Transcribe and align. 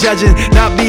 judging, 0.00 0.32
not 0.54 0.79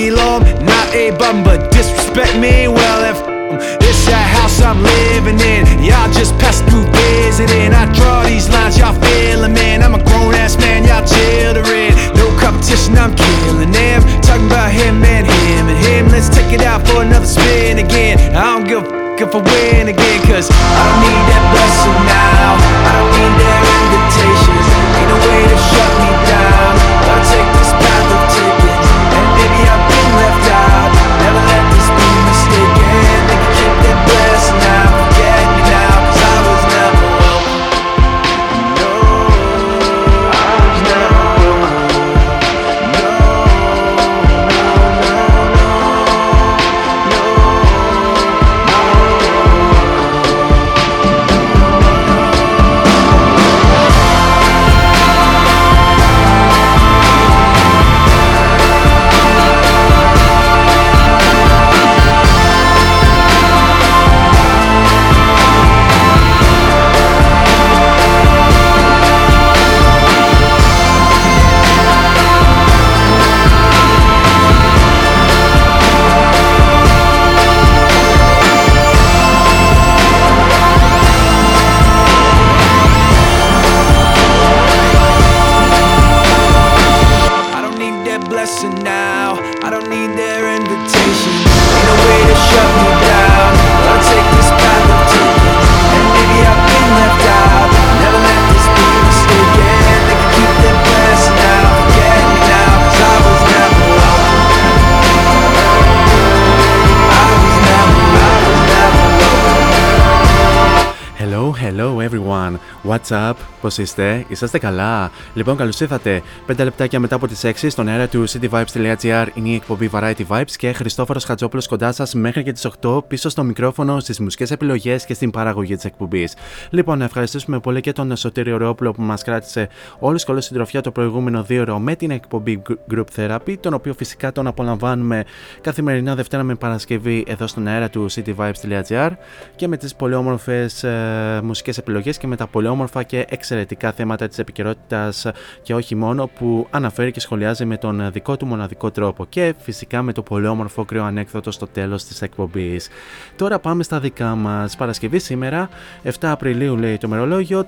WhatsApp. 113.01 113.40
What's 113.61 113.67
up, 113.67 113.71
πώς 113.71 113.77
είστε, 113.77 114.25
είσαστε 114.27 114.59
καλά; 114.59 115.11
Λοιπόν, 115.33 115.57
καλώς 115.57 115.79
ήρθατε. 115.79 116.21
5 116.47 116.63
λεπτάκια 116.63 116.99
μετά 116.99 117.15
από 117.15 117.27
τις 117.27 117.43
6 117.43 117.69
στον 117.69 117.87
αέρα 117.87 118.07
του 118.07 118.29
cityvibes.gr 118.29 119.27
είναι 119.33 119.49
η 119.49 119.55
εκπομπή 119.55 119.89
Variety 119.93 120.21
Vibes 120.27 120.51
και 120.57 120.71
Χριστόφορος 120.71 121.23
Χατζόπουλος 121.23 121.67
κοντά 121.67 121.91
σας 121.91 122.13
μέχρι 122.13 122.43
και 122.43 122.51
τις 122.51 122.67
8 122.81 123.07
πίσω 123.07 123.29
στο 123.29 123.43
μικρόφωνο, 123.43 123.99
στις 123.99 124.19
μουσικές 124.19 124.51
επιλογές 124.51 125.05
και 125.05 125.13
στην 125.13 125.31
παραγωγή 125.31 125.75
της 125.75 125.85
εκπομπής. 125.85 126.33
Λοιπόν, 126.69 126.97
να 126.97 127.05
ευχαριστήσουμε 127.05 127.59
πολύ 127.59 127.81
και 127.81 127.91
τον 127.91 128.15
Σωτήριο 128.15 128.57
Ρεόπουλο 128.57 128.91
που 128.91 129.01
μας 129.01 129.23
κράτησε 129.23 129.69
όλη 129.99 130.19
την 130.19 130.41
συντροφιά 130.41 130.81
το 130.81 130.91
προηγούμενο 130.91 131.43
δύο 131.43 131.61
ώρο 131.61 131.79
με 131.79 131.95
την 131.95 132.11
εκπομπή 132.11 132.61
Group 132.93 133.05
Therapy, 133.15 133.55
τον 133.59 133.73
οποίο 133.73 133.93
φυσικά 133.93 134.31
τον 134.31 134.47
απολαμβάνουμε 134.47 135.23
καθημερινά 135.61 136.15
Δευτέρα 136.15 136.43
με 136.43 136.55
Παρασκευή 136.55 137.23
εδώ 137.27 137.47
στον 137.47 137.67
αέρα 137.67 137.89
του 137.89 138.05
cityvibes.gr 138.11 139.09
και 139.55 139.67
με 139.67 139.77
τις 139.77 139.95
πολύ 139.95 140.13
όμορφες 140.13 140.83
ε, 140.83 141.39
μουσικές 141.43 141.77
επιλογές 141.77 142.17
και 142.17 142.27
με 142.27 142.35
τα 142.35 142.47
πολύ 142.47 142.67
όμορφα 142.67 143.03
και 143.03 143.25
εξαιρετικά 143.29 143.50
θέματα 143.95 144.27
της 144.27 144.37
επικαιρότητας 144.37 145.25
και 145.61 145.73
όχι 145.73 145.95
μόνο 145.95 146.27
που 146.27 146.67
αναφέρει 146.69 147.11
και 147.11 147.19
σχολιάζει 147.19 147.65
με 147.65 147.77
τον 147.77 148.11
δικό 148.11 148.37
του 148.37 148.45
μοναδικό 148.45 148.91
τρόπο 148.91 149.25
και 149.25 149.53
φυσικά 149.57 150.01
με 150.01 150.13
το 150.13 150.21
πολύ 150.21 150.47
όμορφο 150.47 150.85
κρύο 150.85 151.03
ανέκδοτο 151.03 151.51
στο 151.51 151.67
τέλος 151.67 152.03
της 152.03 152.21
εκπομπής. 152.21 152.89
Τώρα 153.35 153.59
πάμε 153.59 153.83
στα 153.83 153.99
δικά 153.99 154.35
μας. 154.35 154.75
Παρασκευή 154.75 155.19
σήμερα, 155.19 155.69
7 156.03 156.09
Απριλίου 156.21 156.77
λέει 156.77 156.97
το 156.97 157.07
μερολόγιο, 157.07 157.65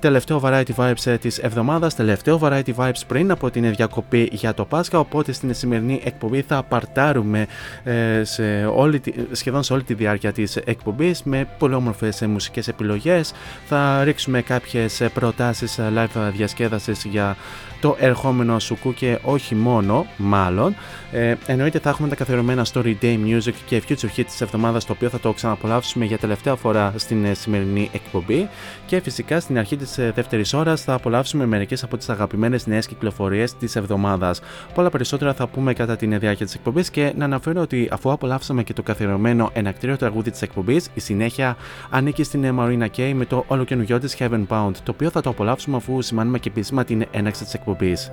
τελευταίο 0.00 0.40
Variety 0.44 0.74
Vibes 0.76 1.04
ε, 1.06 1.16
της 1.16 1.38
εβδομάδας, 1.38 1.94
τελευταίο 1.94 2.38
Variety 2.42 2.74
Vibes 2.76 3.00
πριν 3.06 3.30
από 3.30 3.50
την 3.50 3.74
διακοπή 3.74 4.28
για 4.32 4.54
το 4.54 4.64
Πάσχα, 4.64 4.98
οπότε 4.98 5.32
στην 5.32 5.54
σημερινή 5.54 6.00
εκπομπή 6.04 6.42
θα 6.42 6.56
απαρτάρουμε 6.56 7.46
ε, 7.84 8.24
σε 8.24 8.64
όλη, 8.74 9.00
τη- 9.00 9.12
σχεδόν 9.32 9.62
σε 9.62 9.72
όλη 9.72 9.82
τη 9.82 9.94
διάρκεια 9.94 10.32
της 10.32 10.56
εκπομπής 10.56 11.22
με 11.22 11.48
πολύ 11.58 11.74
όμορφες 11.74 12.22
ε, 12.22 12.26
μουσικές 12.26 12.68
επιλογές. 12.68 13.32
Θα 13.66 14.04
ρίξουμε 14.04 14.42
κάποιες 14.42 15.00
ε, 15.00 15.08
προτάσεις 15.22 15.78
ε, 15.78 15.92
live 15.96 16.30
διασκέδασης 16.32 17.04
για 17.04 17.36
το 17.82 17.96
ερχόμενο 17.98 18.58
σουκού 18.58 18.94
και 18.94 19.18
όχι 19.22 19.54
μόνο, 19.54 20.06
μάλλον. 20.16 20.74
Ε, 21.12 21.34
εννοείται 21.46 21.78
θα 21.78 21.90
έχουμε 21.90 22.08
τα 22.08 22.14
καθιερωμένα 22.14 22.66
Story 22.72 22.94
Day 23.02 23.18
Music 23.26 23.52
και 23.66 23.82
Future 23.88 24.16
Hit 24.16 24.24
της 24.24 24.40
εβδομάδας 24.40 24.84
το 24.84 24.92
οποίο 24.92 25.08
θα 25.08 25.20
το 25.20 25.32
ξαναπολαύσουμε 25.32 26.04
για 26.04 26.18
τελευταία 26.18 26.54
φορά 26.54 26.92
στην 26.96 27.24
ε, 27.24 27.34
σημερινή 27.34 27.90
εκπομπή 27.92 28.48
και 28.86 29.00
φυσικά 29.00 29.40
στην 29.40 29.58
αρχή 29.58 29.76
της 29.76 29.98
ε, 29.98 30.12
δεύτερης 30.14 30.52
ώρας 30.52 30.82
θα 30.82 30.94
απολαύσουμε 30.94 31.46
μερικές 31.46 31.82
από 31.82 31.96
τις 31.96 32.08
αγαπημένες 32.08 32.66
νέες 32.66 32.86
κυκλοφορίες 32.86 33.56
της 33.56 33.76
εβδομάδας. 33.76 34.40
Πολλά 34.74 34.90
περισσότερα 34.90 35.34
θα 35.34 35.46
πούμε 35.46 35.72
κατά 35.72 35.96
την 35.96 36.18
διάρκεια 36.18 36.46
της 36.46 36.54
εκπομπής 36.54 36.90
και 36.90 37.12
να 37.16 37.24
αναφέρω 37.24 37.60
ότι 37.60 37.88
αφού 37.92 38.12
απολαύσαμε 38.12 38.62
και 38.62 38.72
το 38.72 38.82
καθιερωμένο 38.82 39.50
ενακτήριο 39.52 39.96
τραγούδι 39.96 40.30
της 40.30 40.42
εκπομπής, 40.42 40.88
η 40.94 41.00
συνέχεια 41.00 41.56
ανήκει 41.90 42.22
στην 42.22 42.44
ε, 42.44 42.54
Marina 42.58 42.86
Kay 42.96 43.12
με 43.14 43.24
το 43.24 43.44
ολοκαινούργιο 43.46 43.98
της 44.00 44.16
Heaven 44.18 44.46
Bound, 44.48 44.72
το 44.82 44.90
οποίο 44.90 45.10
θα 45.10 45.20
το 45.20 45.30
απολαύσουμε 45.30 45.76
αφού 45.76 46.02
σημάνουμε 46.02 46.38
και 46.38 46.48
επίσημα 46.48 46.84
την 46.84 47.04
έναξη 47.10 47.44
της 47.44 47.54
εκπομπής. 47.71 48.11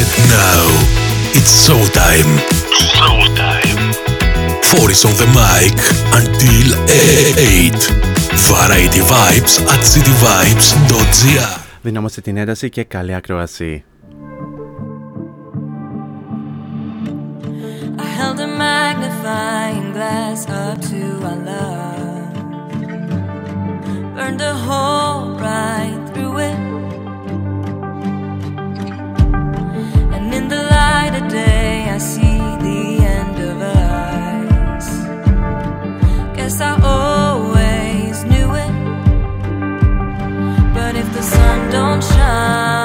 And 0.00 0.12
now 0.38 0.64
it's 1.38 1.52
showtime. 1.66 2.32
Showtime. 2.96 3.78
Four 4.70 4.90
is 4.90 5.04
on 5.04 5.14
the 5.22 5.28
mic 5.40 5.76
until 6.18 6.68
8. 6.88 8.10
Variety 8.50 9.02
Vibes 9.12 9.54
at 9.72 9.80
cityvibes.gr. 9.92 11.60
Δυνάμωσε 11.82 12.20
την 12.20 12.36
ένταση 12.36 12.68
και 12.68 12.84
καλή 12.84 13.14
ακρόαση. 13.14 13.84
I 17.98 18.06
held 18.20 18.38
a 18.40 18.43
Flying 19.25 19.91
glass 19.91 20.47
up 20.47 20.79
to 20.81 21.01
our 21.25 21.35
love. 21.35 22.33
Burned 24.13 24.39
a 24.39 24.53
hole 24.53 25.31
right 25.39 25.99
through 26.13 26.37
it. 26.49 26.59
And 30.13 30.31
in 30.31 30.47
the 30.47 30.61
light 30.61 31.19
of 31.19 31.27
day, 31.27 31.89
I 31.89 31.97
see 31.97 32.37
the 32.67 33.03
end 33.17 33.37
of 33.49 33.61
us. 33.63 34.87
Guess 36.35 36.61
I 36.61 36.79
always 36.83 38.23
knew 38.25 38.49
it. 38.53 38.73
But 40.75 40.95
if 40.95 41.11
the 41.13 41.23
sun 41.23 41.71
don't 41.71 42.03
shine, 42.03 42.84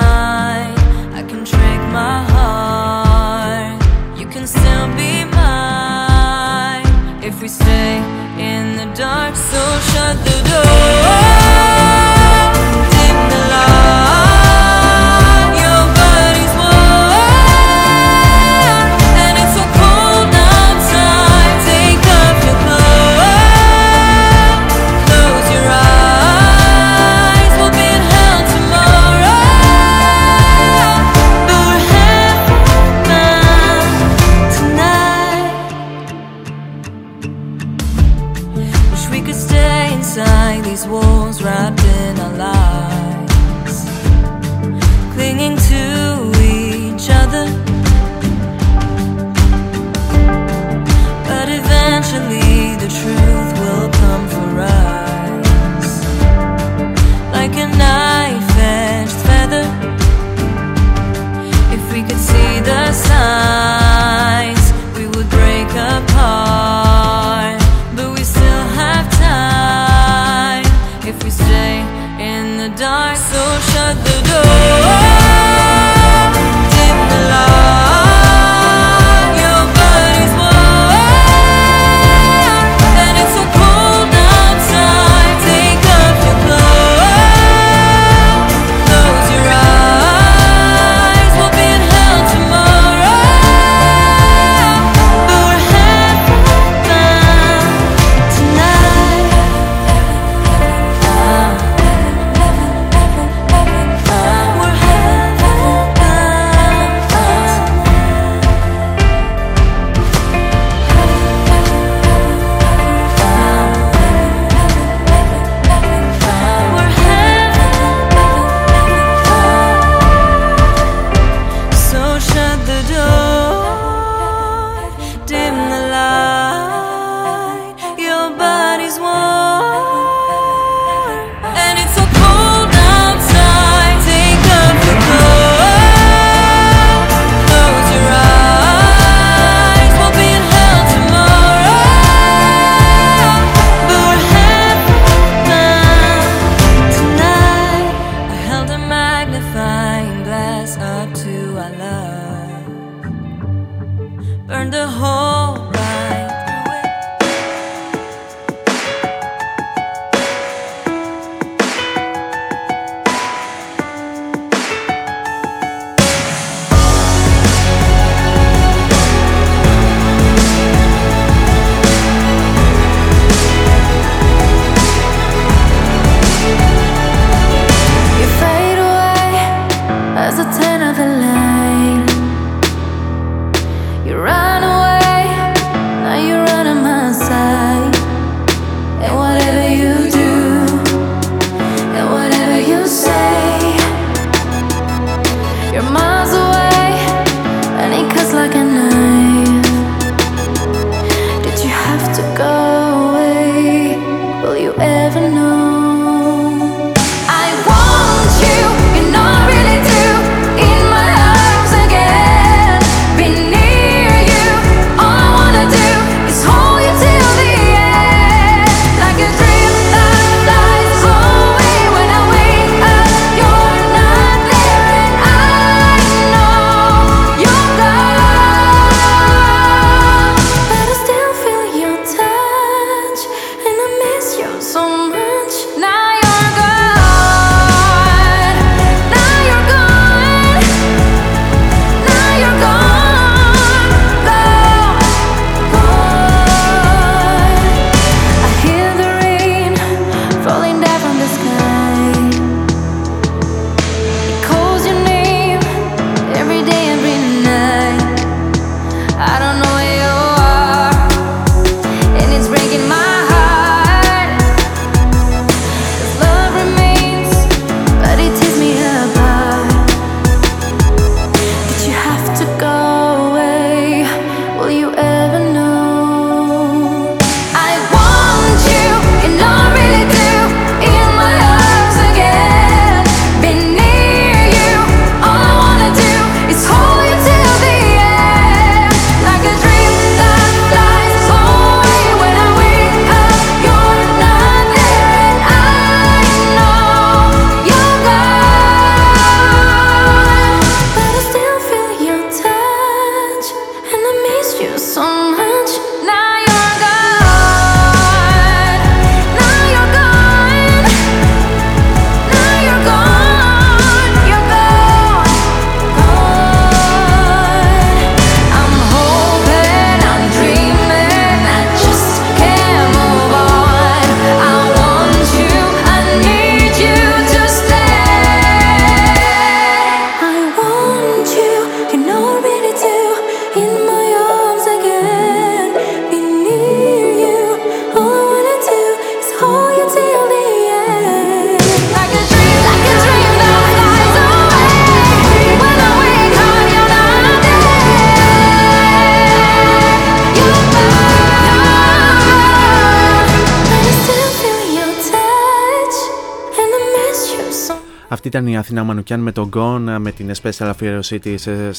Αυτή 358.22 358.36
ήταν 358.38 358.46
η 358.46 358.56
Αθηνά 358.56 358.84
Μανουκιάν 358.84 359.20
με 359.20 359.32
τον 359.32 359.48
Gone, 359.48 360.00
με 360.00 360.12
την 360.12 360.30
special 360.42 360.66
αφιέρωσή 360.66 361.18
της 361.18 361.46
ε, 361.46 361.70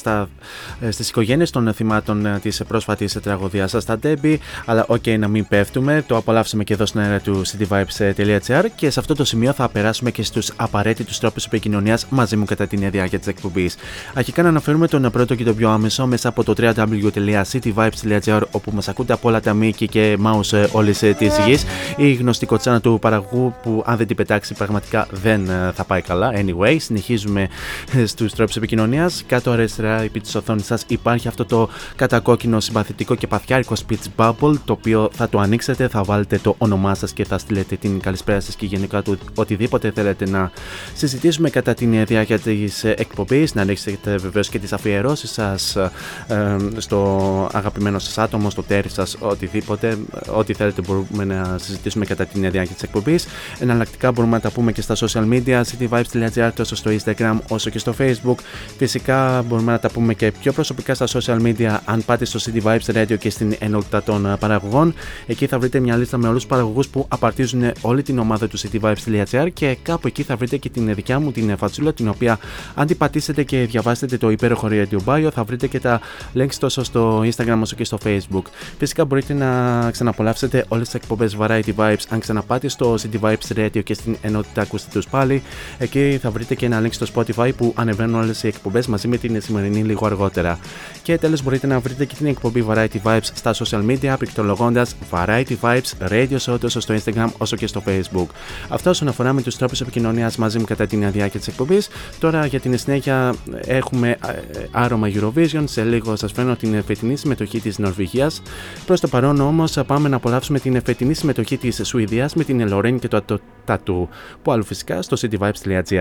στις 0.89 1.09
οικογένειες 1.09 1.49
των 1.49 1.73
θυμάτων 1.73 2.27
της 2.41 2.63
πρόσφατης 2.67 3.17
τραγωδίας 3.21 3.75
στα 3.77 3.97
Τέμπη. 3.97 4.39
Αλλά 4.65 4.85
ok, 4.87 5.01
okay, 5.05 5.19
να 5.19 5.27
μην 5.27 5.47
πέφτουμε. 5.47 6.03
Το 6.07 6.17
απολαύσαμε 6.17 6.63
και 6.63 6.73
εδώ 6.73 6.85
στην 6.85 6.99
αέρα 6.99 7.19
του 7.19 7.41
cityvibes.gr 7.45 8.65
και 8.75 8.89
σε 8.89 8.99
αυτό 8.99 9.15
το 9.15 9.25
σημείο 9.25 9.53
θα 9.53 9.69
περάσουμε 9.69 10.11
και 10.11 10.23
στους 10.23 10.51
απαραίτητους 10.55 11.19
τρόπους 11.19 11.45
επικοινωνίας 11.45 12.05
μαζί 12.09 12.35
μου 12.35 12.45
κατά 12.45 12.67
την 12.67 12.91
διάρκεια 12.91 13.17
της 13.17 13.27
εκπομπής. 13.27 13.75
Αρχικά 14.13 14.41
να 14.41 14.49
αναφέρουμε 14.49 14.87
τον 14.87 15.11
πρώτο 15.11 15.35
και 15.35 15.43
τον 15.43 15.55
πιο 15.55 15.69
άμεσο 15.69 16.05
μέσα 16.05 16.29
από 16.29 16.43
το 16.43 16.53
www.cityvibes.gr 16.57 18.41
όπου 18.51 18.71
μας 18.73 18.87
ακούτε 18.87 19.13
από 19.13 19.27
όλα 19.27 19.41
τα 19.41 19.53
μήκη 19.53 19.87
και 19.87 20.17
mouse 20.25 20.67
όλη 20.71 20.91
τη 20.93 21.27
γης. 21.47 21.65
Η 21.97 22.13
γνωστή 22.13 22.45
κοτσάνα 22.45 22.81
του 22.81 22.97
παραγωγού 23.01 23.53
που 23.63 23.83
αν 23.85 23.97
δεν 23.97 24.07
την 24.07 24.15
πετάξει 24.15 24.53
πραγματικά 24.53 25.07
δεν 25.11 25.49
θα 25.73 25.83
πάει 25.83 26.01
καλά. 26.01 26.30
Anyway, 26.33 26.75
συνεχίζουμε 26.79 27.47
στους 28.05 28.33
τρόπους 28.33 28.55
επικοινωνίας. 28.55 29.23
Κάτω 29.27 29.51
αριστερά 29.51 30.01
επί 30.01 30.19
της 30.19 30.35
οθόνης 30.35 30.65
σας 30.65 30.83
υπάρχει 30.87 31.27
αυτό 31.27 31.45
το 31.45 31.69
κατακόκκινο 31.95 32.59
συμπαθητικό 32.59 33.15
και 33.15 33.27
παθιάρικο 33.27 33.75
speech 33.87 34.05
bubble, 34.15 34.55
το 34.65 34.73
οποίο 34.73 35.09
θα 35.13 35.29
το 35.29 35.39
ανοίξετε, 35.39 35.87
θα 35.87 36.03
βάλετε 36.03 36.39
το 36.43 36.55
όνομά 36.57 36.95
σας 36.95 37.13
και 37.13 37.25
θα 37.25 37.37
στείλετε 37.37 37.75
την 37.75 37.99
καλησπέρα 37.99 38.39
σας 38.39 38.55
και 38.55 38.65
γενικά 38.65 39.01
του 39.01 39.17
οτιδήποτε 39.35 39.91
θέλετε 39.91 40.29
να 40.29 40.51
συζητήσουμε 40.93 41.49
κατά 41.49 41.73
την 41.73 42.05
διάρκεια 42.05 42.39
τη 42.39 42.57
εκπομπή. 42.83 43.47
Να 43.53 43.61
ανοίξετε 43.61 44.15
βεβαίως 44.17 44.49
και 44.49 44.59
τις 44.59 44.73
αφιερώσεις 44.73 45.31
σας 45.31 45.75
ε, 45.75 45.91
στο 46.77 47.49
αγαπημένο 47.53 47.99
σας 47.99 48.17
άτομο, 48.17 48.49
στο 48.49 48.63
τέρι 48.63 48.89
σας, 48.89 49.15
οτιδήποτε, 49.19 49.97
ό,τι 50.35 50.53
θέλετε 50.53 50.81
μπορούμε 50.81 51.23
να 51.25 51.57
συζητήσουμε 51.57 52.05
κατά 52.05 52.25
την 52.25 52.51
διάρκεια 52.51 52.75
τη 52.75 52.81
εκπομπή. 52.83 53.19
Εναλλακτικά 53.59 54.11
μπορούμε 54.11 54.33
να 54.33 54.41
τα 54.41 54.51
πούμε 54.51 54.71
και 54.71 54.81
στα 54.81 54.95
social 54.95 55.29
media, 55.29 55.61
cityvibes.gr 55.61 56.20
τόσο 56.55 56.75
στο 56.75 56.91
Instagram 56.91 57.37
όσο 57.49 57.69
και 57.69 57.79
στο 57.79 57.93
Facebook. 57.99 58.35
Φυσικά 58.77 59.41
μπορούμε 59.47 59.71
να 59.71 59.79
τα 59.79 59.89
πούμε 59.89 60.13
και 60.13 60.31
πιο 60.41 60.51
προσωπικά 60.53 60.93
στα 60.93 61.07
social 61.07 61.41
media 61.41 61.77
αν 61.85 62.05
πάτε 62.05 62.25
στο 62.25 62.39
City 62.43 62.63
Vibes 62.63 62.95
Radio 62.95 63.17
και 63.19 63.29
στην 63.29 63.55
ενότητα 63.59 64.03
των 64.03 64.35
παραγωγών. 64.39 64.93
Εκεί 65.27 65.47
θα 65.47 65.59
βρείτε 65.59 65.79
μια 65.79 65.95
λίστα 65.95 66.17
με 66.17 66.27
όλους 66.27 66.41
τους 66.41 66.49
παραγωγούς 66.49 66.87
που 66.87 67.05
απαρτίζουν 67.07 67.71
όλη 67.81 68.01
την 68.03 68.19
ομάδα 68.19 68.47
του 68.47 68.59
cityvibes.gr 68.59 69.47
και 69.53 69.77
κάπου 69.83 70.07
εκεί 70.07 70.23
θα 70.23 70.35
βρείτε 70.35 70.57
και 70.57 70.69
την 70.69 70.95
δικιά 70.95 71.19
μου 71.19 71.31
την 71.31 71.57
φατσούλα 71.57 71.93
την 71.93 72.07
οποία 72.07 72.39
αν 72.75 72.87
την 72.87 72.97
πατήσετε 72.97 73.43
και 73.43 73.57
διαβάσετε 73.57 74.17
το 74.17 74.29
υπέροχο 74.29 74.67
Radio 74.71 74.97
Bio 75.05 75.29
θα 75.33 75.43
βρείτε 75.43 75.67
και 75.67 75.79
τα 75.79 76.01
links 76.35 76.55
τόσο 76.59 76.83
στο 76.83 77.23
Instagram 77.23 77.59
όσο 77.61 77.75
και 77.75 77.83
στο 77.83 77.97
Facebook. 78.03 78.43
Φυσικά 78.77 79.05
μπορείτε 79.05 79.33
να 79.33 79.91
ξαναπολαύσετε 79.91 80.65
όλες 80.67 80.85
τις 80.85 80.93
εκπομπές 80.93 81.37
Variety 81.39 81.75
Vibes 81.75 82.03
αν 82.09 82.19
ξαναπάτε 82.19 82.67
στο 82.67 82.95
City 83.01 83.19
Vibes 83.21 83.57
Radio 83.57 83.83
και 83.83 83.93
στην 83.93 84.17
ενότητα 84.21 84.61
ακούστε 84.61 84.89
τους 84.93 85.07
πάλι. 85.07 85.43
Εκεί 85.77 86.10
θα 86.17 86.31
βρείτε 86.31 86.55
και 86.55 86.65
ένα 86.65 86.81
link 86.83 86.91
στο 86.91 87.05
Spotify 87.15 87.51
που 87.57 87.73
ανεβαίνουν 87.75 88.21
όλες 88.21 88.43
οι 88.43 88.47
εκπομπές 88.47 88.87
μαζί 88.87 89.07
με 89.07 89.17
την 89.17 89.41
σημερινή 89.41 89.83
λίγο 89.83 90.05
αργότερα. 90.05 90.59
Και 91.01 91.17
τέλος 91.17 91.43
μπορείτε 91.43 91.67
να 91.67 91.79
βρείτε 91.79 92.05
και 92.05 92.15
την 92.15 92.25
εκπομπή 92.25 92.65
Variety 92.69 93.01
Vibes 93.03 93.29
στα 93.33 93.53
social 93.53 93.85
media 93.89 94.15
πληκτρολογώντας 94.17 94.95
Variety 95.11 95.55
Vibes 95.61 96.09
Radio 96.09 96.37
Show 96.45 96.59
τόσο 96.59 96.79
στο 96.79 96.95
Instagram 96.95 97.27
όσο 97.37 97.55
και 97.55 97.67
στο 97.67 97.83
Facebook. 97.85 98.25
Αυτό 98.69 98.89
όσον 98.89 99.07
αφορά 99.07 99.33
με 99.33 99.41
τους 99.41 99.55
τρόπους 99.57 99.81
επικοινωνίας 99.81 100.37
μαζί 100.37 100.59
μου 100.59 100.65
κατά 100.65 100.85
την 100.85 101.11
διάρκεια 101.11 101.39
της 101.39 101.47
εκπομπής. 101.47 101.89
Τώρα 102.19 102.45
για 102.45 102.59
την 102.59 102.77
συνέχεια 102.77 103.33
έχουμε 103.65 104.09
ε, 104.09 104.17
άρωμα 104.71 105.07
Eurovision. 105.13 105.63
Σε 105.63 105.83
λίγο 105.83 106.15
σας 106.15 106.31
φέρνω 106.31 106.55
την 106.55 106.83
φετινή 106.83 107.15
συμμετοχή 107.15 107.59
της 107.59 107.77
Νορβηγίας. 107.77 108.41
Προς 108.85 108.99
το 108.99 109.07
παρόν 109.07 109.41
όμως 109.41 109.77
πάμε 109.87 110.09
να 110.09 110.15
απολαύσουμε 110.15 110.59
την 110.59 110.81
φετινή 110.85 111.13
συμμετοχή 111.13 111.57
της 111.57 111.81
Σουηδίας 111.83 112.33
με 112.33 112.43
την 112.43 112.59
Ελορέν 112.59 112.99
και 112.99 113.07
το 113.07 113.39
Τατού. 113.65 114.09
Που 114.41 114.51
άλλο 114.51 114.63
φυσικά 114.63 115.01
στο 115.01 115.17
cityvibes.gr. 115.21 116.00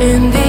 in 0.00 0.30
the 0.30 0.47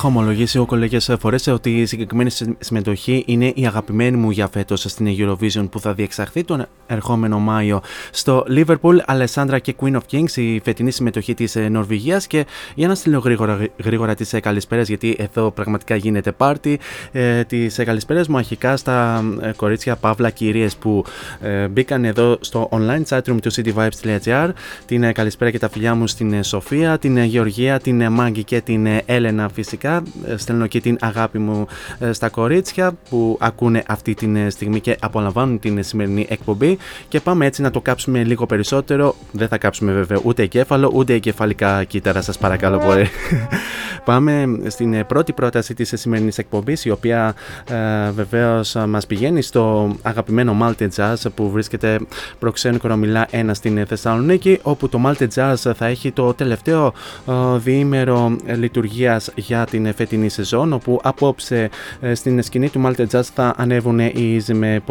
Έχω 0.00 0.08
ομολογήσει 0.08 0.56
εγώ 0.56 0.66
κολλέγε 0.66 0.98
φορές 1.00 1.46
ότι 1.46 1.80
η 1.80 1.86
συγκεκριμένη 1.86 2.30
συμμετοχή 2.58 3.22
είναι 3.26 3.52
η 3.54 3.66
αγαπημένη 3.66 4.16
μου 4.16 4.30
για 4.30 4.48
φέτος 4.48 4.80
στην 4.80 5.06
Eurovision 5.18 5.68
που 5.70 5.80
θα 5.80 5.94
διεξαχθεί 5.94 6.44
τον 6.44 6.66
ερχόμενο 6.86 7.38
Μάιο 7.38 7.82
στο 8.10 8.44
Liverpool, 8.48 8.96
Alessandra 9.06 9.58
και 9.62 9.74
Queen 9.80 9.92
of 9.92 10.00
Kings, 10.10 10.36
η 10.36 10.60
φετινή 10.60 10.90
συμμετοχή 10.90 11.34
της 11.34 11.56
ε, 11.56 11.68
Νορβηγίας. 11.68 12.26
Και 12.26 12.46
για 12.74 12.88
να 12.88 12.94
στείλω 12.94 13.18
γρήγορα, 13.18 13.66
γρήγορα 13.84 14.14
τις 14.14 14.32
ε, 14.32 14.40
καλησπέρες, 14.40 14.88
γιατί 14.88 15.16
εδώ 15.18 15.50
πραγματικά 15.50 15.96
γίνεται 15.96 16.32
πάρτι. 16.32 16.78
Ε, 17.12 17.44
τις 17.44 17.78
ε, 17.78 17.84
καλησπέρες 17.84 18.28
μου 18.28 18.36
αρχικά 18.36 18.76
στα 18.76 19.24
ε, 19.40 19.50
κορίτσια 19.56 19.96
Παύλα 19.96 20.30
κυρίε 20.30 20.68
που 20.78 21.04
ε, 21.40 21.68
μπήκαν 21.68 22.04
εδώ 22.04 22.38
στο 22.40 22.68
online 22.72 23.02
chatroom 23.08 23.36
του 23.42 23.52
cityvibes.gr. 23.52 24.50
Την 24.86 25.02
ε, 25.02 25.12
καλησπέρα 25.12 25.50
και 25.50 25.58
τα 25.58 25.68
φιλιά 25.68 25.94
μου 25.94 26.06
στην 26.06 26.42
Σοφία, 26.42 26.98
την 26.98 27.18
Γεωργία, 27.18 27.78
την 27.80 28.12
Μάγκη 28.12 28.44
και 28.44 28.60
την 28.60 28.86
Έλενα 29.06 29.48
φυσικά 29.48 29.89
φυσικά. 29.90 30.32
Ε, 30.32 30.36
στέλνω 30.36 30.66
και 30.66 30.80
την 30.80 30.96
αγάπη 31.00 31.38
μου 31.38 31.66
ε, 31.98 32.12
στα 32.12 32.28
κορίτσια 32.28 32.92
που 33.10 33.36
ακούνε 33.40 33.82
αυτή 33.86 34.14
τη 34.14 34.38
ε, 34.38 34.50
στιγμή 34.50 34.80
και 34.80 34.96
απολαμβάνουν 35.00 35.58
την 35.58 35.82
σημερινή 35.82 36.26
εκπομπή. 36.28 36.78
Και 37.08 37.20
πάμε 37.20 37.46
έτσι 37.46 37.62
να 37.62 37.70
το 37.70 37.80
κάψουμε 37.80 38.24
λίγο 38.24 38.46
περισσότερο. 38.46 39.14
Δεν 39.32 39.48
θα 39.48 39.58
κάψουμε 39.58 39.92
βέβαια 39.92 40.20
ούτε 40.24 40.42
εγκέφαλο 40.42 40.90
ούτε 40.94 41.12
εγκεφαλικά 41.12 41.84
κύτταρα, 41.84 42.22
σας 42.22 42.38
παρακαλώ 42.38 42.78
πολύ. 42.78 43.06
πάμε 44.04 44.58
στην 44.66 45.06
πρώτη 45.06 45.32
πρόταση 45.32 45.74
της 45.74 45.92
σημερινής 45.94 46.38
εκπομπής, 46.38 46.84
η 46.84 46.90
οποία 46.90 47.34
ε, 47.70 48.10
βεβαίως 48.10 48.76
μας 48.88 49.06
πηγαίνει 49.06 49.42
στο 49.42 49.94
αγαπημένο 50.02 50.56
Malte 50.62 50.88
Jazz 50.96 51.14
που 51.34 51.50
βρίσκεται 51.50 51.98
προξένου 52.38 52.98
Μιλά 52.98 53.28
1 53.30 53.50
στην 53.52 53.86
Θεσσαλονίκη, 53.86 54.58
όπου 54.62 54.88
το 54.88 55.00
Malte 55.06 55.26
Jazz 55.34 55.54
θα 55.74 55.86
έχει 55.86 56.12
το 56.12 56.34
τελευταίο 56.34 56.92
ε, 57.28 57.32
διήμερο 57.58 58.36
λειτουργίας 58.46 59.30
για 59.34 59.64
την 59.64 59.79
φετινή 59.96 60.28
σεζόν 60.28 60.72
όπου 60.72 61.00
απόψε 61.02 61.70
ε, 62.00 62.14
στην 62.14 62.42
σκηνή 62.42 62.68
του 62.68 62.82
Malte 62.84 63.06
Jazz 63.12 63.22
θα 63.34 63.54
ανέβουν 63.56 63.98
οι 63.98 64.42
με 64.52 64.82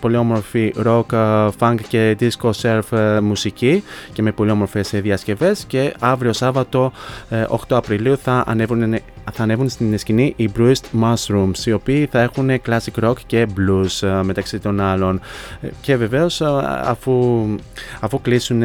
πολύ 0.00 0.16
όμορφη 0.16 0.74
rock, 0.84 1.12
ε, 1.12 1.48
funk 1.58 1.76
και 1.88 2.16
disco 2.20 2.50
surf 2.62 2.98
ε, 2.98 3.20
μουσική 3.20 3.82
και 4.12 4.22
με 4.22 4.32
πολύ 4.32 4.50
όμορφες 4.50 4.90
διασκευές. 4.90 5.64
Και 5.64 5.94
αύριο 5.98 6.32
Σάββατο 6.32 6.92
8 7.30 7.56
Απριλίου 7.68 8.18
θα 8.18 8.44
ανέβουν, 8.46 9.00
θα 9.32 9.42
ανέβουν 9.42 9.68
στην 9.68 9.98
σκηνή 9.98 10.32
οι 10.36 10.50
Bruised 10.58 11.02
Mushrooms 11.02 11.66
οι 11.66 11.72
οποίοι 11.72 12.06
θα 12.06 12.20
έχουν 12.20 12.50
classic 12.66 13.04
rock 13.04 13.14
και 13.26 13.46
blues 13.56 14.22
μεταξύ 14.22 14.58
των 14.58 14.80
άλλων 14.80 15.20
και 15.80 15.96
βεβαίως 15.96 16.40
αφού, 16.82 17.46
αφού 18.00 18.20
κλείσουν 18.20 18.62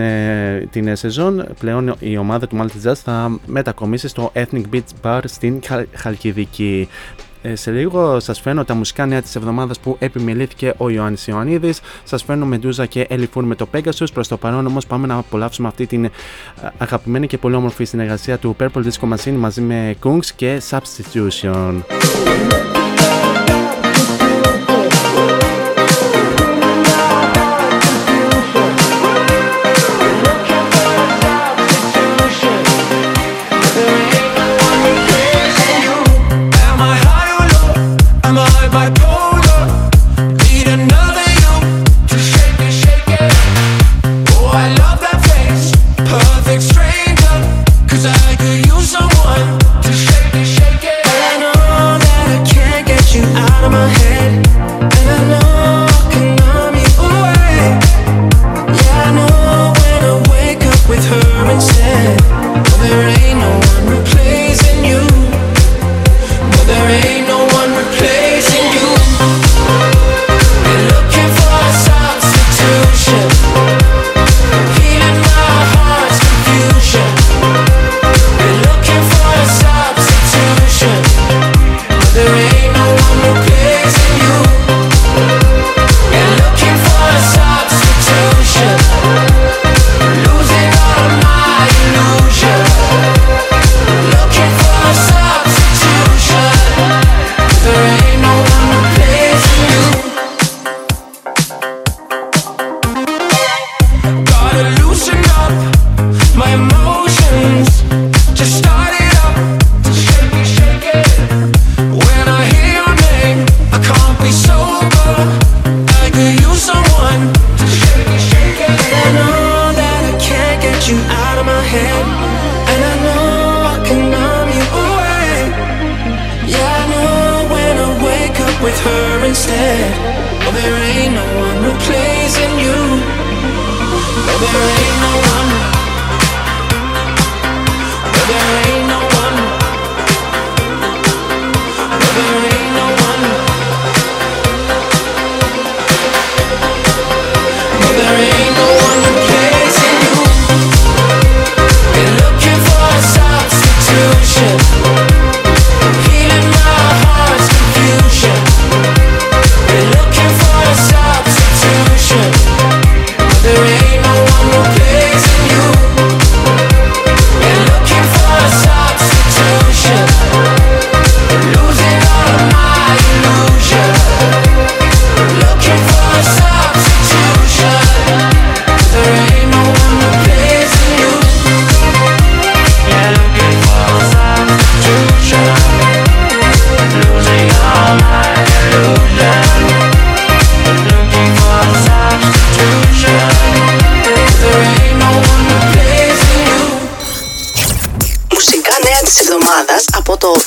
την 0.72 0.96
σεζόν 0.96 1.46
πλέον 1.60 1.96
η 2.00 2.18
ομάδα 2.18 2.48
του 2.48 2.58
Malte 2.58 2.88
Jazz 2.88 2.96
θα 2.96 3.40
μετακομίσει 3.46 4.08
στο 4.08 4.32
Ethnic 4.34 4.64
Beach 4.74 4.82
Bar 5.02 5.22
στην 5.26 5.62
Χαλκιδική. 5.94 6.88
Ε, 7.46 7.56
σε 7.56 7.72
λίγο 7.72 8.20
σας 8.20 8.40
φέρνω 8.40 8.66
τα 8.66 8.74
μουσικά 8.74 9.06
νέα 9.06 9.22
της 9.22 9.36
εβδομάδας 9.36 9.80
που 9.80 9.96
επιμελήθηκε 10.00 10.74
ο 10.78 10.90
Ιωάννης 10.90 11.28
Ιωαννίδης. 11.28 11.82
Σας 12.04 12.24
φέρνω 12.24 12.46
Μεντούζα 12.46 12.86
και 12.86 13.06
Ελιφούρ 13.10 13.44
με 13.44 13.56
το 13.56 13.68
Pegasus. 13.74 14.08
Προς 14.14 14.28
το 14.28 14.38
παρόν 14.38 14.66
όμως 14.66 14.86
πάμε 14.86 15.08
να 15.08 15.16
απολαύσουμε 15.16 15.68
αυτή 15.68 15.86
την 15.86 16.06
ε, 16.06 16.12
αγαπημένη 16.78 17.28
και 17.28 17.38
πολύ 17.38 17.56
όμορφη 17.56 17.84
συνεργασία 17.84 18.38
του 18.38 18.56
Purple 18.60 18.84
Disco 18.84 19.14
Machine 19.14 19.36
μαζί 19.38 19.62
με 19.62 19.96
Kungs 20.04 20.26
και 20.36 20.62
Substitution. 20.70 21.82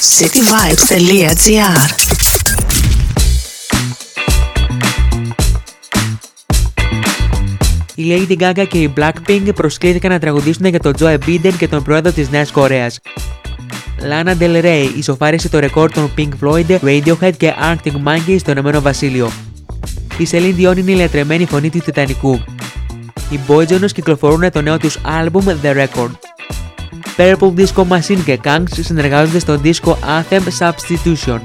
cityvibes.gr 0.06 1.88
Η 7.94 8.26
Lady 8.28 8.36
Gaga 8.42 8.66
και 8.68 8.78
η 8.78 8.92
Blackpink 8.96 9.48
προσκλήθηκαν 9.54 10.10
να 10.10 10.18
τραγουδήσουν 10.18 10.66
για 10.66 10.80
τον 10.80 10.92
Joe 10.98 11.18
Biden 11.26 11.52
και 11.58 11.68
τον 11.68 11.82
πρόεδρο 11.82 12.12
της 12.12 12.30
Νέας 12.30 12.50
Κορέας. 12.50 13.00
Lana 14.10 14.42
Del 14.42 14.62
Rey 14.64 14.90
ισοφάρισε 14.96 15.48
το 15.48 15.58
ρεκόρ 15.58 15.92
των 15.92 16.10
Pink 16.16 16.28
Floyd, 16.42 16.78
Radiohead 16.80 17.36
και 17.36 17.52
Arctic 17.72 17.92
Monkeys 18.06 18.38
στο 18.38 18.50
Ηνωμένο 18.50 18.80
Βασίλειο. 18.80 19.30
Η 20.18 20.28
Celine 20.30 20.54
Dion 20.60 20.76
είναι 20.76 20.90
η 20.90 20.94
λατρεμένη 20.94 21.46
φωνή 21.46 21.70
του 21.70 21.78
Τιτανικού. 21.78 22.40
Οι 23.30 23.38
Boyzones 23.48 23.92
κυκλοφορούν 23.92 24.50
το 24.50 24.60
νέο 24.60 24.78
τους 24.78 24.98
άλμπουμ 25.02 25.44
The 25.62 25.76
Record. 25.76 26.25
Purple 27.16 27.54
Disco 27.56 27.84
Machine 27.88 28.22
και 28.24 28.38
Kangs 28.44 28.80
συνεργάζονται 28.80 29.38
στο 29.38 29.60
disco 29.62 29.90
Anthem 29.90 30.42
Substitution. 30.58 31.40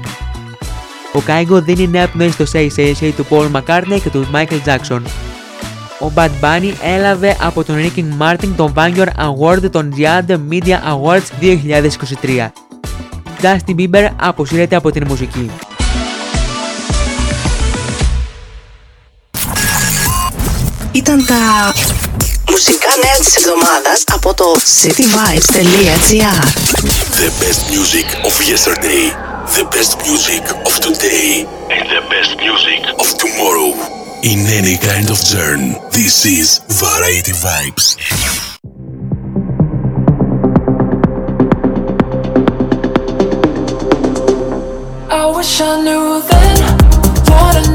Ο 1.14 1.22
Kaigo 1.26 1.62
δίνει 1.62 1.88
νέα 1.88 2.08
πνοή 2.08 2.30
στο 2.30 2.44
Say 2.52 2.68
Say 2.76 2.92
Say 3.00 3.10
του 3.16 3.26
Paul 3.30 3.50
McCartney 3.50 4.00
και 4.02 4.10
του 4.10 4.26
Michael 4.32 4.60
Jackson. 4.64 5.00
Ο 6.00 6.12
Bad 6.14 6.30
Bunny 6.40 6.72
έλαβε 6.82 7.36
από 7.40 7.64
τον 7.64 7.76
Ricky 7.78 8.04
Martin 8.22 8.48
τον 8.56 8.72
Vanguard 8.76 9.12
Award 9.16 9.70
των 9.70 9.94
Giant 9.96 10.38
Media 10.50 10.78
Awards 10.92 11.26
2023. 11.40 12.48
Justin 13.42 13.74
Bieber 13.76 14.08
αποσύρεται 14.16 14.76
από 14.76 14.90
την 14.90 15.06
μουσική. 15.06 15.50
Ήταν 20.92 21.24
τα 21.26 21.34
μουσικά 21.34 22.01
νέα 23.03 23.17
της 23.23 23.35
εβδομάδας 23.35 24.03
από 24.11 24.33
το 24.33 24.45
cityvibes.gr 24.81 26.43
The 27.23 27.31
best 27.43 27.61
music 27.75 28.07
of 28.27 28.33
yesterday, 28.51 29.05
the 29.57 29.65
best 29.75 29.93
music 30.07 30.43
of 30.67 30.73
today, 30.87 31.29
and 31.75 31.85
the 31.95 32.03
best 32.13 32.31
music 32.45 32.81
of 33.01 33.07
tomorrow. 33.23 33.69
In 34.31 34.39
any 34.59 34.77
kind 34.89 35.07
of 35.13 35.17
journey, 35.33 35.73
this 35.97 36.15
is 36.37 36.47
Variety 36.83 37.35
Vibes. 37.45 37.85
I 45.21 45.23
wish 45.35 45.53
I 45.69 45.73
knew 45.85 46.05
then 46.29 46.57
what 47.29 47.55
I 47.61 47.70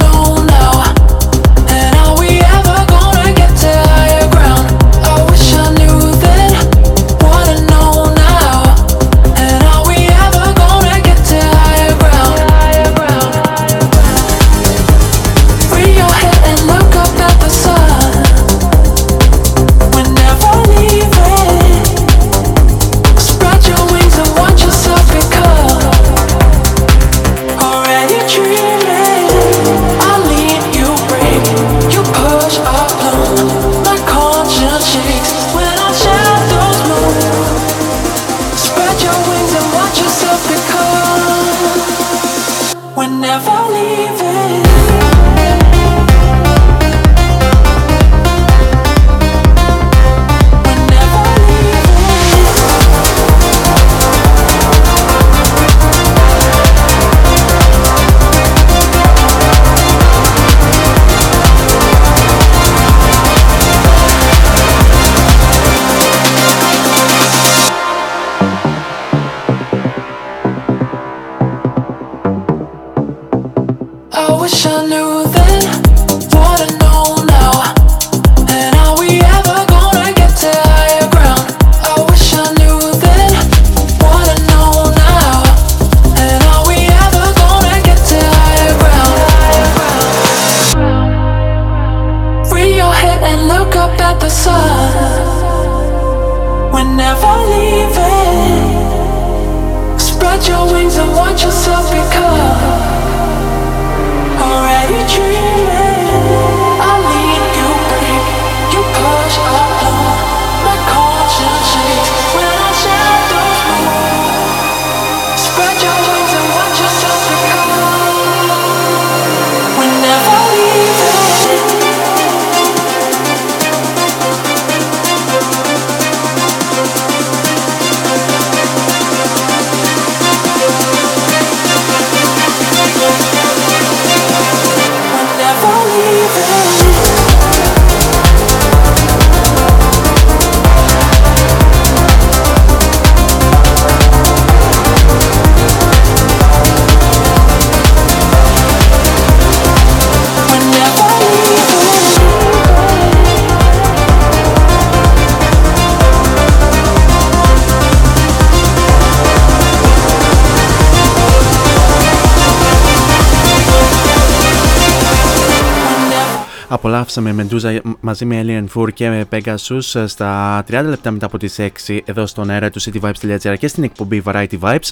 Απολαύσαμε 167.17 167.33
Μεντούζα 167.33 167.81
μαζί 167.99 168.25
με 168.25 168.43
Alien 168.45 168.65
Four 168.77 168.93
και 168.93 169.09
με 169.09 169.25
Pegasus 169.31 170.03
στα 170.05 170.63
30 170.71 170.83
λεπτά 170.85 171.11
μετά 171.11 171.25
από 171.25 171.37
τις 171.37 171.55
6 171.87 171.99
εδώ 172.05 172.25
στον 172.25 172.49
αέρα 172.49 172.69
του 172.69 172.81
cityvibes.gr 172.81 173.55
και 173.59 173.67
στην 173.67 173.83
εκπομπή 173.83 174.23
Variety 174.25 174.59
Vibes. 174.59 174.89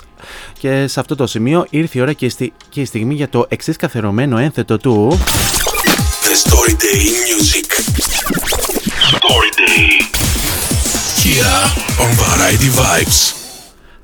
Και 0.60 0.88
σε 0.88 1.00
αυτό 1.00 1.16
το 1.16 1.28
σημείο 1.28 1.66
ήρθε 1.70 1.98
η 1.98 2.02
ώρα 2.02 2.14
και, 2.14 2.32
και 2.70 2.82
η 2.82 2.86
στιγμή 2.86 3.14
για 3.14 3.30
το 3.30 3.46
εξής 3.50 3.76
καθερωμένο 3.76 4.38
ένθετο 4.38 4.78
του 4.78 5.20
The 6.24 6.50
Story 6.50 6.74
Day 6.74 7.04
Music. 7.28 7.68
Story 9.16 9.52
Day 9.62 9.88
Here 11.24 11.62
on 12.04 12.12
Variety 12.24 12.70
Vibes 12.80 13.45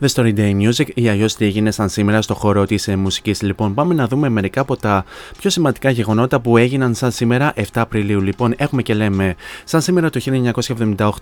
The 0.03 0.07
Story 0.07 0.33
Day 0.37 0.69
Music 0.69 0.87
ή 0.93 1.09
αλλιώς 1.09 1.35
τι 1.35 1.45
έγινε 1.45 1.71
σαν 1.71 1.89
σήμερα 1.89 2.21
στο 2.21 2.33
χώρο 2.33 2.65
της 2.65 2.87
ε, 2.87 2.95
μουσικής. 2.95 3.41
Λοιπόν, 3.41 3.73
πάμε 3.73 3.93
να 3.93 4.07
δούμε 4.07 4.29
μερικά 4.29 4.61
από 4.61 4.77
τα 4.77 5.05
πιο 5.37 5.49
σημαντικά 5.49 5.89
γεγονότα 5.89 6.39
που 6.39 6.57
έγιναν 6.57 6.93
σαν 6.93 7.11
σήμερα 7.11 7.53
7 7.55 7.61
Απριλίου. 7.73 8.21
Λοιπόν, 8.21 8.53
έχουμε 8.57 8.81
και 8.81 8.93
λέμε, 8.93 9.35
σαν 9.63 9.81
σήμερα 9.81 10.09
το 10.09 10.19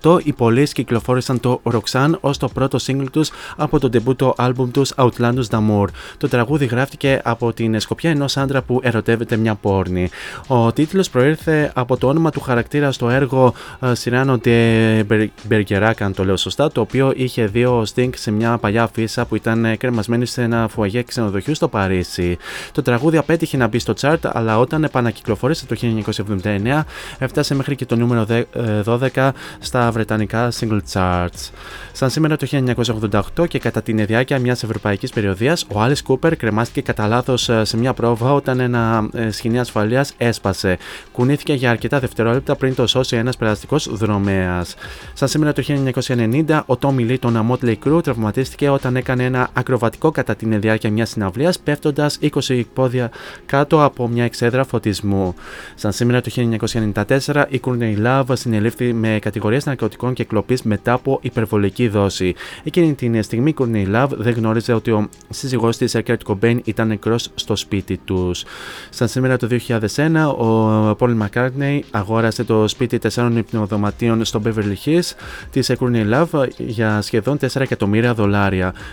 1978 0.01 0.19
οι 0.23 0.33
Police 0.37 0.69
κυκλοφόρησαν 0.69 1.39
το 1.39 1.61
Roxanne 1.63 2.11
ως 2.19 2.37
το 2.37 2.47
πρώτο 2.47 2.77
single 2.81 3.05
τους 3.11 3.31
από 3.57 3.79
το 3.79 3.89
debut 3.93 4.31
album 4.35 4.69
τους 4.71 4.93
Outlandus 4.95 5.43
D'Amour. 5.49 5.85
Το 6.17 6.27
τραγούδι 6.27 6.65
γράφτηκε 6.65 7.21
από 7.23 7.53
την 7.53 7.79
σκοπιά 7.79 8.09
ενός 8.09 8.37
άντρα 8.37 8.61
που 8.61 8.79
ερωτεύεται 8.83 9.37
μια 9.37 9.55
πόρνη. 9.55 10.09
Ο 10.47 10.71
τίτλος 10.71 11.09
προήρθε 11.09 11.71
από 11.75 11.97
το 11.97 12.07
όνομα 12.07 12.29
του 12.29 12.39
χαρακτήρα 12.39 12.91
στο 12.91 13.09
έργο 13.09 13.53
Cyrano 14.03 14.37
de 14.43 15.03
Bergerac, 15.49 15.93
αν 15.99 16.13
το 16.13 16.25
λέω 16.25 16.37
σωστά, 16.37 16.71
το 16.71 16.81
οποίο 16.81 17.13
είχε 17.15 17.45
δύο 17.45 17.85
Sting 17.95 18.09
σε 18.15 18.31
μια 18.31 18.57
παλιά 18.69 18.89
φύσα 18.93 19.25
που 19.25 19.35
ήταν 19.35 19.65
ε, 19.65 19.75
κρεμασμένη 19.75 20.25
σε 20.25 20.41
ένα 20.41 20.67
φουαγέ 20.67 21.03
ξενοδοχείου 21.03 21.55
στο 21.55 21.67
Παρίσι. 21.67 22.37
Το 22.71 22.81
τραγούδι 22.81 23.17
απέτυχε 23.17 23.57
να 23.57 23.67
μπει 23.67 23.79
στο 23.79 23.93
chart, 24.01 24.17
αλλά 24.21 24.59
όταν 24.59 24.83
επανακυκλοφόρησε 24.83 25.65
το 25.65 25.75
1979 26.43 26.81
έφτασε 27.19 27.55
μέχρι 27.55 27.75
και 27.75 27.85
το 27.85 27.95
νούμερο 27.95 28.25
12 28.85 29.15
ε, 29.15 29.29
στα 29.59 29.91
βρετανικά 29.91 30.51
single 30.59 30.79
charts. 30.93 31.49
Σαν 31.91 32.09
σήμερα 32.09 32.35
το 32.35 32.47
1988 33.37 33.47
και 33.47 33.59
κατά 33.59 33.81
την 33.81 34.05
διάρκεια 34.05 34.39
μιας 34.39 34.63
ευρωπαϊκής 34.63 35.11
περιοδίας, 35.11 35.63
ο 35.63 35.83
Alice 35.83 36.13
Cooper 36.13 36.37
κρεμάστηκε 36.37 36.81
κατά 36.81 37.07
λάθος 37.07 37.49
ε, 37.49 37.63
σε 37.63 37.77
μια 37.77 37.93
πρόβα 37.93 38.33
όταν 38.33 38.59
ένα 38.59 39.09
σχοινί 39.29 39.59
ασφαλείας 39.59 40.13
έσπασε. 40.17 40.77
Κουνήθηκε 41.11 41.53
για 41.53 41.69
αρκετά 41.69 41.99
δευτερόλεπτα 41.99 42.55
πριν 42.55 42.75
το 42.75 42.87
σώσει 42.87 43.15
ένας 43.15 43.37
περαστικός 43.37 43.89
δρομέας. 43.91 44.75
Σαν 45.13 45.27
σήμερα 45.27 45.53
το 45.53 45.63
1990, 45.67 46.61
ο 46.65 46.73
Tommy 46.81 47.11
Lee 47.11 47.19
των 47.19 47.47
Motley 47.51 47.75
Crue 47.85 48.03
τραυματίστηκε 48.03 48.58
και 48.59 48.69
όταν 48.69 48.95
έκανε 48.95 49.23
ένα 49.23 49.49
ακροβατικό 49.53 50.11
κατά 50.11 50.35
την 50.35 50.61
διάρκεια 50.61 50.91
μια 50.91 51.05
συναυλία, 51.05 51.53
πέφτοντας 51.63 52.19
20 52.47 52.63
πόδια 52.73 53.11
κάτω 53.45 53.83
από 53.83 54.07
μια 54.07 54.23
εξέδρα 54.23 54.63
φωτισμού. 54.63 55.35
Σαν 55.75 55.91
σήμερα 55.91 56.21
το 56.21 56.31
1994, 56.33 57.45
η 57.49 57.61
Courtney 57.63 58.05
Love 58.05 58.23
συνελήφθη 58.33 58.93
με 58.93 59.19
κατηγορίες 59.21 59.65
ναρκωτικών 59.65 60.13
και 60.13 60.23
κλοπής 60.23 60.63
μετά 60.63 60.93
από 60.93 61.19
υπερβολική 61.21 61.87
δόση. 61.87 62.35
Εκείνη 62.63 62.93
την 62.93 63.23
στιγμή 63.23 63.49
η 63.49 63.55
Courtney 63.57 63.95
Love 63.95 64.09
δεν 64.11 64.33
γνώριζε 64.33 64.73
ότι 64.73 64.91
ο 64.91 65.09
σύζυγός 65.29 65.77
της, 65.77 65.95
ο 65.95 65.99
Kurt 66.07 66.17
Cobain, 66.25 66.57
ήταν 66.63 66.87
νεκρός 66.87 67.29
στο 67.35 67.55
σπίτι 67.55 67.97
τους. 67.97 68.43
Σαν 68.89 69.07
σήμερα 69.07 69.37
το 69.37 69.47
2001, 69.47 70.35
ο 70.37 70.95
Paul 70.99 71.17
McCartney 71.21 71.79
αγόρασε 71.91 72.43
το 72.43 72.67
σπίτι 72.67 72.97
τεσσάρων 72.97 73.37
υπνοδωματίων 73.37 74.25
στο 74.25 74.41
Beverly 74.45 74.75
Hills 74.85 75.11
της 75.51 75.71
Courtney 75.79 76.13
Love 76.13 76.47
για 76.57 77.01
σχεδόν 77.01 77.37
4 77.37 77.61
εκατομμύρια 77.61 78.13
δολάρια. 78.13 78.47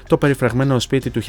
Το 0.09 0.17
περιφραγμένο 0.17 0.79
σπίτι 0.79 1.11
του 1.11 1.23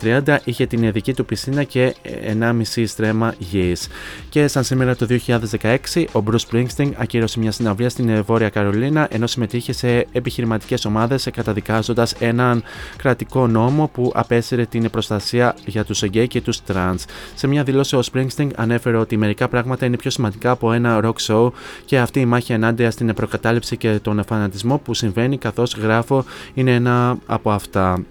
1930 0.00 0.36
είχε 0.44 0.66
την 0.66 0.92
δική 0.92 1.14
του 1.14 1.24
πισίνα 1.24 1.64
και 1.64 1.94
1,5 2.40 2.84
στρέμμα 2.86 3.34
γης. 3.38 3.88
Και 4.28 4.48
σαν 4.48 4.64
σήμερα 4.64 4.96
το 4.96 5.06
2016, 5.10 6.04
ο 6.12 6.22
Bruce 6.30 6.50
Springsteen 6.50 6.90
ακύρωσε 6.96 7.38
μια 7.38 7.50
συναυλία 7.50 7.88
στην 7.88 8.24
Βόρεια 8.24 8.48
Καρολίνα 8.48 9.08
ενώ 9.10 9.26
συμμετείχε 9.26 9.72
σε 9.72 10.06
επιχειρηματικές 10.12 10.84
ομάδες 10.84 11.28
καταδικάζοντας 11.32 12.12
έναν 12.18 12.62
κρατικό 12.96 13.46
νόμο 13.46 13.90
που 13.92 14.12
απέσυρε 14.14 14.64
την 14.66 14.90
προστασία 14.90 15.56
για 15.66 15.84
τους 15.84 16.02
γκέι 16.02 16.28
και 16.28 16.40
τους 16.40 16.62
τρανς. 16.62 17.04
Σε 17.34 17.46
μια 17.46 17.62
δηλώση, 17.62 17.96
ο 17.96 18.02
Springsteen 18.12 18.48
ανέφερε 18.56 18.96
ότι 18.96 19.16
μερικά 19.16 19.48
πράγματα 19.48 19.86
είναι 19.86 19.96
πιο 19.96 20.10
σημαντικά 20.10 20.50
από 20.50 20.72
ένα 20.72 21.00
rock 21.04 21.26
show 21.26 21.50
και 21.84 21.98
αυτή 21.98 22.20
η 22.20 22.26
μάχη 22.26 22.52
ενάντια 22.52 22.90
στην 22.90 23.14
προκατάληψη 23.14 23.76
και 23.76 23.98
τον 24.02 24.24
φανατισμό 24.24 24.78
που 24.78 24.94
συμβαίνει 24.94 25.38
καθώς 25.38 25.74
γράφω 25.74 26.24
είναι 26.54 26.74
ένα 26.74 27.16
από 27.26 27.50
αυτά 27.60 27.84
αυτά 27.84 28.04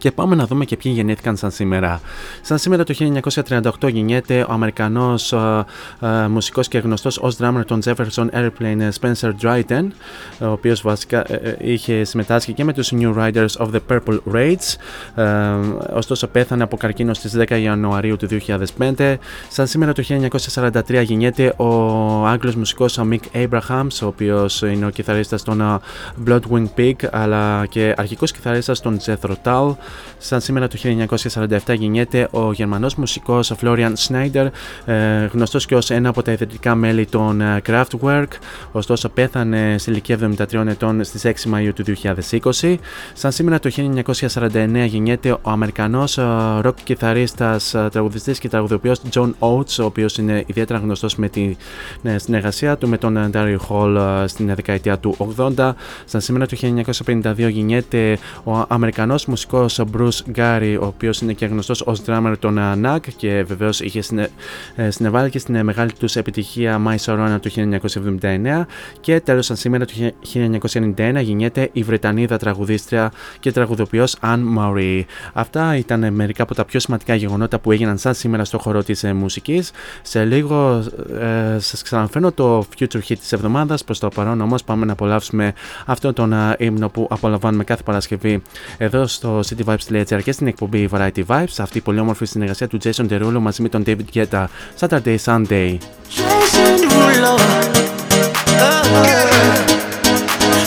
και 0.00 0.10
πάμε 0.10 0.34
να 0.34 0.46
δούμε 0.46 0.64
και 0.64 0.76
ποιοι 0.76 0.92
γεννήθηκαν 0.94 1.36
σαν 1.36 1.50
σήμερα. 1.50 2.00
Σαν 2.40 2.58
σήμερα 2.58 2.84
το 2.84 2.94
1938 3.80 3.92
γεννιέται 3.92 4.46
ο 4.48 4.52
Αμερικανός 4.52 5.32
uh, 5.36 5.60
uh, 6.00 6.26
μουσικός 6.28 6.68
και 6.68 6.78
γνωστός 6.78 7.18
ως 7.18 7.36
drummer 7.40 7.62
των 7.66 7.80
Jefferson 7.84 8.26
Airplane 8.32 8.88
Spencer 9.00 9.30
Dryden, 9.42 9.86
ο 10.40 10.46
οποίος 10.46 10.82
βασικά 10.82 11.24
uh, 11.26 11.34
είχε 11.58 12.04
συμμετάσχει 12.04 12.52
και 12.52 12.64
με 12.64 12.72
τους 12.72 12.92
New 12.92 13.14
Riders 13.14 13.46
of 13.58 13.68
the 13.70 13.80
Purple 13.90 14.18
Rage. 14.34 14.76
ωστόσο 15.94 16.26
πέθανε 16.26 16.62
από 16.62 16.76
καρκίνο 16.76 17.14
στις 17.14 17.36
10 17.48 17.60
Ιανουαρίου 17.60 18.16
του 18.16 18.28
2005. 18.78 19.16
Σαν 19.48 19.66
σήμερα 19.66 19.92
το 19.92 20.02
1943 20.08 21.02
γεννιέται 21.04 21.54
ο 21.56 21.66
Άγγλος 22.26 22.54
μουσικός 22.54 22.98
ο 22.98 23.08
Mick 23.10 23.46
Abrahams, 23.46 23.98
ο 24.02 24.06
οποίος 24.06 24.62
είναι 24.62 24.86
ο 24.86 24.90
κιθαρίστας 24.90 25.42
των 25.42 25.80
Bloodwing 26.26 26.66
Pig, 26.76 26.94
αλλά 27.10 27.66
και 27.66 27.94
αρχικός 27.96 28.32
κιθαρίστας 28.32 28.80
των 28.80 28.98
Jethro 29.06 29.34
Tull. 29.44 29.74
Σαν 30.18 30.40
σήμερα 30.40 30.68
το 30.68 30.78
1947 31.34 31.58
γεννιέται 31.78 32.28
ο 32.30 32.52
Γερμανός 32.52 32.94
μουσικός 32.94 33.52
Florian 33.62 33.92
Schneider, 34.08 34.48
ε, 34.84 35.24
γνωστός 35.32 35.66
και 35.66 35.74
ως 35.74 35.90
ένα 35.90 36.08
από 36.08 36.22
τα 36.22 36.32
ιδρυτικά 36.32 36.74
μέλη 36.74 37.06
των 37.06 37.40
ε, 37.40 37.62
Kraftwerk, 37.66 38.26
ωστόσο 38.72 39.08
πέθανε 39.08 39.78
σε 39.78 39.90
ηλικία 39.90 40.18
73 40.52 40.66
ετών 40.66 41.04
στις 41.04 41.22
6 41.24 41.54
Μαΐου 41.54 41.72
του 41.74 41.84
2020. 42.60 42.76
Σαν 43.12 43.32
σήμερα 43.32 43.58
το 43.58 43.70
1949 43.70 44.86
γεννιέται 44.86 45.30
ο 45.30 45.50
Αμερικανός 45.50 46.14
ροκ 46.60 46.78
ε, 46.78 46.82
κιθαρίστας, 46.84 47.74
τραγουδιστής 47.92 48.38
και 48.38 48.48
τραγουδοποιός 48.48 49.00
John 49.14 49.30
Oates, 49.38 49.78
ο 49.80 49.84
οποίος 49.84 50.18
είναι 50.18 50.44
ιδιαίτερα 50.46 50.78
γνωστός 50.78 51.16
με 51.16 51.28
τη 51.28 51.56
συνεργασία 52.16 52.76
του 52.76 52.88
με 52.88 52.98
τον 52.98 53.30
Daryl 53.32 53.56
Hall 53.68 54.24
στην 54.26 54.54
δεκαετία 54.54 54.98
του 54.98 55.34
80. 55.36 55.72
Σαν 56.04 56.20
σήμερα 56.20 56.46
το 56.46 56.56
1952 56.94 57.50
γεννιέται 57.50 58.18
ο 58.44 58.64
Αμερικανός 58.68 59.26
μουσικός 59.26 59.79
ο 59.80 59.84
Bruce 59.96 60.36
Gary, 60.36 60.78
ο 60.80 60.86
οποίος 60.86 61.20
είναι 61.20 61.32
και 61.32 61.46
γνωστός 61.46 61.80
ως 61.80 62.02
drummer 62.06 62.34
των 62.38 62.58
NAG 62.84 62.98
και 63.16 63.44
βεβαίως 63.46 63.80
είχε 63.80 64.00
συνε... 64.00 64.28
Ε, 64.76 64.90
συνεβάλει 64.90 65.30
και 65.30 65.38
στην 65.38 65.54
ε, 65.54 65.62
μεγάλη 65.62 65.92
τους 65.92 66.16
επιτυχία 66.16 66.80
My 66.86 66.96
Sorona 67.04 67.36
του 67.42 67.50
1979 68.20 68.64
και 69.00 69.20
τέλος 69.20 69.46
σαν 69.46 69.56
σήμερα 69.56 69.84
το 69.84 69.92
1991 70.72 71.20
γεννιέται 71.22 71.68
η 71.72 71.82
Βρετανίδα 71.82 72.36
τραγουδίστρια 72.36 73.12
και 73.40 73.52
τραγουδοποιός 73.52 74.16
Anne 74.22 74.58
Marie. 74.58 75.02
Αυτά 75.32 75.76
ήταν 75.76 76.12
μερικά 76.12 76.42
από 76.42 76.54
τα 76.54 76.64
πιο 76.64 76.80
σημαντικά 76.80 77.14
γεγονότα 77.14 77.58
που 77.58 77.72
έγιναν 77.72 77.98
σαν 77.98 78.14
σήμερα 78.14 78.44
στο 78.44 78.58
χώρο 78.58 78.82
της 78.82 79.04
ε, 79.04 79.12
μουσικής. 79.12 79.70
Σε 80.02 80.24
λίγο 80.24 80.84
ε, 81.20 81.58
σας 81.58 81.82
ξαναφέρω 81.82 82.32
το 82.32 82.66
future 82.78 83.00
hit 83.08 83.18
της 83.18 83.32
εβδομάδας. 83.32 83.84
Προς 83.84 83.98
το 83.98 84.08
παρόν 84.08 84.40
όμως 84.40 84.64
πάμε 84.64 84.84
να 84.84 84.92
απολαύσουμε 84.92 85.52
αυτόν 85.86 86.14
τον 86.14 86.34
ύμνο 86.58 86.88
που 86.88 87.06
απολαμβάνουμε 87.10 87.64
κάθε 87.64 87.82
Παρασκευή 87.82 88.42
εδώ 88.78 89.06
στο 89.06 89.40
City 89.40 89.64
cityvibes.gr 89.78 90.22
και 90.22 90.32
στην 90.32 90.46
εκπομπή 90.46 90.88
Variety 90.92 91.24
Vibes. 91.26 91.56
Αυτή 91.58 91.78
η 91.78 91.80
πολύ 91.80 91.98
όμορφη 91.98 92.26
συνεργασία 92.26 92.68
του 92.68 92.78
Jason 92.84 93.08
Derulo 93.10 93.38
μαζί 93.40 93.62
με 93.62 93.68
τον 93.68 93.84
David 93.86 94.14
Guetta. 94.14 94.44
Saturday 94.80 95.16
Sunday. 95.24 95.78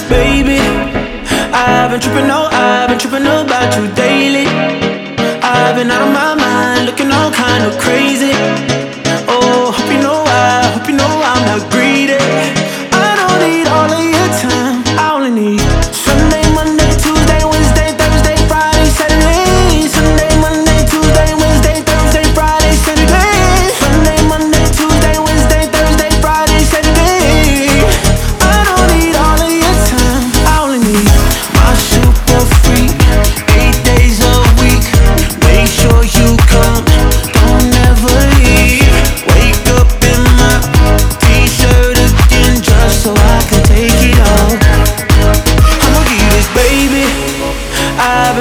Baby, 0.09 0.59
I've 1.61 1.89
been 1.91 1.99
tripping, 2.03 2.27
no, 2.33 2.39
I've 2.51 2.87
been 2.89 2.99
tripping 3.03 3.25
about 3.25 3.69
you 3.77 3.85
daily. 4.05 4.47
I've 5.51 5.75
been 5.77 5.89
out 5.95 6.03
of 6.07 6.11
my 6.21 6.31
mind, 6.45 6.81
looking 6.87 7.11
all 7.17 7.31
kind 7.43 7.63
of 7.67 7.73
crazy. 7.83 8.33
Oh, 9.33 9.71
hope 9.77 9.89
you 9.93 10.01
know 10.05 10.19
I, 10.43 10.71
hope 10.73 10.87
you 10.89 10.95
know 11.01 11.13
I'm 11.31 11.43
not 11.49 11.61
greedy. 11.73 12.19
I 13.05 13.09
don't 13.19 13.39
need 13.45 13.67
all 13.75 13.89
of 13.97 14.03
your 14.15 14.29
time, 14.45 14.75
I 15.03 15.05
only 15.15 15.31
need 15.41 15.62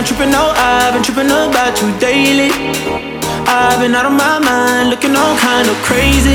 been 0.02 0.16
tripping, 0.16 0.32
no, 0.32 0.52
I've 0.56 0.94
been 0.94 1.02
tripping 1.04 1.30
about 1.30 1.80
you 1.80 1.96
daily. 2.00 2.50
I've 3.46 3.78
been 3.78 3.94
out 3.94 4.06
of 4.06 4.12
my 4.12 4.40
mind, 4.40 4.90
looking 4.90 5.14
all 5.14 5.36
kind 5.36 5.68
of 5.68 5.76
crazy. 5.84 6.34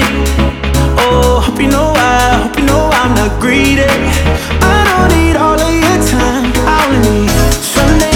Oh, 1.04 1.42
hope 1.46 1.60
you 1.60 1.68
know 1.68 1.92
I, 1.96 2.48
hope 2.48 2.58
you 2.58 2.66
know 2.66 2.90
I'm 2.94 3.14
not 3.16 3.42
greedy. 3.42 3.84
I 4.62 4.78
don't 4.88 5.20
need 5.20 5.36
all 5.36 5.60
of 5.60 5.74
your 5.74 6.00
time, 6.08 6.52
I 6.66 6.86
only 6.88 7.26
need 7.26 7.54
some. 7.54 8.07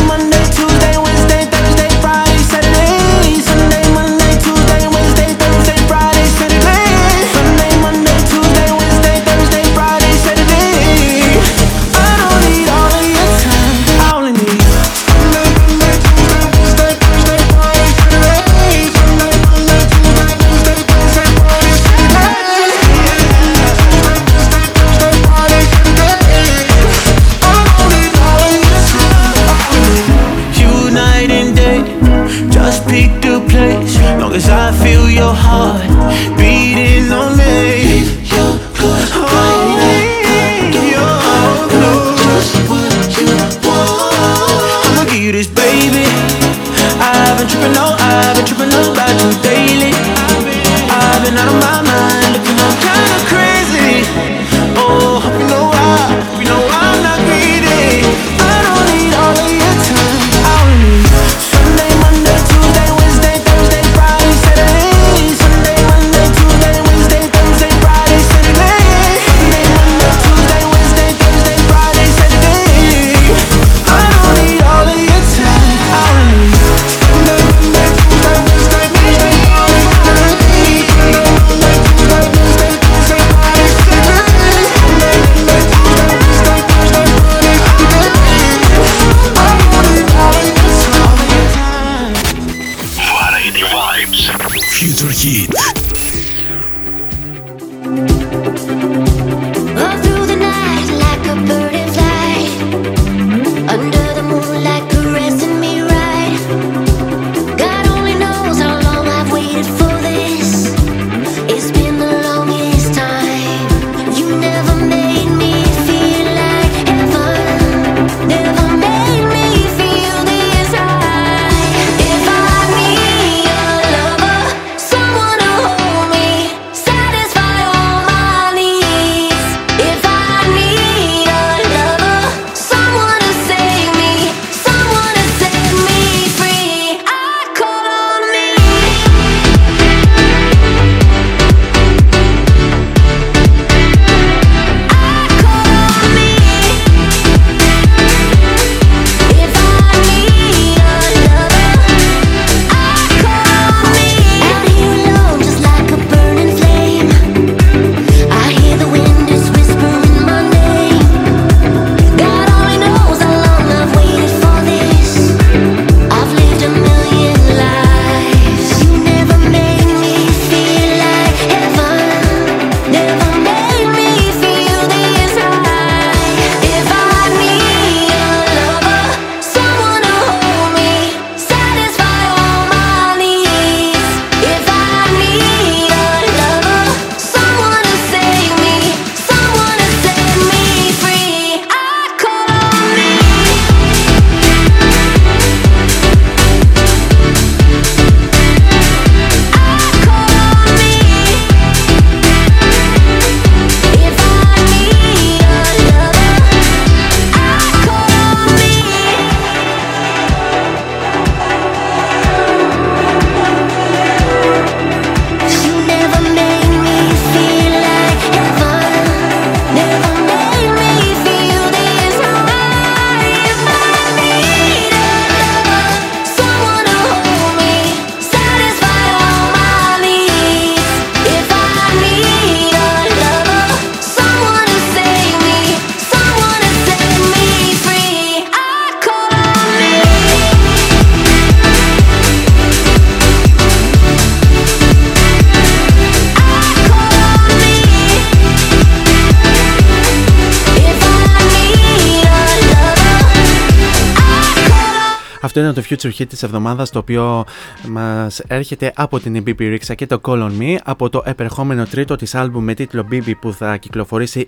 Future 255.91 256.11
Hit 256.19 256.27
της 256.27 256.43
εβδομάδας 256.43 256.89
το 256.89 256.99
οποίο 256.99 257.43
μας 257.87 258.39
έρχεται 258.39 258.91
από 258.95 259.19
την 259.19 259.43
BB 259.45 259.59
Rixa 259.59 259.95
και 259.95 260.07
το 260.07 260.19
Call 260.23 260.41
On 260.43 260.51
Me 260.59 260.77
από 260.83 261.09
το 261.09 261.23
επερχόμενο 261.25 261.85
τρίτο 261.85 262.15
της 262.15 262.35
άλμπου 262.35 262.61
με 262.61 262.73
τίτλο 262.73 263.07
BB 263.11 263.31
που 263.41 263.53
θα 263.53 263.77
κυκλοφορήσει 263.77 264.47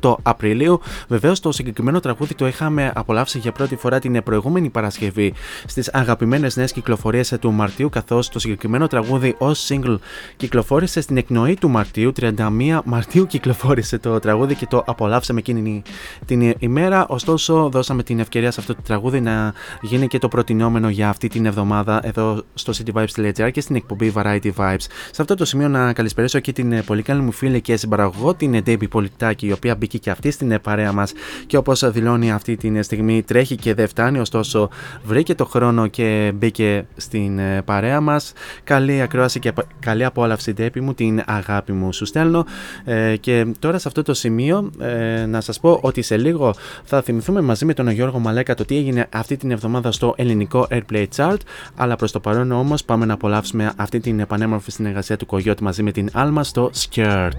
28 0.00 0.14
Απριλίου. 0.22 0.80
Βεβαίως 1.08 1.40
το 1.40 1.52
συγκεκριμένο 1.52 2.00
τραγούδι 2.00 2.34
το 2.34 2.46
είχαμε 2.46 2.92
απολαύσει 2.94 3.38
για 3.38 3.52
πρώτη 3.52 3.76
φορά 3.76 3.98
την 3.98 4.22
προηγούμενη 4.22 4.70
Παρασκευή 4.70 5.34
στις 5.66 5.90
αγαπημένες 5.92 6.56
νέες 6.56 6.72
κυκλοφορίες 6.72 7.34
του 7.40 7.52
Μαρτίου 7.52 7.88
καθώς 7.88 8.28
το 8.28 8.38
συγκεκριμένο 8.38 8.86
τραγούδι 8.86 9.34
ως 9.38 9.68
single 9.68 9.98
κυκλοφόρησε 10.36 11.00
στην 11.00 11.16
εκνοή 11.16 11.54
του 11.54 11.68
Μαρτίου 11.68 12.12
31 12.20 12.80
Μαρτίου 12.84 13.26
κυκλοφόρησε 13.26 13.98
το 13.98 14.18
τραγούδι 14.18 14.54
και 14.54 14.66
το 14.66 14.82
απολαύσαμε 14.86 15.38
εκείνη 15.38 15.82
την 16.24 16.54
ημέρα 16.58 17.06
ωστόσο 17.06 17.68
δώσαμε 17.68 18.02
την 18.02 18.18
ευκαιρία 18.18 18.50
σε 18.50 18.60
αυτό 18.60 18.74
το 18.74 18.82
τραγούδι 18.82 19.20
να 19.20 19.52
γίνει 19.80 20.06
και 20.06 20.18
το 20.18 20.28
προτινόμενο 20.28 20.71
για 20.90 21.08
αυτή 21.08 21.28
την 21.28 21.46
εβδομάδα 21.46 22.00
εδώ 22.02 22.42
στο 22.54 22.72
cityvibes.gr 22.76 23.50
και 23.52 23.60
στην 23.60 23.76
εκπομπή 23.76 24.12
Variety 24.16 24.50
Vibes. 24.56 24.86
Σε 25.10 25.22
αυτό 25.22 25.34
το 25.34 25.44
σημείο 25.44 25.68
να 25.68 25.92
καλησπερίσω 25.92 26.38
και 26.38 26.52
την 26.52 26.72
ε, 26.72 26.82
πολύ 26.82 27.02
καλή 27.02 27.20
μου 27.20 27.32
φίλη 27.32 27.60
και 27.60 27.76
συμπαραγωγό, 27.76 28.34
την 28.34 28.62
Debbie 28.66 28.88
Πολιτάκη, 28.88 29.46
η 29.46 29.52
οποία 29.52 29.74
μπήκε 29.74 29.98
και 29.98 30.10
αυτή 30.10 30.30
στην 30.30 30.50
ε, 30.50 30.58
παρέα 30.58 30.92
μας 30.92 31.12
και 31.46 31.56
όπως 31.56 31.90
δηλώνει 31.90 32.32
αυτή 32.32 32.56
τη 32.56 32.82
στιγμή 32.82 33.22
τρέχει 33.22 33.56
και 33.56 33.74
δεν 33.74 33.88
φτάνει, 33.88 34.18
ωστόσο 34.18 34.68
βρήκε 35.04 35.34
το 35.34 35.44
χρόνο 35.44 35.86
και 35.86 36.32
μπήκε 36.34 36.86
στην 36.96 37.38
ε, 37.38 37.62
παρέα 37.62 38.00
μας. 38.00 38.32
Καλή 38.64 39.00
ακρόαση 39.00 39.38
και 39.38 39.52
καλή 39.80 40.04
απόλαυση, 40.04 40.54
Debbie 40.58 40.80
μου, 40.80 40.94
την 40.94 41.22
αγάπη 41.26 41.72
μου 41.72 41.92
σου 41.92 42.04
στέλνω. 42.04 42.44
Ε, 42.84 43.16
και 43.16 43.46
τώρα 43.58 43.78
σε 43.78 43.88
αυτό 43.88 44.02
το 44.02 44.14
σημείο 44.14 44.70
ε, 44.78 45.26
να 45.26 45.40
σας 45.40 45.60
πω 45.60 45.78
ότι 45.82 46.02
σε 46.02 46.16
λίγο 46.16 46.54
θα 46.84 47.02
θυμηθούμε 47.02 47.40
μαζί 47.40 47.64
με 47.64 47.74
τον 47.74 47.90
Γιώργο 47.90 48.18
Μαλέκα 48.18 48.54
το 48.54 48.64
τι 48.64 48.76
έγινε 48.76 49.06
αυτή 49.12 49.36
την 49.36 49.50
εβδομάδα 49.50 49.92
στο 49.92 50.14
ελληνικό 50.16 50.61
Airplay 50.70 51.06
Chart. 51.16 51.36
Αλλά 51.76 51.96
προς 51.96 52.12
το 52.12 52.20
παρόν 52.20 52.52
όμως 52.52 52.84
πάμε 52.84 53.04
να 53.04 53.14
απολαύσουμε 53.14 53.72
αυτή 53.76 54.00
την 54.00 54.20
επανέμορφη 54.20 54.70
συνεργασία 54.70 55.16
του 55.16 55.26
Κογιότ 55.26 55.60
μαζί 55.60 55.82
με 55.82 55.90
την 55.90 56.08
Alma 56.14 56.40
στο 56.40 56.70
Skirt. 56.74 57.30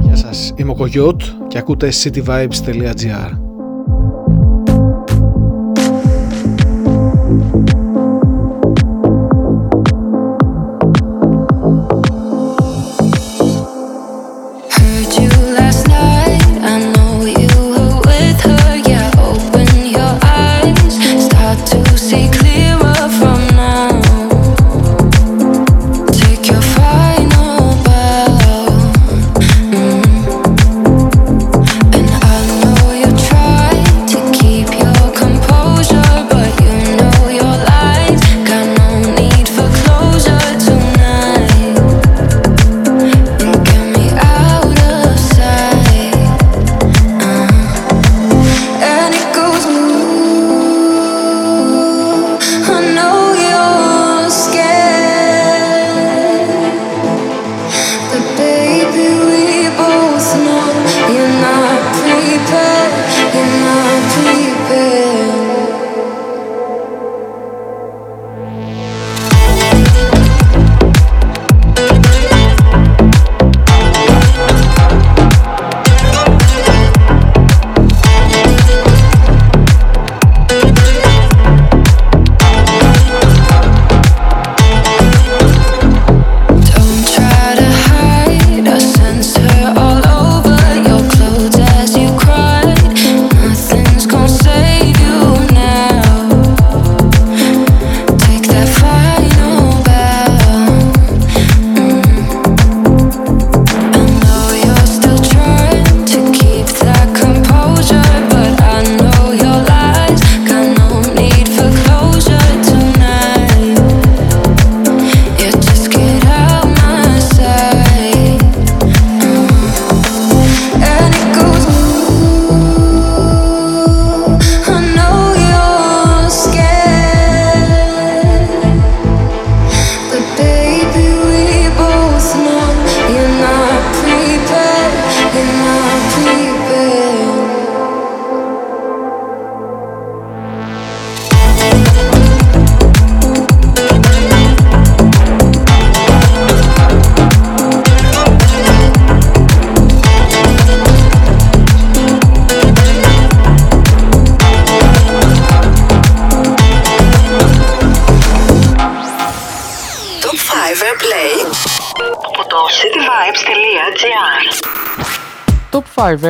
Γεια 0.00 0.16
σας, 0.16 0.52
είμαι 0.56 0.70
ο 0.70 0.74
Κογιότ 0.74 1.22
και 1.48 1.58
ακούτε 1.58 1.92
cityvibes.gr 2.02 3.47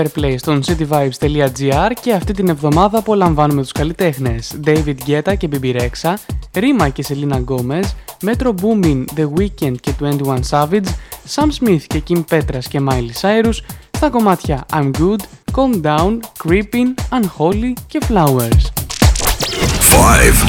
Airplay 0.09 0.35
στον 0.39 0.63
cityvibes.gr 0.67 1.91
και 2.01 2.13
αυτή 2.13 2.33
την 2.33 2.49
εβδομάδα 2.49 2.99
απολαμβάνουμε 2.99 3.63
τους 3.63 3.73
καλλιτέχνες 3.73 4.61
David 4.65 4.95
Guetta 5.07 5.37
και 5.39 5.49
Bibi 5.53 5.81
Rexha, 5.81 6.15
Rima 6.55 6.89
και 6.93 7.05
Selena 7.09 7.45
Gomez, 7.45 7.85
Metro 8.25 8.55
Boomin, 8.63 9.05
The 9.17 9.27
Weeknd 9.39 9.75
και 9.81 9.93
21 10.01 10.39
Savage, 10.51 10.89
Sam 11.35 11.49
Smith 11.61 11.83
και 11.87 12.03
Kim 12.09 12.25
Petras 12.31 12.65
και 12.69 12.81
Miley 12.89 13.21
Cyrus, 13.21 13.57
στα 13.91 14.11
κομμάτια 14.11 14.67
I'm 14.73 14.91
Good, 14.99 15.21
Calm 15.53 15.83
Down, 15.83 16.19
Creeping, 16.45 17.19
Unholy 17.19 17.73
και 17.87 18.01
Flowers. 18.09 18.63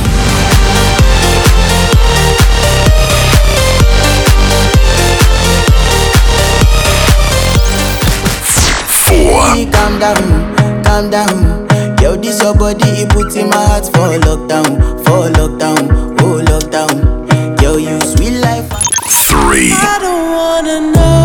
5. 0.03 0.09
Calm 9.80 9.97
down, 9.97 10.84
calm 10.84 11.09
down. 11.09 11.67
Yo, 12.01 12.17
this 12.17 12.43
your 12.43 12.53
body, 12.53 12.84
it 12.84 13.09
puts 13.09 13.38
in 13.38 13.47
my 13.47 13.55
heart 13.55 13.86
for 13.86 14.11
lockdown, 14.27 14.75
for 15.05 15.30
lockdown, 15.39 16.19
oh 16.19 16.43
lockdown. 16.43 17.61
Yo, 17.61 17.77
you 17.77 17.97
sweet 18.01 18.41
life. 18.41 18.67
Three. 19.30 19.71
I 19.71 19.97
don't 20.01 20.34
wanna 20.36 20.91
know 20.91 21.18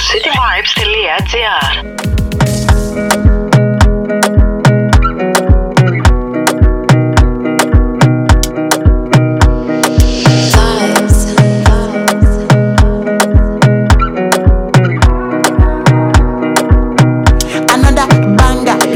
cityvibes.gr 0.00 1.36
er 1.36 1.94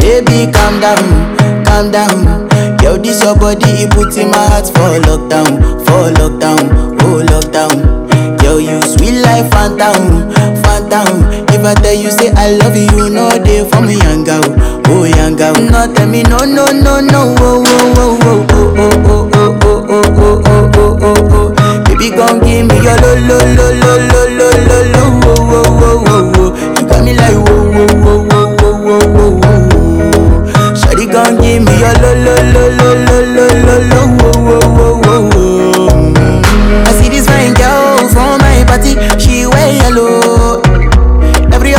Baby, 0.01 0.51
calm 0.53 0.81
down, 0.81 1.65
calm 1.65 1.91
down. 1.93 2.49
Yo, 2.83 2.97
this 2.97 3.23
your 3.23 3.37
body, 3.37 3.85
it 3.85 3.91
puts 3.91 4.17
in 4.17 4.31
my 4.31 4.37
heart 4.37 4.67
for 4.67 4.99
lockdown, 5.07 5.61
for 5.85 6.11
lockdown, 6.19 6.97
oh 7.03 7.23
lockdown. 7.29 8.43
Yo, 8.43 8.57
you 8.59 8.81
sweet 8.83 9.21
life, 9.21 9.51
phantom, 9.51 10.33
phantom. 10.63 10.78
If 10.91 11.65
I 11.67 11.75
tell 11.75 11.93
you 11.93 12.11
say 12.11 12.31
I 12.33 12.53
love 12.57 12.75
you, 12.75 13.11
no 13.11 13.29
day 13.45 13.69
for 13.69 13.83
me, 13.83 13.97
young 14.01 14.25
girl, 14.25 14.41
oh 14.89 15.05
young 15.05 15.37
girl. 15.37 15.53
No 15.55 15.93
tell 15.93 16.09
me 16.09 16.23
no, 16.23 16.39
no, 16.39 16.65
no, 16.73 17.01
no, 17.01 17.35
oh, 17.39 17.63
oh, 17.67 17.93
oh, 17.99 18.19
oh, 18.23 18.49
oh, 18.49 19.29
oh, 19.35 19.59
oh, 19.61 19.61
oh, 19.61 19.85
oh, 19.85 20.17
oh, 20.17 20.41
oh, 20.49 20.73
oh, 20.75 20.97
oh, 21.03 21.55
oh. 21.61 21.85
Baby, 21.85 22.09
gon' 22.17 22.41
give 22.41 22.65
me 22.67 22.77
your 22.81 22.97
lo, 23.05 23.13
lo, 23.21 23.37
lo, 23.37 23.69
lo, 23.69 23.93
lo, 24.09 24.21
lo, 24.33 24.49
lo, 24.65 24.79
lo, 24.89 25.05
oh, 25.25 25.37
oh, 25.37 25.69
oh, 25.69 26.09
oh, 26.09 26.33
oh. 26.39 26.57
You 26.81 26.87
got 26.89 27.05
me 27.05 27.13
like 27.13 27.37
whoa, 27.37 27.69
whoa, 27.69 27.85
whoa, 28.01 28.25
whoa, 28.25 28.49
whoa, 28.57 28.73
whoa, 28.81 29.05
whoa, 29.13 29.45
whoa. 29.45 30.73
Shawty 30.73 31.05
gon' 31.13 31.37
give 31.43 31.63
me 31.69 31.73
your 31.77 31.93
lo, 32.01 32.11
lo, 32.17 32.33
lo, 32.49 32.65
lo, 32.65 32.89
lo, 33.05 33.19
lo, 33.37 33.45
lo, 33.61 33.77
lo, 33.93 34.01
oh, 34.25 34.41
oh, 34.41 34.65
oh, 34.65 35.05
oh, 35.05 35.37
oh. 35.37 36.85
I 36.87 36.93
see 36.97 37.09
this 37.11 37.27
fine 37.27 37.53
girl 37.55 38.09
from 38.09 38.41
my 38.41 38.65
party, 38.67 38.97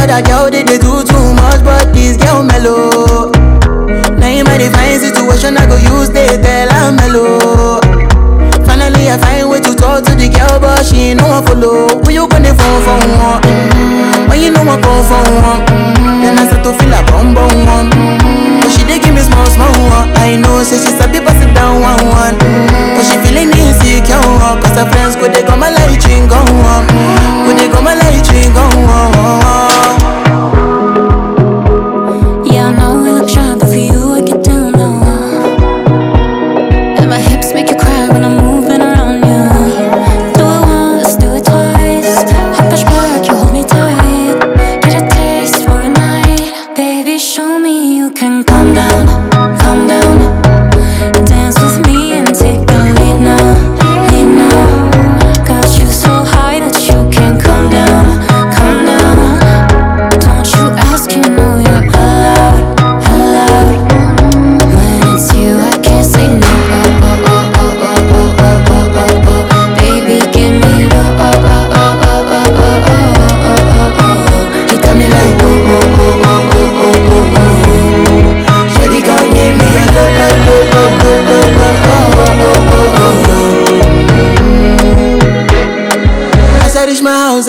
other 0.09 0.21
girl 0.25 0.49
they, 0.49 0.63
they 0.63 0.77
do 0.77 1.03
too 1.05 1.25
much, 1.37 1.61
but 1.63 1.93
this 1.93 2.17
girl 2.17 2.41
mellow. 2.43 3.29
Now 4.17 4.27
in 4.27 4.43
my 4.45 4.57
divine 4.57 4.97
situation, 4.99 5.57
I 5.57 5.65
go 5.69 5.77
use 5.77 6.09
they 6.09 6.27
tell 6.41 6.69
I'm 6.73 6.95
mellow. 6.97 7.79
Finally, 8.65 9.09
I 9.09 9.17
find 9.17 9.49
way 9.49 9.61
to 9.61 9.73
talk 9.75 10.03
to 10.05 10.13
the 10.17 10.29
girl, 10.29 10.59
but 10.59 10.85
she 10.85 11.13
ain't 11.13 11.21
no 11.21 11.27
one 11.29 11.45
follow. 11.45 11.89
Who 12.01 12.09
you 12.11 12.27
gonna 12.27 12.53
phone 12.53 12.81
for 12.85 12.97
one? 13.21 13.41
Mm-hmm. 13.45 14.29
When 14.29 14.41
you 14.41 14.51
know 14.51 14.61
I 14.65 14.77
come 14.81 15.03
for 15.05 15.21
one, 15.45 15.61
mm-hmm. 15.65 16.21
then 16.25 16.37
I 16.37 16.45
start 16.49 16.63
to 16.65 16.71
feel 16.77 16.93
a 16.93 17.01
bum 17.09 17.33
bum 17.33 17.53
one. 17.69 17.89
Mm-hmm. 17.93 18.61
But 18.65 18.69
she 18.73 18.81
dey 18.85 18.97
give 19.01 19.13
me 19.13 19.21
small 19.21 19.45
small 19.53 19.73
one. 19.93 20.09
I 20.21 20.37
know, 20.37 20.61
say 20.65 20.77
she 20.81 20.89
sabi 20.97 21.21
pass 21.21 21.37
it 21.41 21.53
down 21.53 21.81
one 21.81 22.01
one. 22.09 22.35
Mm-hmm. 22.37 23.01
She 23.05 23.15
feeling 23.25 23.49
insecure, 23.53 24.21
cause 24.61 24.73
her 24.77 24.85
friends 24.89 25.15
go 25.17 25.29
they 25.29 25.41
come 25.45 25.61
my 25.61 25.69
light 25.69 26.01
ring 26.09 26.25
go 26.29 26.37
on, 26.41 26.85
go 27.45 27.51
they 27.57 27.69
come 27.69 27.85
my 27.85 27.93
light 27.97 28.25
ring 28.33 28.53
go 28.53 28.65
on. 28.89 29.68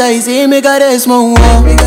eyes, 0.01 0.27
he 0.27 0.47
me 0.47 0.61
got 0.61 0.83
a 0.83 0.99
small 0.99 1.35
one. 1.35 1.80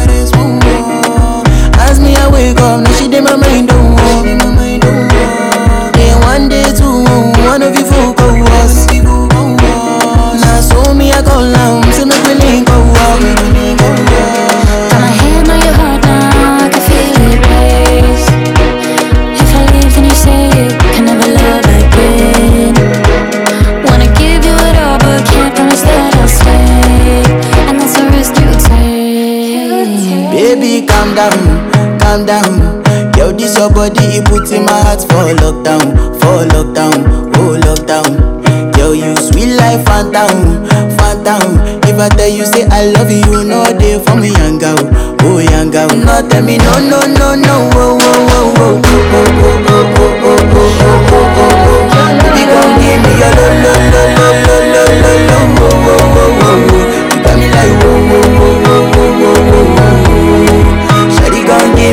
Calm 31.16 31.16
down, 31.16 32.00
calm 32.00 32.26
down. 32.26 32.84
Yo, 33.18 33.32
this 33.32 33.58
your 33.58 33.70
body, 33.70 34.18
it 34.20 34.26
puts 34.26 34.52
in 34.52 34.66
my 34.66 34.72
heart 34.82 35.02
for 35.02 35.30
lockdown, 35.42 35.94
for 36.20 36.46
lockdown, 36.54 37.06
oh 37.38 37.58
lockdown. 37.62 38.78
Yo, 38.78 38.92
you 38.94 39.16
sweet 39.16 39.56
life, 39.56 39.86
phantom, 39.86 40.66
phantom. 40.98 41.60
If 41.86 42.00
I 42.00 42.10
tell 42.10 42.28
you 42.30 42.46
say 42.46 42.66
I 42.70 42.86
love 42.92 43.12
you, 43.12 43.44
no 43.44 43.64
day 43.78 44.00
for 44.04 44.16
me, 44.16 44.30
young 44.34 44.60
oh 44.64 45.40
young 45.40 45.70
girl. 45.72 45.90
No, 45.96 46.28
tell 46.28 46.44
me 46.44 46.58
no, 46.58 46.80
no, 46.80 47.06
no, 47.06 47.36
no, 47.36 47.70
oh, 47.74 47.98
oh, 48.02 48.28
oh, 48.28 48.54
oh, 48.58 48.82
oh, 49.14 49.30
oh, 49.34 49.70
oh, 49.70 49.86
oh, 49.94 50.18
oh, 50.24 50.34
oh, 50.34 50.54
oh, 50.54 50.82
oh, 51.14 51.14
oh, 51.14 51.46
oh. 51.46 52.02
Baby, 52.24 52.44
gon' 52.50 52.74
give 52.82 53.00
me 53.04 53.12
your 53.22 53.32
lo, 53.38 53.46
lo, 53.62 53.74
lo, 53.94 54.04
lo, 54.18 54.28
lo, 54.44 54.56
lo, 54.74 54.84
lo, 55.02 55.14
lo, 55.30 55.38
oh, 55.38 55.74
oh, 55.74 55.94
oh, 55.94 56.10
oh, 56.14 56.44
oh. 56.44 56.82
You 57.14 57.22
got 57.24 57.36
me 57.38 57.48
like 57.54 57.74
whoa, 57.84 57.94
whoa, 58.10 58.26
whoa, 58.38 58.43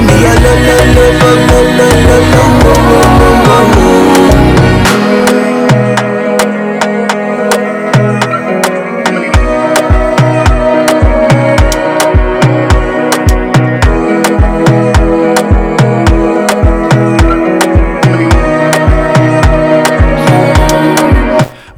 me 0.01 0.13
a 0.13 0.35
lo 0.43 0.53
lo 0.67 0.77
lo 0.95 1.05
lo 1.21 1.31
lo 1.49 1.61
lo 1.77 1.89
lo 2.07 2.17
lo 2.33 2.43
wo 2.65 2.75
wo 3.19 3.31
wo 3.77 4.30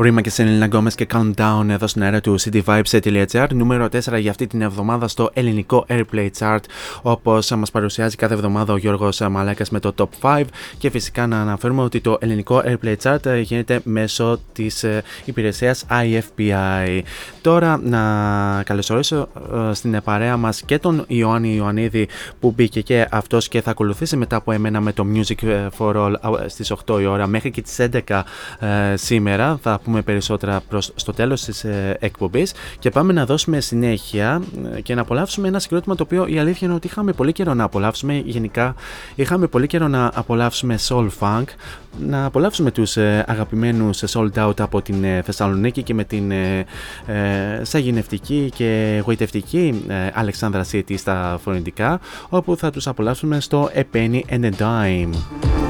Rema 0.03 0.21
και 0.21 0.31
Selena 0.31 0.67
Gomez 0.67 0.95
και 0.95 1.07
Calm 1.13 1.40
Down 1.40 1.67
εδώ 1.69 1.87
στην 1.87 2.03
αέρα 2.03 2.21
του 2.21 2.41
cityvibes.gr. 2.41 3.47
Νούμερο 3.55 3.85
4 3.85 4.19
για 4.19 4.31
αυτή 4.31 4.47
την 4.47 4.63
εβδομάδα 4.63 5.09
στο 5.09 5.31
ελληνικό 5.33 5.87
Airplay 5.89 6.29
Chart. 6.39 6.59
Όπως 7.03 7.51
μας 7.51 7.71
παρουσιάζει 7.71 8.17
κάθε 8.17 8.35
εβδομάδα 8.35 8.73
ο 8.73 8.77
Γιώργος 8.77 9.21
Μαλάκας 9.31 9.71
με 9.71 9.81
το 9.81 9.95
Top 9.97 10.09
5. 10.21 10.45
Και 10.79 10.91
φυσικά 10.91 11.27
να 11.27 11.41
αναφέρουμε 11.41 11.83
ότι 11.83 12.01
το 12.01 12.19
ελληνικό 12.21 12.63
Airplay 12.67 12.95
Chart 13.03 13.43
γίνεται 13.43 13.81
μέσω 13.85 14.39
της 14.53 14.85
υπηρεσίας 15.25 15.85
IFPI. 15.91 17.01
Τώρα 17.41 17.81
να 17.83 18.63
καλωσορίσω 18.63 19.29
ε, 19.71 19.75
στην 19.75 20.01
παρέα 20.05 20.37
μας 20.37 20.63
και 20.63 20.79
τον 20.79 21.05
Ιωάννη 21.07 21.55
Ιωαννίδη 21.55 22.09
που 22.41 22.53
μπήκε 22.57 22.81
και 22.81 23.07
αυτός 23.11 23.49
και 23.49 23.61
θα 23.61 23.71
ακολουθήσει 23.71 24.17
μετά 24.17 24.37
από 24.37 24.53
εμένα 24.53 24.81
με 24.81 24.93
το 24.93 25.07
Music 25.15 25.69
for 25.79 25.95
All 25.97 26.13
στις 26.47 26.73
8 26.87 27.01
η 27.01 27.07
ώρα 27.07 27.27
μέχρι 27.27 27.51
και 27.51 27.63
τις 27.63 27.77
11 28.09 28.23
ε, 28.59 28.97
σήμερα. 28.97 29.59
Θα 29.63 29.81
πούμε 29.85 29.92
περισσότερα 30.01 30.63
προς, 30.69 30.93
στο 30.95 31.13
τέλος 31.13 31.45
της 31.45 31.65
ε, 31.65 31.97
εκπομπής 32.01 32.53
και 32.79 32.91
πάμε 32.91 33.13
να 33.13 33.27
δώσουμε 33.27 33.61
συνέχεια 33.61 34.43
ε, 34.75 34.81
και 34.81 34.95
να 34.95 35.01
απολαύσουμε 35.01 35.49
ένα 35.49 35.59
συγκρότημα 35.59 35.95
το 35.95 36.03
οποίο 36.03 36.27
η 36.27 36.39
αλήθεια 36.39 36.67
είναι 36.67 36.77
ότι 36.77 36.87
είχαμε 36.87 37.13
πολύ 37.13 37.33
καιρό 37.33 37.55
να 37.55 37.65
απολαύσουμε 37.65 38.23
γενικά 38.25 38.75
είχαμε 39.15 39.47
πολύ 39.47 39.67
καιρό 39.67 39.89
να 39.89 40.11
απολαύσουμε 40.15 40.79
soul 40.89 41.09
funk 41.21 41.45
να 42.01 42.25
απολαύσουμε 42.25 42.71
τους 42.71 42.97
ε, 42.97 43.25
αγαπημένους 43.29 44.05
sold 44.07 44.33
out 44.35 44.61
από 44.61 44.83
την 44.83 45.05
ε, 45.05 45.23
Θεσσαλονίκη 45.23 45.83
και 45.83 45.95
με 45.95 46.05
την 46.05 46.31
ε, 46.31 46.65
ε, 47.07 47.65
σαγηνευτική 47.65 48.51
και 48.55 49.03
γοητευτική 49.05 49.85
ε, 49.89 49.95
Αλεξάνδρα 50.15 50.65
City 50.73 50.99
στα 50.99 51.39
φωνητικά 51.43 52.01
όπου 52.29 52.57
θα 52.57 52.71
τους 52.71 52.87
απολαύσουμε 52.87 53.41
στο 53.41 53.71
A 53.75 53.83
Penny 53.95 54.21
and 54.31 54.45
a 54.45 54.51
Dime. 54.59 55.62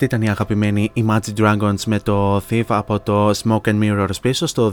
Αυτή 0.00 0.14
ήταν 0.16 0.26
η 0.26 0.30
αγαπημένη 0.30 0.92
Imagine 0.96 1.40
Dragons 1.40 1.82
με 1.86 1.98
το 2.00 2.42
Thief 2.50 2.64
από 2.66 3.00
το 3.00 3.30
Smoke 3.30 3.60
and 3.60 3.82
Mirrors 3.82 4.20
πίσω 4.22 4.46
στο 4.46 4.72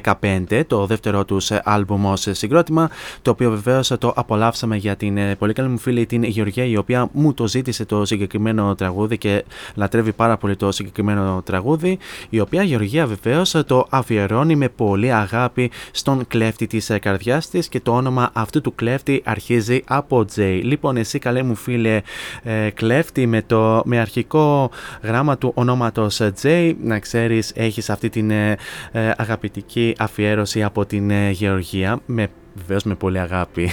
2015, 0.00 0.62
το 0.66 0.86
δεύτερο 0.86 1.24
τους 1.24 1.50
άλμπουμ 1.50 2.06
ως 2.06 2.26
συγκρότημα, 2.30 2.90
το 3.22 3.30
οποίο 3.30 3.50
βεβαίως 3.50 3.92
το 3.98 4.12
απολαύσαμε 4.16 4.76
για 4.76 4.96
την 4.96 5.16
ε, 5.16 5.34
πολύ 5.34 5.52
καλή 5.52 5.68
μου 5.68 5.78
φίλη 5.78 6.06
την 6.06 6.22
Γεωργία, 6.22 6.64
η 6.64 6.76
οποία 6.76 7.08
μου 7.12 7.34
το 7.34 7.48
ζήτησε 7.48 7.84
το 7.84 8.04
συγκεκριμένο 8.04 8.74
τραγούδι 8.74 9.18
και 9.18 9.44
λατρεύει 9.74 10.12
πάρα 10.12 10.36
πολύ 10.36 10.56
το 10.56 10.72
συγκεκριμένο 10.72 11.42
τραγούδι, 11.44 11.98
η 12.30 12.40
οποία 12.40 12.62
Γεωργία 12.62 13.06
βεβαίως 13.06 13.56
το 13.66 13.86
αφιερώνει 13.90 14.56
με 14.56 14.68
πολύ 14.68 15.12
αγάπη 15.12 15.70
στον 15.90 16.26
κλέφτη 16.26 16.66
της 16.66 16.90
ε, 16.90 16.98
καρδιάς 16.98 17.48
της 17.48 17.68
και 17.68 17.80
το 17.80 17.94
όνομα 17.94 18.30
αυτού 18.32 18.60
του 18.60 18.74
κλέφτη 18.74 19.22
αρχίζει 19.24 19.82
από 19.86 20.24
J. 20.36 20.60
Λοιπόν, 20.62 20.96
εσύ 20.96 21.18
καλέ 21.18 21.42
μου 21.42 21.54
φίλε 21.54 22.00
ε, 22.42 22.70
κλέφτη 22.70 23.26
με, 23.26 23.42
το, 23.42 23.82
με 23.94 24.00
αρχικό 24.00 24.70
γράμμα 25.02 25.38
του 25.38 25.52
ονόματος 25.54 26.20
J, 26.42 26.74
να 26.82 26.98
ξέρεις 26.98 27.52
έχεις 27.54 27.90
αυτή 27.90 28.08
την 28.08 28.30
ε, 28.30 28.56
ε, 28.92 29.10
αγαπητική 29.16 29.94
αφιέρωση 29.98 30.62
από 30.62 30.86
την 30.86 31.10
ε, 31.10 31.30
Γεωργία 31.30 32.00
με 32.06 32.28
Βεβαίως 32.54 32.82
με 32.82 32.94
πολύ 32.94 33.18
αγάπη. 33.18 33.70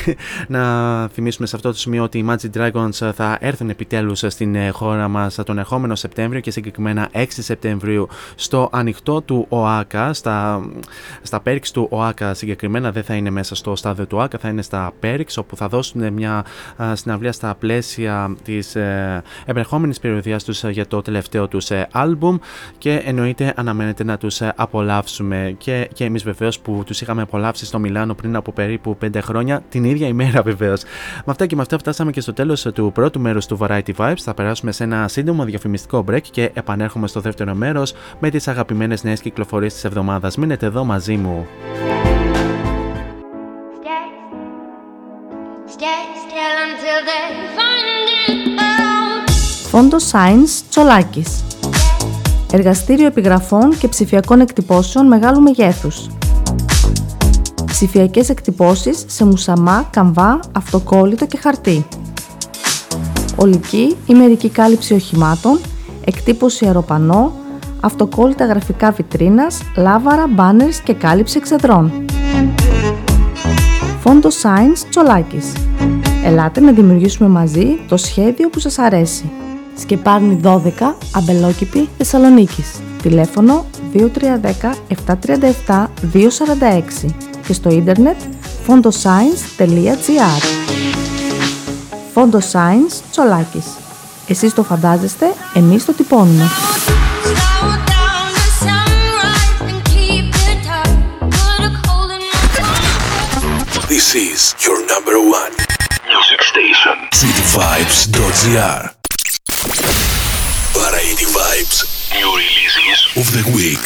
να 0.47 1.07
θυμίσουμε 1.07 1.47
σε 1.47 1.55
αυτό 1.55 1.71
το 1.71 1.77
σημείο 1.77 2.03
ότι 2.03 2.17
οι 2.17 2.25
Magic 2.29 2.57
Dragons 2.57 3.11
θα 3.13 3.37
έρθουν 3.39 3.69
επιτέλους 3.69 4.23
στην 4.27 4.55
ε, 4.55 4.69
χώρα 4.69 5.07
μας 5.07 5.39
τον 5.45 5.57
ερχόμενο 5.57 5.95
Σεπτέμβριο 5.95 6.41
και 6.41 6.51
συγκεκριμένα 6.51 7.09
6 7.13 7.25
Σεπτεμβρίου 7.27 8.07
στο 8.35 8.69
ανοιχτό 8.71 9.21
του 9.21 9.45
ΟΑΚΑ. 9.49 10.13
Στα, 10.13 10.65
στα 11.21 11.41
Perks 11.45 11.67
του 11.73 11.87
ΟΑΚΑ 11.91 12.33
συγκεκριμένα 12.33 12.91
δεν 12.91 13.03
θα 13.03 13.13
είναι 13.15 13.29
μέσα 13.29 13.55
στο 13.55 13.75
στάδιο 13.75 14.05
του 14.05 14.17
ΟΑΚΑ, 14.17 14.37
θα 14.37 14.49
είναι 14.49 14.61
στα 14.61 14.91
Perks 15.03 15.33
όπου 15.37 15.55
θα 15.55 15.67
δώσουν 15.67 16.13
μια 16.13 16.45
α, 16.81 16.95
συναυλία 16.95 17.31
στα 17.31 17.55
πλαίσια 17.59 18.35
της 18.43 18.75
ε, 18.75 19.23
επερχόμενης 19.45 19.99
περιοδίας 19.99 20.43
τους 20.43 20.63
για 20.63 20.87
το 20.87 21.01
τελευταίο 21.01 21.47
τους 21.47 21.71
ε, 21.71 21.87
άλμπουμ 21.91 22.37
και 22.77 23.01
εννοείται 23.05 23.53
αναμένεται 23.55 24.03
να 24.03 24.17
τους 24.17 24.41
απολαύσουμε 24.41 25.55
και, 25.57 25.89
και 25.93 26.03
εμείς 26.03 26.23
βεβαίως 26.23 26.59
που 26.59 26.83
τους 26.85 27.01
είχαμε 27.01 27.21
απολαύσει 27.21 27.65
στο 27.65 27.79
Μιλάνο 27.79 28.13
πριν 28.13 28.35
από 28.35 28.51
περίπου 28.51 28.70
περίπου 28.71 28.97
5 29.17 29.21
χρόνια, 29.23 29.61
την 29.69 29.83
ίδια 29.83 30.07
ημέρα 30.07 30.41
βεβαίως. 30.51 30.83
Με 31.15 31.31
αυτά 31.31 31.45
και 31.45 31.55
με 31.55 31.61
αυτά 31.61 31.77
φτάσαμε 31.77 32.11
και 32.11 32.21
στο 32.21 32.33
τέλος 32.33 32.67
του 32.73 32.91
πρώτου 32.93 33.19
μέρους 33.19 33.45
του 33.45 33.57
Variety 33.61 33.91
Vibes. 33.97 34.17
Θα 34.17 34.33
περάσουμε 34.33 34.71
σε 34.71 34.83
ένα 34.83 35.07
σύντομο 35.07 35.43
διαφημιστικό 35.43 36.05
break 36.09 36.21
και 36.31 36.51
επανέρχομαι 36.53 37.07
στο 37.07 37.19
δεύτερο 37.19 37.53
μέρος 37.53 37.93
με 38.19 38.29
τις 38.29 38.47
αγαπημένες 38.47 39.03
νέες 39.03 39.21
κυκλοφορίες 39.21 39.73
της 39.73 39.83
εβδομάδας. 39.83 40.37
Μείνετε 40.37 40.65
εδώ 40.65 40.83
μαζί 40.83 41.15
μου. 41.15 41.47
Φόντο 49.69 49.97
Science 50.11 50.63
Τσολάκης 50.69 51.43
Εργαστήριο 52.51 53.05
επιγραφών 53.05 53.77
και 53.77 53.87
ψηφιακών 53.87 54.39
εκτυπώσεων 54.39 55.07
μεγάλου 55.07 55.41
μεγέθους 55.41 56.07
ψηφιακές 57.81 58.29
εκτυπώσεις 58.29 59.03
σε 59.07 59.25
μουσαμά, 59.25 59.87
καμβά, 59.89 60.39
αυτοκόλλητο 60.51 61.25
και 61.25 61.37
χαρτί. 61.37 61.85
Ολική 63.35 63.95
ή 64.05 64.13
μερική 64.13 64.49
κάλυψη 64.49 64.93
οχημάτων, 64.93 65.59
εκτύπωση 66.05 66.65
αεροπανό, 66.65 67.33
αυτοκόλλητα 67.79 68.45
γραφικά 68.45 68.91
βιτρίνας, 68.91 69.61
λάβαρα, 69.77 70.27
μπάνερς 70.27 70.79
και 70.79 70.93
κάλυψη 70.93 71.37
εξεδρών. 71.37 71.91
Φόντο 73.99 74.29
Science 74.29 74.85
Τσολάκης 74.89 75.53
Ελάτε 76.25 76.59
να 76.59 76.71
δημιουργήσουμε 76.71 77.29
μαζί 77.29 77.65
το 77.87 77.97
σχέδιο 77.97 78.49
που 78.49 78.59
σας 78.59 78.79
αρέσει. 78.79 79.31
Σκεπάρνη 79.75 80.39
12, 80.43 80.95
Αμπελόκηπη, 81.15 81.89
Θεσσαλονίκης 81.97 82.79
Τηλέφωνο 83.01 83.65
2310 83.93 84.75
737 85.67 85.87
246 86.13 87.30
και 87.51 87.57
στο 87.57 87.69
ίντερνετ 87.69 88.17
fondoscience.gr 88.67 90.43
Fondoscience 92.13 92.93
Τσολάκης. 93.11 93.65
Εσείς 94.27 94.53
το 94.53 94.63
φαντάζεστε, 94.63 95.33
εμείς 95.53 95.85
το 95.85 95.93
τυπώνουμε. 95.93 96.49
This 103.89 104.15
is 104.29 104.39
your 104.65 104.79
number 104.93 105.17
one 105.39 105.53
music 106.11 106.41
station. 106.51 106.95
Cityvibes.gr 107.21 108.81
Variety 110.79 111.27
Vibes. 111.37 111.77
New 112.17 112.29
releases 112.41 112.99
of 113.19 113.25
the 113.35 113.43
week. 113.57 113.85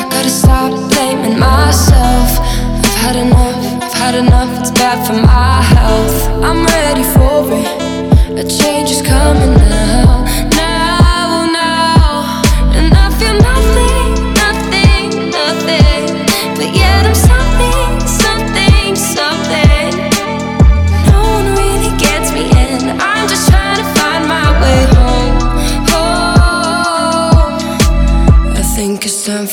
I 0.00 0.08
gotta 0.10 0.30
stop 0.30 0.70
blaming 0.90 1.38
myself. 1.38 2.38
I've 2.84 2.98
had 3.04 3.16
enough, 3.16 3.82
I've 3.82 3.92
had 3.92 4.14
enough, 4.14 4.60
it's 4.60 4.70
bad 4.70 5.06
for 5.06 5.14
my 5.14 5.62
health. 5.76 6.16
I'm 6.42 6.64
ready 6.66 7.04
for 7.14 7.48
it, 7.52 8.38
a 8.38 8.44
change 8.58 8.90
is 8.90 9.02
coming 9.02 9.54
now. 9.54 10.03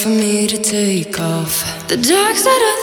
for 0.02 0.10
me 0.10 0.48
to 0.48 0.58
take 0.58 1.20
off. 1.20 1.88
The 1.88 1.98
dark 1.98 2.36
side 2.36 2.64
of 2.72 2.81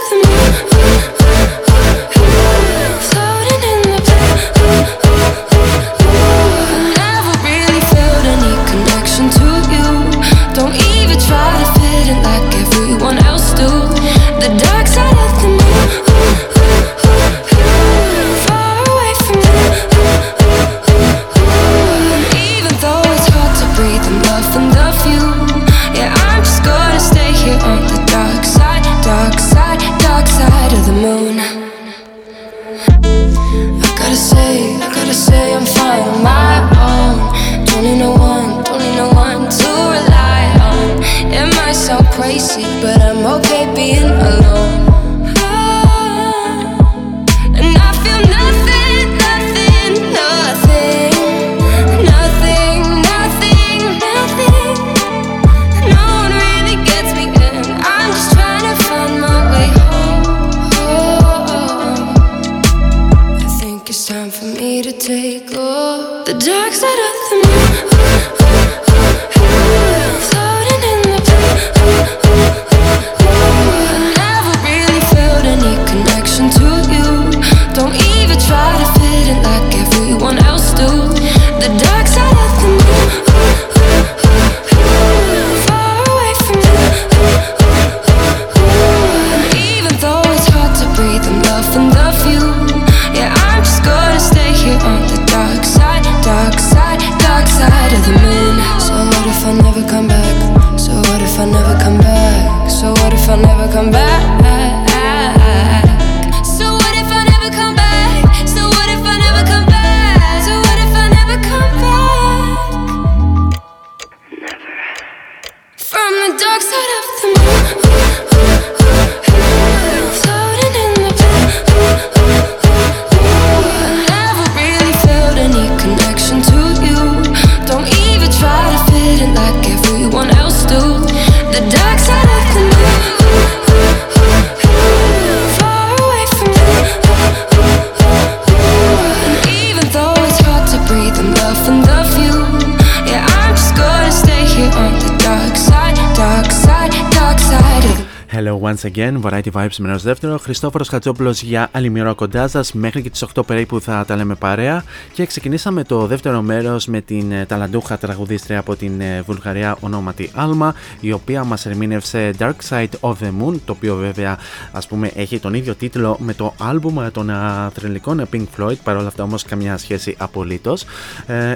Hello 148.49 148.61
once 148.61 148.85
again, 148.85 149.21
Variety 149.23 149.51
Vibes 149.53 149.77
μέρο 149.79 149.99
δεύτερο. 149.99 150.39
Χριστόφορος 150.39 150.89
Χατζόπουλος 150.89 151.43
για 151.43 151.69
άλλη 151.73 151.91
μια 151.91 152.03
ώρα 152.03 152.13
κοντά 152.13 152.49
σας. 152.49 152.73
Μέχρι 152.73 153.03
και 153.03 153.11
τις 153.11 153.25
8 153.35 153.43
περίπου 153.47 153.81
θα 153.81 154.05
τα 154.07 154.17
λέμε 154.17 154.35
παρέα. 154.35 154.85
Και 155.13 155.27
ξεκινήσαμε 155.27 155.85
το 155.85 156.07
δεύτερο 156.07 156.43
μέρος 156.43 156.87
με 156.87 157.01
την 157.01 157.33
ε, 157.33 157.47
ταλαντούχα 157.47 157.99
τραγουδίστρια 157.99 158.59
από 158.59 158.77
την 158.77 159.01
ε, 159.01 159.23
Βουλγαρία 159.27 159.77
ονόματι 159.81 160.31
Άλμα, 160.35 160.75
η 161.01 161.13
οποία 161.13 161.45
μας 161.45 161.67
ερμήνευσε 161.67 162.31
Dark 162.39 162.55
Side 162.69 162.89
of 163.01 163.11
the 163.11 163.31
Moon, 163.41 163.55
το 163.65 163.73
οποίο 163.73 163.97
βέβαια 163.97 164.39
ας 164.73 164.87
πούμε 164.87 165.11
έχει 165.15 165.39
τον 165.39 165.55
ίδιο 165.55 165.75
τίτλο 165.75 166.17
με 166.21 166.35
το 166.35 166.55
άλμπουμ 166.59 167.07
των 167.13 167.31
θρελικών 167.75 168.21
ε, 168.21 168.27
Pink 168.33 168.45
Floyd, 168.59 168.77
παρόλα 168.85 169.07
αυτά 169.07 169.23
όμως 169.23 169.45
καμιά 169.45 169.79
σχέση 169.79 170.15
απολύτως. 170.19 170.85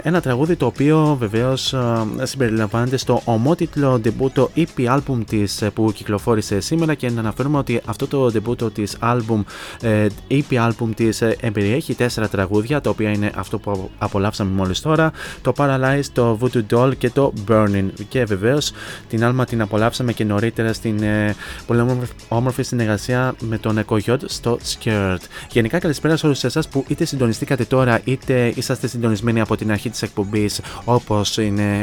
Ένα 0.02 0.20
τραγούδι 0.20 0.56
το 0.56 0.66
οποίο 0.66 1.16
βεβαίως 1.20 1.74
συμπεριλαμβάνεται 2.22 2.96
στο 2.96 3.22
ομότιτλο 3.24 4.00
debut 4.04 4.46
EP 4.56 4.98
album 4.98 5.18
της 5.26 5.62
που 5.74 5.92
κυκλοφόρησε 5.94 6.60
σήμερα 6.60 6.81
και 6.90 7.10
να 7.10 7.20
αναφέρουμε 7.20 7.58
ότι 7.58 7.80
αυτό 7.84 8.06
το 8.06 8.26
debut 8.26 8.72
της 8.72 8.96
album, 9.02 9.42
ε, 9.80 10.06
EP 10.28 10.68
album 10.68 10.88
της 10.94 11.20
ε, 11.20 11.36
εμπεριέχει 11.40 11.94
τέσσερα 11.94 12.28
τραγούδια 12.28 12.80
τα 12.80 12.90
οποία 12.90 13.10
είναι 13.10 13.32
αυτό 13.34 13.58
που 13.58 13.90
απολαύσαμε 13.98 14.50
μόλις 14.50 14.80
τώρα 14.80 15.12
το 15.42 15.52
Paralyze, 15.56 16.04
το 16.12 16.38
Voodoo 16.40 16.62
Doll 16.74 16.96
και 16.98 17.10
το 17.10 17.32
Burning 17.48 17.88
και 18.08 18.24
βεβαίως 18.24 18.72
την 19.08 19.24
άλμα 19.24 19.44
την 19.44 19.60
απολαύσαμε 19.60 20.12
και 20.12 20.24
νωρίτερα 20.24 20.72
στην 20.72 21.02
ε, 21.02 21.34
πολύ 21.66 21.98
όμορφη 22.28 22.62
συνεργασία 22.62 23.34
με 23.40 23.58
τον 23.58 23.84
Coyote 23.86 24.24
στο 24.24 24.58
Skirt. 24.64 25.16
Γενικά 25.50 25.78
καλησπέρα 25.78 26.16
σε 26.16 26.26
όλους 26.26 26.44
εσάς 26.44 26.68
που 26.68 26.84
είτε 26.88 27.04
συντονιστήκατε 27.04 27.64
τώρα 27.64 28.00
είτε 28.04 28.52
είσαστε 28.54 28.86
συντονισμένοι 28.86 29.40
από 29.40 29.56
την 29.56 29.70
αρχή 29.70 29.90
της 29.90 30.02
εκπομπής 30.02 30.60
όπως 30.84 31.36
είναι 31.36 31.82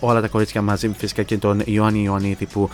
όλα 0.00 0.20
τα 0.20 0.28
κορίτσια 0.28 0.62
μαζί 0.62 0.94
φυσικά 0.96 1.22
και 1.22 1.36
τον 1.36 1.62
Ιωάννη 1.64 2.02
Ιωαννίδη 2.02 2.46
που 2.46 2.68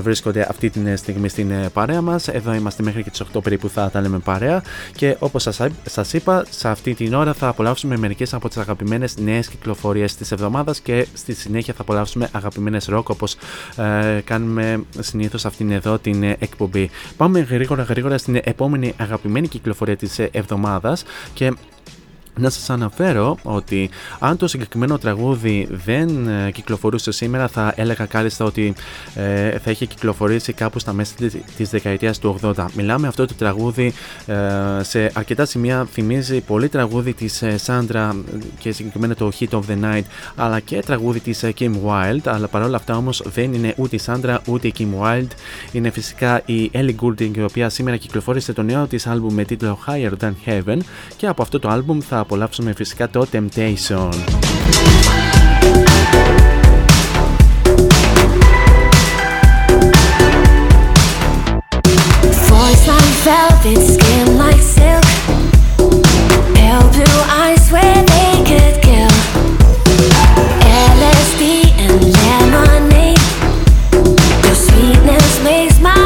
βρίσκονται 0.00 0.46
αυτή 0.50 0.70
τη 0.70 0.80
στιγμή 1.06 1.28
στην 1.28 1.50
ε, 1.50 1.68
παρέα 1.72 2.00
μας. 2.00 2.28
Εδώ 2.28 2.54
είμαστε 2.54 2.82
μέχρι 2.82 3.02
και 3.02 3.10
τις 3.10 3.22
8 3.34 3.42
περίπου 3.42 3.68
θα 3.68 3.90
τα 3.90 4.00
λέμε 4.00 4.18
παρέα. 4.18 4.62
Και 4.94 5.16
όπως 5.18 5.46
σας 5.84 6.12
είπα, 6.12 6.44
σε 6.50 6.68
αυτή 6.68 6.94
την 6.94 7.14
ώρα 7.14 7.32
θα 7.32 7.48
απολαύσουμε 7.48 7.96
μερικές 7.96 8.34
από 8.34 8.48
τις 8.48 8.56
αγαπημένες 8.56 9.16
νέες 9.16 9.48
κυκλοφορίες 9.48 10.14
της 10.14 10.32
εβδομάδας 10.32 10.80
και 10.80 11.06
στη 11.14 11.34
συνέχεια 11.34 11.74
θα 11.74 11.82
απολαύσουμε 11.82 12.28
αγαπημένες 12.32 12.86
ροκ 12.86 13.08
όπως 13.08 13.36
ε, 13.76 14.20
κάνουμε 14.24 14.84
συνήθως 14.98 15.44
αυτήν 15.44 15.70
εδώ 15.70 15.98
την 15.98 16.22
ε, 16.22 16.36
εκπομπή. 16.38 16.90
Πάμε 17.16 17.40
γρήγορα 17.40 17.82
γρήγορα 17.82 18.18
στην 18.18 18.40
επόμενη 18.44 18.94
αγαπημένη 18.96 19.48
κυκλοφορία 19.48 19.96
της 19.96 20.18
εβδομάδας 20.18 21.04
και 21.34 21.52
να 22.38 22.50
σας 22.50 22.70
αναφέρω 22.70 23.36
ότι 23.42 23.90
αν 24.18 24.36
το 24.36 24.46
συγκεκριμένο 24.46 24.98
τραγούδι 24.98 25.68
δεν 25.70 26.28
ε, 26.28 26.50
κυκλοφορούσε 26.50 27.10
σήμερα 27.10 27.48
θα 27.48 27.72
έλεγα 27.76 28.06
κάλλιστα 28.06 28.44
ότι 28.44 28.74
ε, 29.14 29.58
θα 29.58 29.70
είχε 29.70 29.84
κυκλοφορήσει 29.86 30.52
κάπου 30.52 30.78
στα 30.78 30.92
μέσα 30.92 31.14
της 31.56 31.70
δεκαετίας 31.70 32.18
του 32.18 32.38
80. 32.42 32.66
Μιλάμε 32.74 33.08
αυτό 33.08 33.26
το 33.26 33.34
τραγούδι 33.34 33.92
ε, 34.26 34.34
σε 34.82 35.10
αρκετά 35.14 35.44
σημεία 35.44 35.86
θυμίζει 35.92 36.40
πολύ 36.40 36.68
τραγούδι 36.68 37.12
της 37.12 37.42
Σάντρα 37.56 38.16
και 38.58 38.72
συγκεκριμένα 38.72 39.14
το 39.14 39.30
Hit 39.38 39.48
of 39.48 39.60
the 39.68 39.84
Night 39.84 40.04
αλλά 40.36 40.60
και 40.60 40.82
τραγούδι 40.86 41.20
της 41.20 41.44
Kim 41.58 41.70
Wilde. 41.86 42.20
Αλλά 42.24 42.48
παρόλα 42.48 42.76
αυτά 42.76 42.96
όμως 42.96 43.22
δεν 43.24 43.52
είναι 43.52 43.74
ούτε 43.76 43.96
η 43.96 43.98
Σάντρα 43.98 44.40
ούτε 44.46 44.68
η 44.68 44.74
Kim 44.78 45.02
Wilde. 45.02 45.30
Είναι 45.72 45.90
φυσικά 45.90 46.42
η 46.44 46.70
Ellie 46.74 46.94
Goulding 47.00 47.36
η 47.36 47.42
οποία 47.42 47.68
σήμερα 47.68 47.96
κυκλοφόρησε 47.96 48.52
το 48.52 48.62
νέο 48.62 48.86
της 48.86 49.06
άλμπουμ 49.06 49.34
με 49.34 49.44
τίτλο 49.44 49.78
Higher 49.86 50.12
Than 50.24 50.32
Heaven. 50.46 50.78
Και 51.16 51.26
από 51.26 51.42
αυτό 51.42 51.58
το 51.58 51.68
άλμπουμ 51.68 52.00
θα 52.00 52.25
απολαύσουμε 52.25 52.73
φυσικά 52.73 53.09
το 53.09 53.27
Temptation. 53.31 54.09
Voice 62.49 62.85
like 62.87 63.13
velvet, 63.25 63.81
skin 63.93 64.37
like 64.37 64.63
silk. 64.75 65.05
Pale 66.55 66.87
blue 66.95 67.19
eyes 67.43 67.65
where 67.73 68.01
they 68.13 68.33
could 68.49 68.75
kill. 68.87 69.13
LSD 70.97 71.41
and 71.83 71.95
lemonade. 72.15 73.25
Your 74.45 74.57
sweetness 74.65 75.43
makes 75.43 75.79
my 75.79 76.04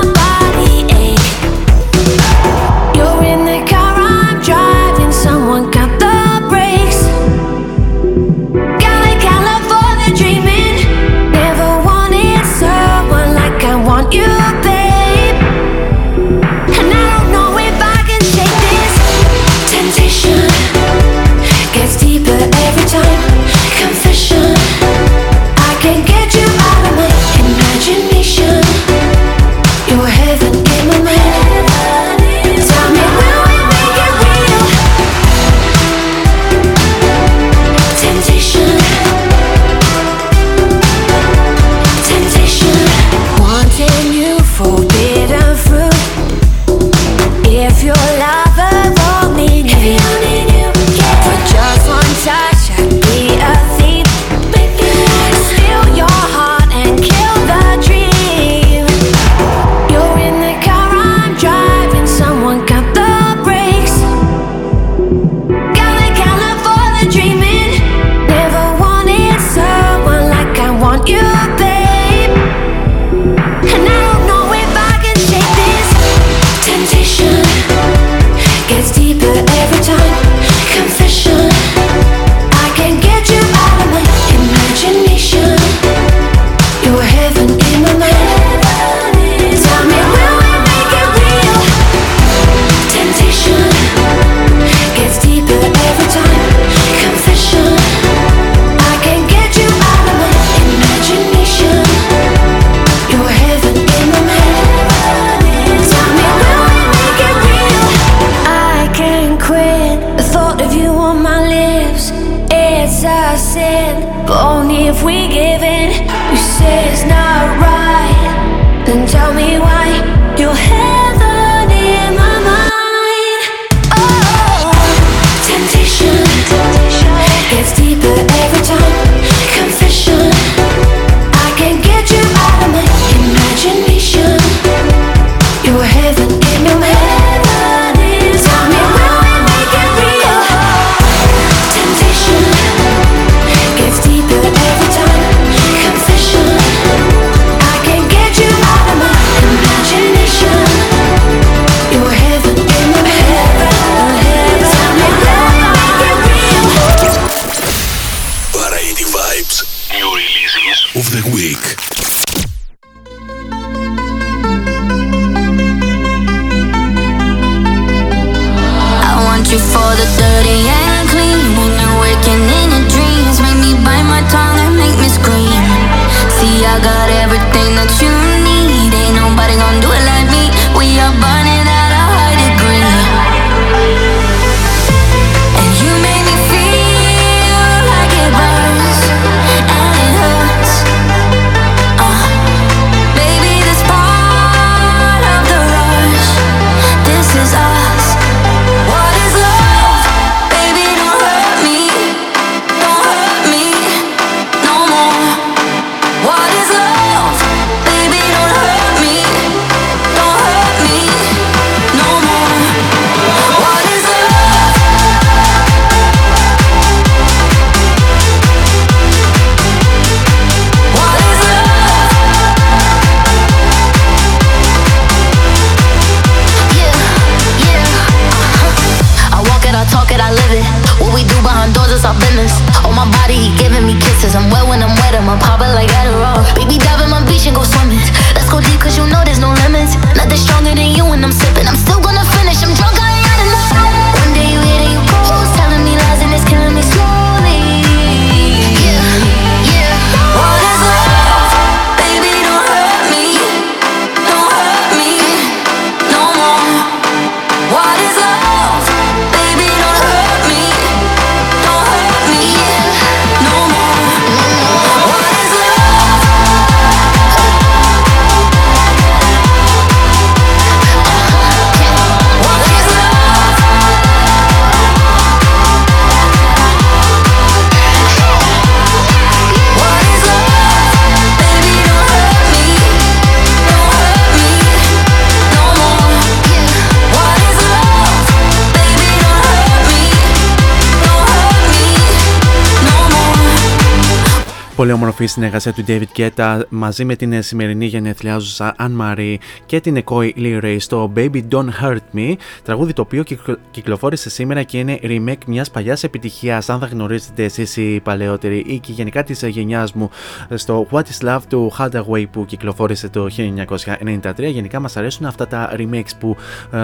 όμορφη 295.20 295.38
συνεργασία 295.40 295.72
του 295.72 295.84
David 295.86 296.18
Guetta 296.20 296.60
μαζί 296.68 297.04
με 297.04 297.16
την 297.16 297.42
σημερινή 297.42 297.86
γενεθλιάζουσα 297.86 298.74
Anne 298.78 299.00
Marie 299.00 299.34
και 299.66 299.80
την 299.80 300.02
Ekoi 300.04 300.30
Lee 300.36 300.62
Ray 300.62 300.76
στο 300.78 301.12
Baby 301.16 301.42
Don't 301.50 301.68
Hurt 301.82 302.16
Me, 302.16 302.34
τραγούδι 302.62 302.92
το 302.92 303.02
οποίο 303.02 303.22
κυκλο- 303.22 303.58
κυκλοφόρησε 303.70 304.30
σήμερα 304.30 304.62
και 304.62 304.78
είναι 304.78 304.98
remake 305.02 305.44
μιας 305.46 305.70
παλιάς 305.70 306.04
επιτυχίας. 306.04 306.68
Αν 306.68 306.78
θα 306.78 306.86
γνωρίζετε 306.86 307.44
εσείς 307.44 307.76
οι 307.76 308.00
παλαιότεροι 308.04 308.64
ή 308.66 308.78
και 308.78 308.92
γενικά 308.92 309.22
της 309.22 309.42
γενιάς 309.42 309.92
μου 309.92 310.10
στο 310.54 310.86
What 310.90 311.02
is 311.02 311.28
Love 311.28 311.40
του 311.48 311.72
Hardaway 311.78 312.24
που 312.30 312.44
κυκλοφόρησε 312.44 313.08
το 313.08 313.26
1993. 313.28 314.50
Γενικά 314.50 314.80
μας 314.80 314.96
αρέσουν 314.96 315.26
αυτά 315.26 315.46
τα 315.46 315.72
remakes 315.76 316.10
που 316.18 316.36
ε, 316.72 316.78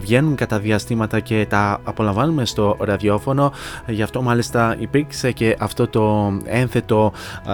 βγαίνουν 0.00 0.34
κατά 0.34 0.58
διαστήματα 0.58 1.20
και 1.20 1.46
τα 1.48 1.80
απολαμβάνουμε 1.84 2.44
στο 2.44 2.76
ραδιόφωνο. 2.80 3.52
Γι' 3.86 4.02
αυτό 4.02 4.22
μάλιστα 4.22 4.76
υπήρξε 4.78 5.32
και 5.32 5.56
αυτό 5.58 5.88
το 5.88 6.32
ένθετο 6.44 7.12
α, 7.44 7.53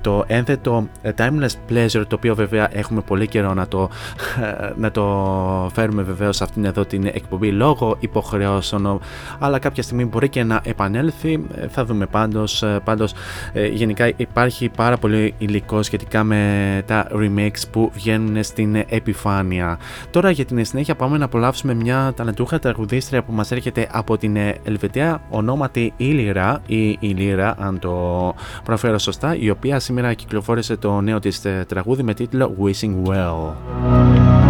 το 0.00 0.24
ένθετο 0.26 0.88
ε, 1.02 1.10
Timeless 1.18 1.72
Pleasure 1.72 2.02
το 2.08 2.14
οποίο 2.16 2.34
βέβαια 2.34 2.68
έχουμε 2.72 3.00
πολύ 3.00 3.26
καιρό 3.26 3.54
να 3.54 3.68
το, 3.68 3.88
να 4.82 4.90
το 4.90 5.70
φέρουμε 5.74 6.02
βεβαίως 6.02 6.36
σε 6.36 6.44
αυτήν 6.44 6.64
εδώ 6.64 6.84
την 6.84 7.06
εκπομπή 7.06 7.50
λόγω 7.50 7.96
υποχρεώσεων 8.00 9.00
αλλά 9.38 9.58
κάποια 9.58 9.82
στιγμή 9.82 10.04
μπορεί 10.04 10.28
και 10.28 10.44
να 10.44 10.60
επανέλθει. 10.64 11.46
Ε, 11.54 11.68
θα 11.68 11.84
δούμε 11.84 12.06
πάντως, 12.06 12.62
ε, 12.62 12.80
πάντως 12.84 13.14
ε, 13.52 13.66
γενικά 13.66 14.12
υπάρχει 14.16 14.68
πάρα 14.68 14.96
πολύ 14.96 15.34
υλικό 15.38 15.82
σχετικά 15.82 16.24
με 16.24 16.82
τα 16.86 17.06
remakes 17.14 17.62
που 17.70 17.90
βγαίνουν 17.94 18.42
στην 18.42 18.74
επιφάνεια. 18.88 19.78
Τώρα 20.10 20.30
για 20.30 20.44
την 20.44 20.64
συνέχεια 20.64 20.94
πάμε 20.94 21.18
να 21.18 21.24
απολαύσουμε 21.24 21.74
μια 21.74 22.12
ταλαντούχα 22.16 22.58
τραγουδίστρια 22.58 23.22
που 23.22 23.32
μας 23.32 23.50
έρχεται 23.50 23.88
από 23.92 24.16
την 24.18 24.36
ε, 24.36 24.54
Ελβετία 24.64 25.22
ονόματι 25.30 25.92
Ήλυρα 25.96 26.62
ή 26.66 26.96
Ηλύρα 27.00 27.54
αν 27.58 27.78
το 27.78 28.34
προφέρω 28.72 28.98
σωστά 28.98 29.36
η 29.36 29.50
οποία 29.50 29.80
σήμερα 29.80 30.14
κυκλοφόρησε 30.14 30.76
το 30.76 31.00
νέο 31.00 31.18
της 31.18 31.44
ε, 31.44 31.64
τραγούδι 31.68 32.02
με 32.02 32.14
τίτλο 32.14 32.56
Wishing 32.60 33.08
Well. 33.08 34.41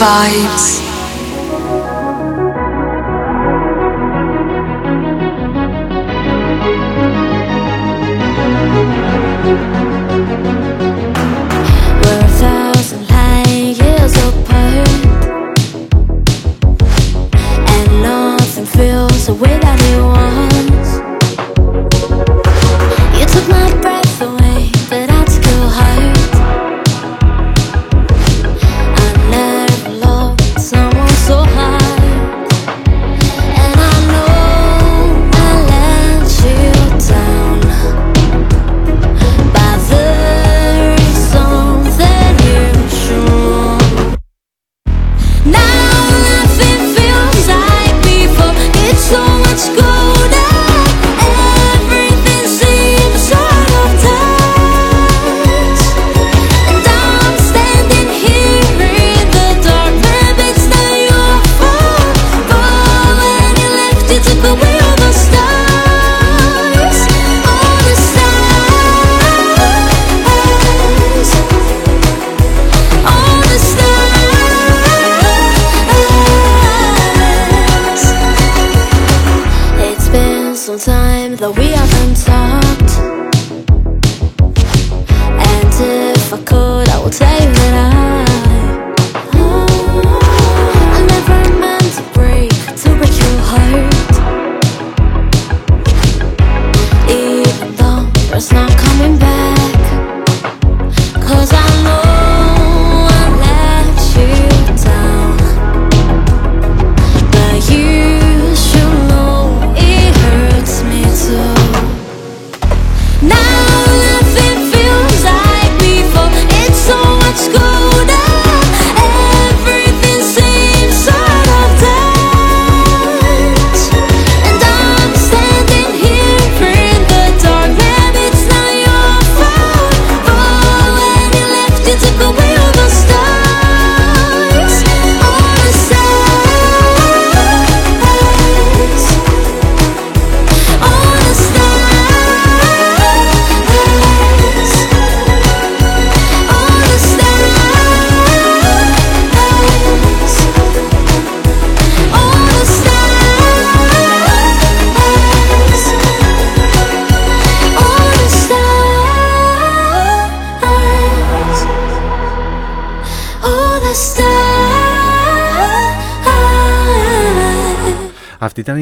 Vibes. 0.00 0.69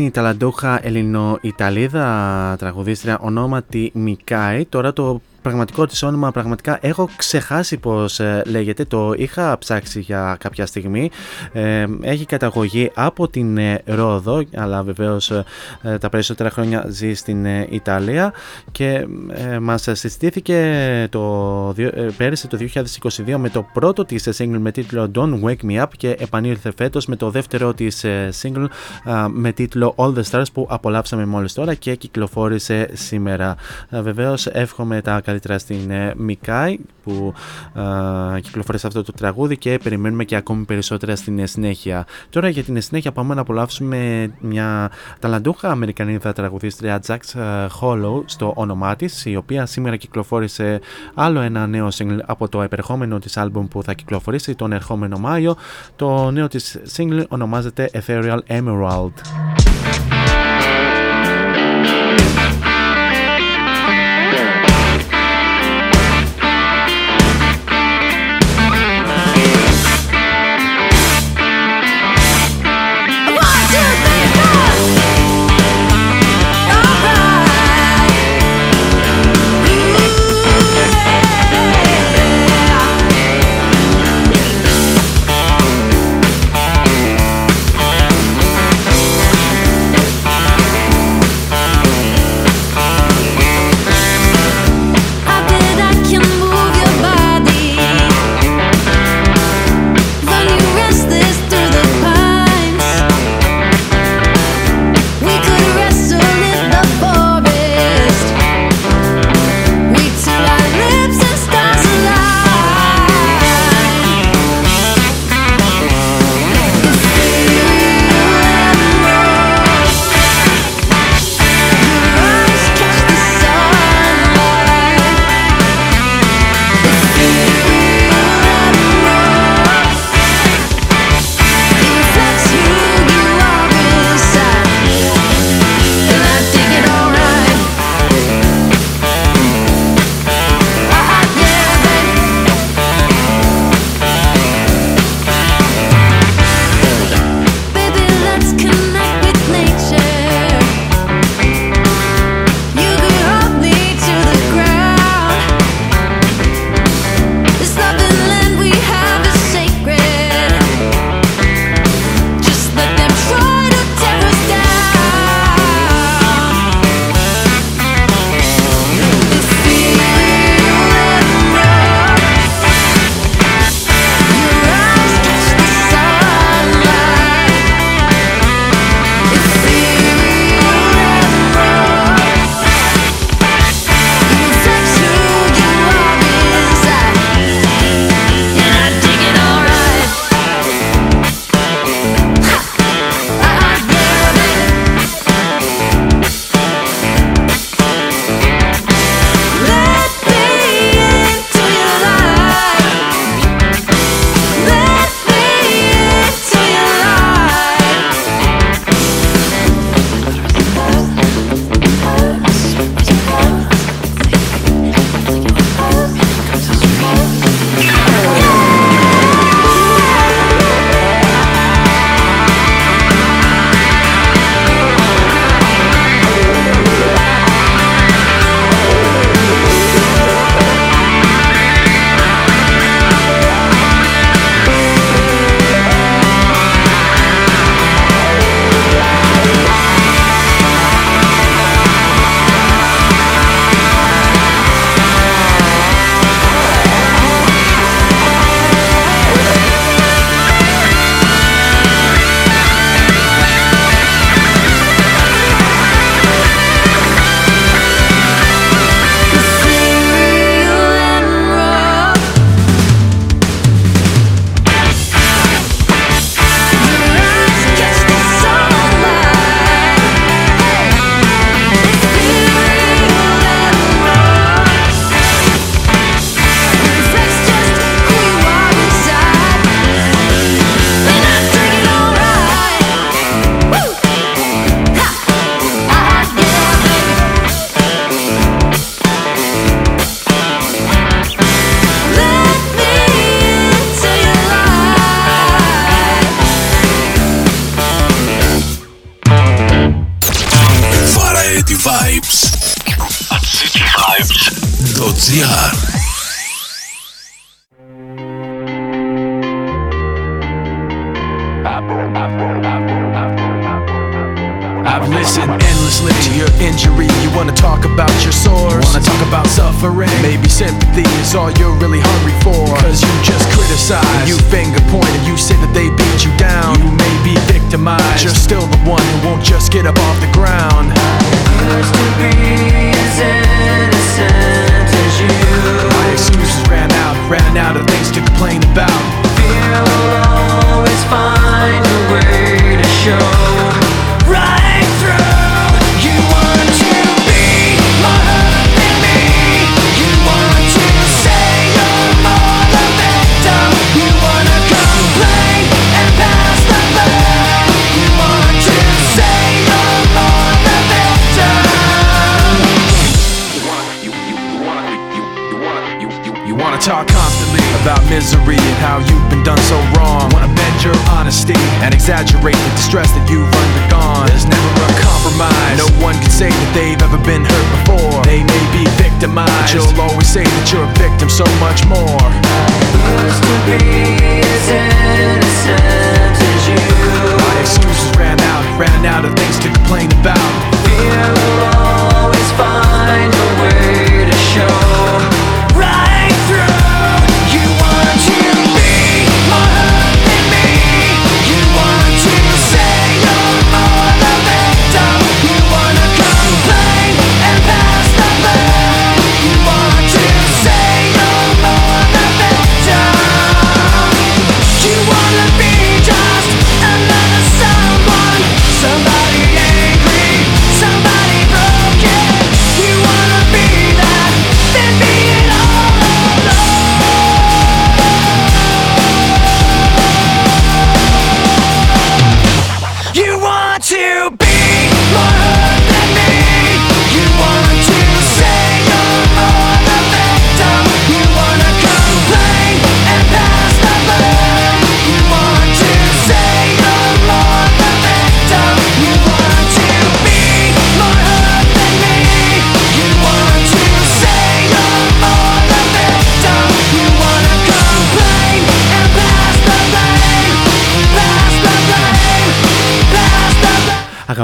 Η 0.08 0.10
ταλαντούχα 0.10 0.86
Ελληνο-Ιταλίδα 0.86 2.56
τραγουδίστρια 2.58 3.18
ονόματι 3.18 3.90
Μικάη. 3.94 4.64
Τώρα 4.64 4.92
το 4.92 5.20
πραγματικό 5.42 5.86
της 5.86 6.02
όνομα 6.02 6.30
πραγματικά 6.30 6.78
έχω 6.80 7.08
ξεχάσει 7.16 7.76
πως 7.76 8.20
ε, 8.20 8.42
λέγεται. 8.46 8.84
Το 8.84 9.12
είχα 9.16 9.58
ψάξει 9.58 10.00
για 10.00 10.36
κάποια 10.40 10.66
στιγμή. 10.66 11.10
Ε, 11.52 11.86
έχει 12.00 12.24
καταγωγή 12.24 12.90
από 12.94 13.28
την 13.28 13.58
ε, 13.58 13.82
Ρόδο 13.84 14.42
αλλά 14.56 14.82
βεβαίως 14.82 15.30
ε, 15.30 15.44
ε, 15.82 15.98
τα 15.98 16.08
περισσότερα 16.08 16.50
χρόνια 16.50 16.84
ζει 16.88 17.14
στην 17.14 17.44
ε, 17.44 17.66
Ιταλία 17.70 18.32
και 18.72 19.06
ε, 19.52 19.58
μας 19.58 19.88
συστήθηκε 19.92 21.06
το, 21.10 21.72
δυο- 21.72 21.92
ε, 21.94 22.08
πέρυσι 22.16 22.48
το 22.48 22.58
2022 22.74 23.34
με 23.36 23.48
το 23.48 23.66
πρώτο 23.72 24.04
της 24.04 24.28
single 24.38 24.58
με 24.58 24.70
τίτλο 24.70 25.10
Don't 25.14 25.40
Wake 25.44 25.70
Me 25.70 25.82
Up 25.82 25.86
και 25.96 26.16
επανήλθε 26.18 26.72
φέτος 26.76 27.06
με 27.06 27.16
το 27.16 27.30
δεύτερο 27.30 27.74
της 27.74 28.04
ε, 28.04 28.28
single 28.42 28.66
α, 29.04 29.28
με 29.28 29.52
τίτλο 29.52 29.94
All 29.96 30.14
the 30.14 30.22
Stars 30.30 30.44
που 30.52 30.66
απολαύσαμε 30.70 31.26
μόλις 31.26 31.52
τώρα 31.52 31.74
και 31.74 31.94
κυκλοφόρησε 31.94 32.88
σήμερα. 32.92 33.56
Α, 33.90 34.02
Βεβαίως 34.02 34.46
εύχομαι 34.46 35.00
τα 35.00 35.20
καλύτερα 35.28 35.58
στην 35.58 35.90
ε, 35.90 36.14
Μικάη 36.16 36.78
που 37.02 37.34
α, 37.80 38.40
κυκλοφόρησε 38.40 38.86
αυτό 38.86 39.02
το 39.02 39.12
τραγούδι 39.12 39.56
και 39.56 39.78
περιμένουμε 39.82 40.24
και 40.24 40.36
ακόμη 40.36 40.64
περισσότερα 40.64 41.16
στην 41.16 41.38
ε, 41.38 41.46
συνέχεια. 41.46 42.06
Τώρα 42.30 42.48
για 42.48 42.62
την 42.62 42.80
συνέχεια 42.80 43.12
πάμε 43.12 43.34
να 43.34 43.40
απολαύσουμε 43.40 44.30
μια 44.40 44.90
ταλαντούχα 45.18 45.70
Αμερικανίδα 45.70 46.32
τραγουδίστρια 46.32 47.02
Jax 47.06 47.40
ε, 47.40 47.66
Hollow 47.80 48.22
στο 48.24 48.52
όνομά 48.56 48.96
της 48.96 49.24
η 49.24 49.36
οποία 49.36 49.66
σήμερα 49.66 49.96
κυκλοφόρησε 49.96 50.80
άλλο 51.14 51.40
ένα 51.40 51.66
νέο 51.66 51.88
single 51.98 52.18
από 52.26 52.48
το 52.48 52.62
επερχόμενο 52.62 53.18
της 53.18 53.36
άλμπουμ 53.36 53.68
που 53.68 53.82
θα 53.82 53.94
κυκλοφορήσει 53.94 54.54
τον 54.54 54.72
ερχόμενο 54.72 55.18
Μάιο. 55.18 55.56
Το 55.96 56.30
νέο 56.30 56.48
της 56.48 56.78
single 56.96 57.24
ονομάζεται 57.28 57.90
Ethereal 57.92 58.38
Emerald. 58.48 59.12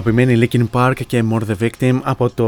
Αγαπημένη 0.07 0.49
Linkin 0.53 0.65
Park 0.73 0.95
και 1.07 1.25
More 1.33 1.41
the 1.41 1.69
Victim 1.69 2.01
από 2.03 2.31
το 2.31 2.45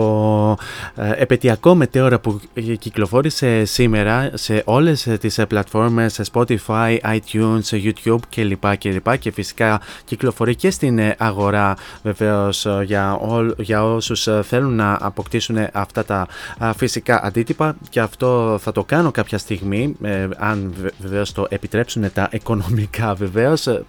ε, 0.50 0.54
επαιτειακό 0.96 1.74
μετέωρα 1.74 2.18
που 2.18 2.40
κυκλοφόρησε 2.78 3.64
σήμερα 3.64 4.30
σε 4.34 4.62
όλες 4.64 5.06
ε, 5.06 5.16
τις 5.16 5.38
ε, 5.38 5.46
πλατφόρμες 5.46 6.12
σε 6.12 6.24
Spotify, 6.32 6.98
iTunes, 7.02 7.60
YouTube 7.70 8.18
κλπ. 8.28 8.76
κλπ. 8.76 9.18
Και 9.18 9.30
φυσικά 9.30 9.80
κυκλοφορεί 10.04 10.54
και 10.54 10.70
στην 10.70 10.98
ε, 10.98 11.14
αγορά 11.18 11.76
βεβαίως 12.02 12.66
ε, 12.66 12.82
για, 12.84 13.14
όλ, 13.14 13.54
για 13.58 13.84
όσους 13.84 14.26
ε, 14.26 14.42
θέλουν 14.42 14.74
να 14.74 14.98
αποκτήσουν 15.00 15.56
αυτά 15.72 16.04
τα 16.04 16.26
α, 16.58 16.72
φυσικά 16.72 17.24
αντίτυπα 17.24 17.76
και 17.90 18.00
αυτό 18.00 18.58
θα 18.60 18.72
το 18.72 18.84
κάνω 18.84 19.10
κάποια 19.10 19.38
στιγμή 19.38 19.96
ε, 20.02 20.28
αν 20.36 20.74
βε- 20.80 20.94
βεβαίως 20.98 21.32
το 21.32 21.46
επιτρέψουν 21.48 22.12
τα 22.12 22.28
οικονομικά 22.32 23.14
βεβαίως. 23.14 23.66
Ε, 23.66 23.84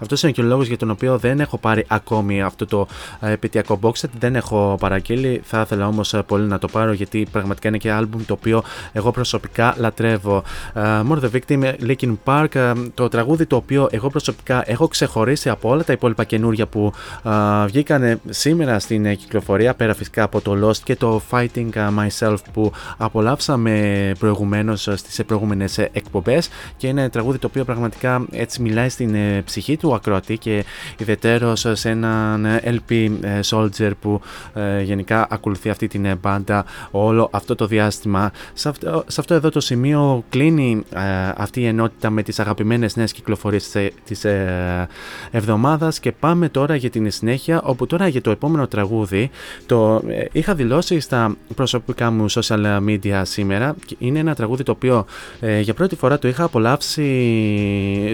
αυτός 0.00 0.22
είναι 0.22 0.32
και 0.32 0.40
ο 0.40 0.44
λόγος 0.44 0.66
για 0.66 0.76
τον 0.76 0.90
οποίο 0.90 1.18
δεν 1.18 1.40
έχω 1.40 1.58
πάρει 1.58 1.84
ακόμη 1.88 2.42
αυτό 2.42 2.66
το 2.66 2.86
ε, 3.20 3.32
επαιτειακό 3.32 3.78
box 3.82 3.92
set, 3.92 4.10
δεν 4.18 4.36
έχω 4.36 4.76
παραγγείλει, 4.80 5.40
θα 5.44 5.60
ήθελα 5.60 5.86
όμως 5.86 6.14
ε, 6.14 6.22
πολύ 6.40 6.52
να 6.52 6.58
το 6.58 6.68
πάρω 6.68 6.92
γιατί 6.92 7.26
πραγματικά 7.32 7.68
είναι 7.68 7.76
και 7.76 7.90
άλμπουμ 7.90 8.24
το 8.26 8.32
οποίο 8.32 8.62
εγώ 8.92 9.10
προσωπικά 9.10 9.74
λατρεύω. 9.78 10.42
Ε, 10.74 10.80
More 10.82 11.18
the 11.20 11.30
Victim, 11.30 11.72
Linkin 11.86 12.14
Park, 12.24 12.54
ε, 12.54 12.72
το 12.94 13.08
τραγούδι 13.08 13.46
το 13.46 13.56
οποίο 13.56 13.88
εγώ 13.90 14.08
προσωπικά 14.08 14.62
έχω 14.66 14.88
ξεχωρίσει 14.88 15.48
από 15.48 15.68
όλα 15.68 15.84
τα 15.84 15.92
υπόλοιπα 15.92 16.24
καινούργια 16.24 16.66
που 16.66 16.92
ε, 17.24 17.30
βγήκαν 17.66 18.20
σήμερα 18.28 18.78
στην 18.78 19.06
ε, 19.06 19.14
κυκλοφορία, 19.14 19.74
πέρα 19.74 19.94
φυσικά 19.94 20.22
από 20.22 20.40
το 20.40 20.68
Lost 20.68 20.76
και 20.76 20.96
το 20.96 21.22
Fighting 21.30 21.68
ε, 21.74 21.88
Myself 21.98 22.36
που 22.52 22.72
απολαύσαμε 22.96 24.12
προηγουμένως 24.18 24.88
ε, 24.88 24.96
στις 24.96 25.24
προηγούμενες 25.24 25.78
ε, 25.78 25.88
εκπομπές 25.92 26.48
και 26.76 26.86
είναι 26.86 27.08
τραγούδι 27.08 27.38
το 27.38 27.46
οποίο 27.46 27.64
πραγματικά 27.64 28.24
έτσι 28.30 28.62
μιλάει 28.62 28.88
στην 28.88 29.14
ε, 29.14 29.42
ψυχή 29.44 29.76
του 29.76 29.94
ακροατή 29.94 30.38
και 30.38 30.64
ιδιαίτερος 30.98 31.66
σε 31.72 31.88
έναν 31.88 32.44
ε, 32.44 32.60
LP 32.64 33.08
ε, 33.20 33.40
Soldier 33.44 33.90
που 34.00 34.20
ε, 34.54 34.82
γενικά 34.82 35.26
ακολουθεί 35.30 35.70
αυτή 35.70 35.88
την 35.88 36.20
ε, 36.30 36.40
μπάντα 36.40 36.64
όλο 36.90 37.28
αυτό 37.32 37.54
το 37.54 37.66
διάστημα. 37.66 38.30
Σε 38.52 38.68
αυτό, 38.68 39.04
σε 39.06 39.20
αυτό 39.20 39.34
εδώ 39.34 39.50
το 39.50 39.60
σημείο 39.60 40.24
κλείνει 40.28 40.82
ε, 40.94 41.00
αυτή 41.36 41.60
η 41.60 41.66
ενότητα 41.66 42.10
με 42.10 42.22
τις 42.22 42.40
αγαπημένες 42.40 42.96
νέες 42.96 43.12
κυκλοφορίες 43.12 43.68
της, 43.68 43.90
της 44.04 44.24
ε, 44.24 44.88
εβδομάδας 45.30 46.00
και 46.00 46.12
πάμε 46.12 46.48
τώρα 46.48 46.74
για 46.74 46.90
την 46.90 47.10
συνέχεια 47.10 47.62
όπου 47.62 47.86
τώρα 47.86 48.08
για 48.08 48.20
το 48.20 48.30
επόμενο 48.30 48.66
τραγούδι 48.66 49.30
το 49.66 50.02
ε, 50.08 50.24
είχα 50.32 50.54
δηλώσει 50.54 51.00
στα 51.00 51.36
προσωπικά 51.54 52.10
μου 52.10 52.30
social 52.30 52.78
media 52.88 53.22
σήμερα 53.22 53.74
και 53.86 53.96
είναι 53.98 54.18
ένα 54.18 54.34
τραγούδι 54.34 54.62
το 54.62 54.72
οποίο 54.72 55.04
ε, 55.40 55.60
για 55.60 55.74
πρώτη 55.74 55.96
φορά 55.96 56.18
το 56.18 56.28
είχα 56.28 56.44
απολαύσει 56.44 57.08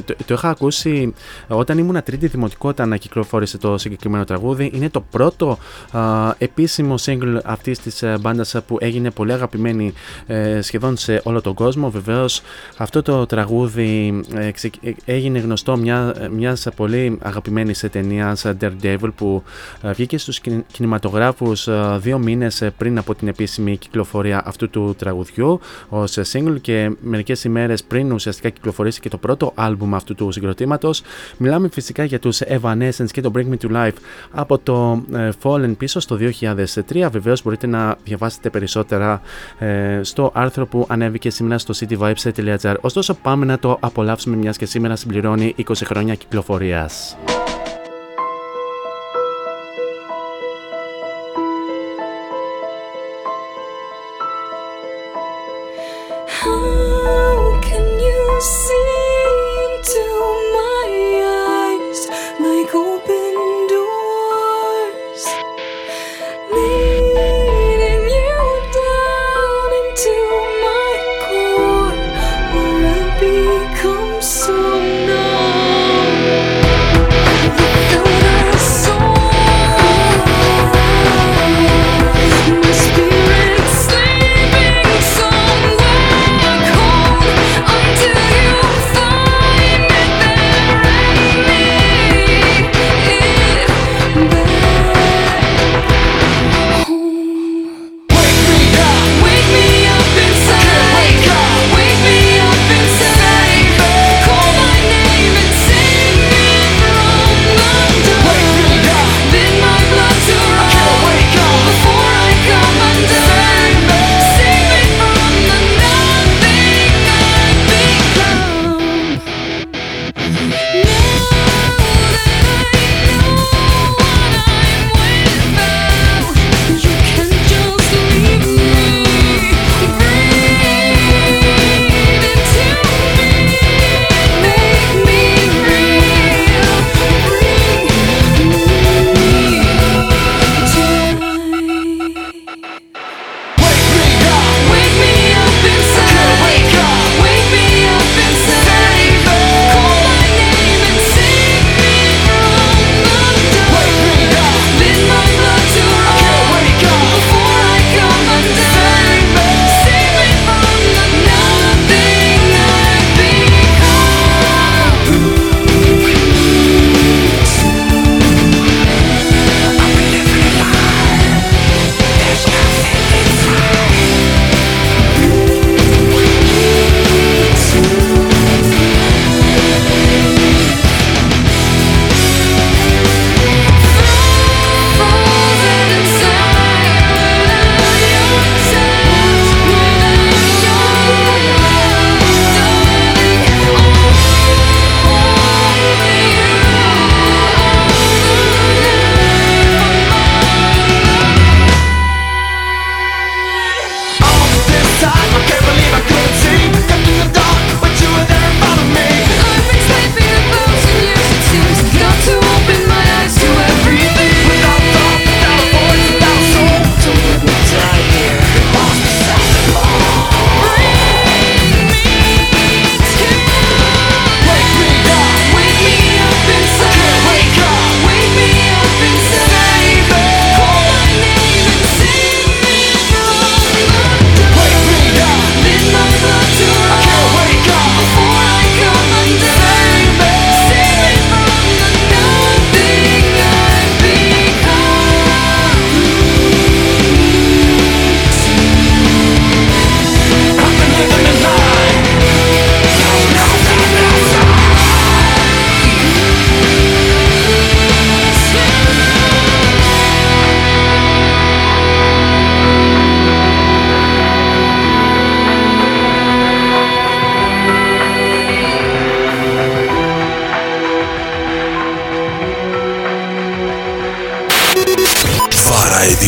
το, 0.04 0.14
το 0.26 0.34
είχα 0.34 0.48
ακούσει 0.48 1.14
όταν 1.48 1.78
ήμουν 1.78 2.02
τρίτη 2.02 2.26
δημοτικό 2.26 2.68
όταν 2.68 2.98
κυκλοφόρησε 2.98 3.58
το 3.58 3.78
συγκεκριμένο 3.78 4.24
τραγούδι 4.24 4.70
είναι 4.74 4.90
το 4.90 5.00
πρώτο 5.00 5.58
α, 5.90 6.34
επίσημο 6.38 6.94
single 7.04 7.38
αυτής 7.44 7.78
της 7.78 8.02
ε, 8.06 8.18
μπάντας 8.18 8.54
που 8.66 8.76
έγινε 8.80 9.10
πολύ 9.10 9.32
αγαπημένη 9.32 9.92
ε, 10.26 10.60
σχεδόν 10.60 10.96
σε 10.96 11.20
όλο 11.24 11.40
τον 11.40 11.54
κόσμο. 11.54 11.90
Βεβαίως 11.90 12.42
αυτό 12.76 13.02
το 13.02 13.26
τραγούδι 13.26 14.20
ε, 14.34 14.50
ξε- 14.50 14.74
ε, 14.82 14.92
έγινε 15.04 15.38
γνωστό 15.38 15.76
μια, 15.76 16.14
μιας 16.30 16.66
πολύ 16.76 17.18
αγαπημένης 17.22 17.84
ταινίας 17.92 18.44
ε, 18.44 18.56
Daredevil 18.60 19.10
που 19.16 19.42
ε, 19.82 19.92
βγήκε 19.92 20.18
στους 20.18 20.40
κιν- 20.40 20.64
κινηματογράφους 20.72 21.66
ε, 21.68 21.96
δύο 22.00 22.18
μήνες 22.18 22.60
ε, 22.62 22.70
πριν 22.76 22.98
από 22.98 23.14
την 23.14 23.28
επίσημη 23.28 23.76
κυκλοφορία 23.76 24.42
αυτού 24.46 24.70
του 24.70 24.94
τραγουδιού 24.98 25.60
ως 25.88 26.16
ε, 26.16 26.22
single 26.32 26.60
και 26.60 26.90
μερικές 27.00 27.44
ημέρες 27.44 27.84
πριν 27.84 28.12
ουσιαστικά 28.12 28.48
κυκλοφορήσει 28.48 29.00
και 29.00 29.08
το 29.08 29.16
πρώτο 29.16 29.52
άλμπουμ 29.54 29.94
αυτού 29.94 30.14
του 30.14 30.30
συγκροτήματος. 30.32 31.02
Μιλάμε 31.36 31.68
φυσικά 31.72 32.04
για 32.04 32.18
τους 32.18 32.40
Evanescence 32.60 33.10
και 33.10 33.20
το 33.20 33.30
Bring 33.34 33.46
Me 33.50 33.56
To 33.66 33.72
Life 33.76 33.96
από 34.30 34.58
το 34.58 35.02
ε, 35.14 35.28
Fallen 35.42 35.72
πίσω 35.78 36.00
στο 36.00 36.18
2003 36.20 37.08
βεβαίως 37.10 37.42
μπορείτε 37.42 37.66
να 37.66 37.95
διαβάσετε 38.04 38.50
περισσότερα 38.50 39.20
ε, 39.58 40.00
στο 40.02 40.30
άρθρο 40.34 40.66
που 40.66 40.86
ανέβηκε 40.88 41.30
σήμερα 41.30 41.58
στο 41.58 41.74
cityvibes.gr 41.78 42.74
ωστόσο 42.80 43.14
πάμε 43.14 43.44
να 43.44 43.58
το 43.58 43.76
απολαύσουμε 43.80 44.36
μιας 44.36 44.56
και 44.56 44.66
σήμερα 44.66 44.96
συμπληρώνει 44.96 45.54
20 45.58 45.72
χρόνια 45.84 46.14
κυκλοφορίας. 46.14 47.16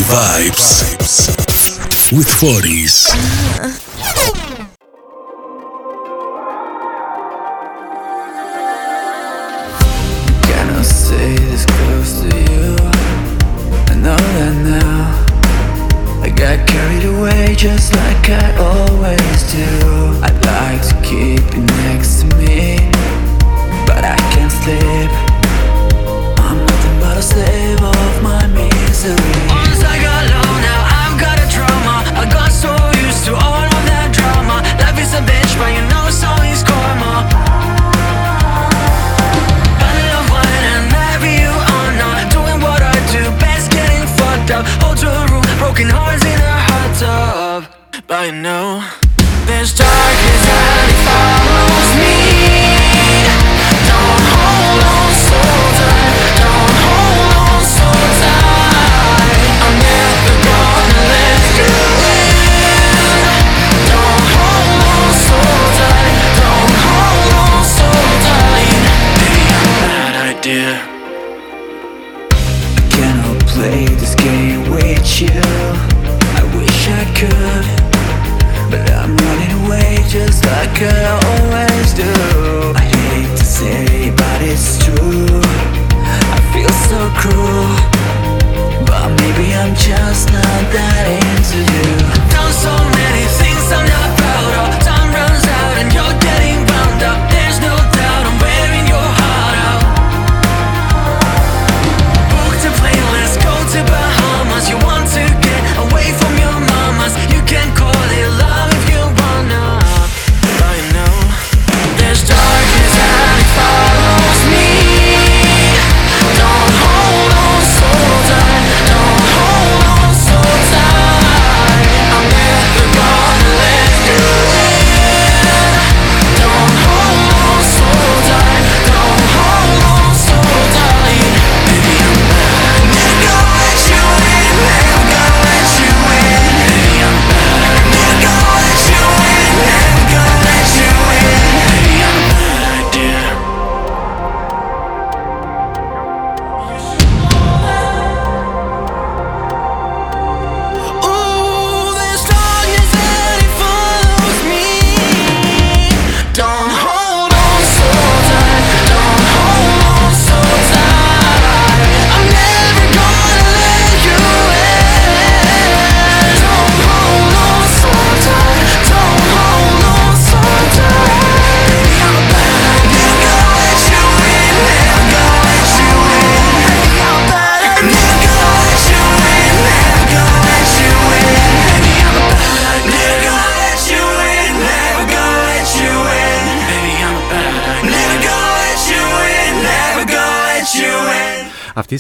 Vibes 0.08 0.96
with 2.16 2.26
40s. 2.26 2.97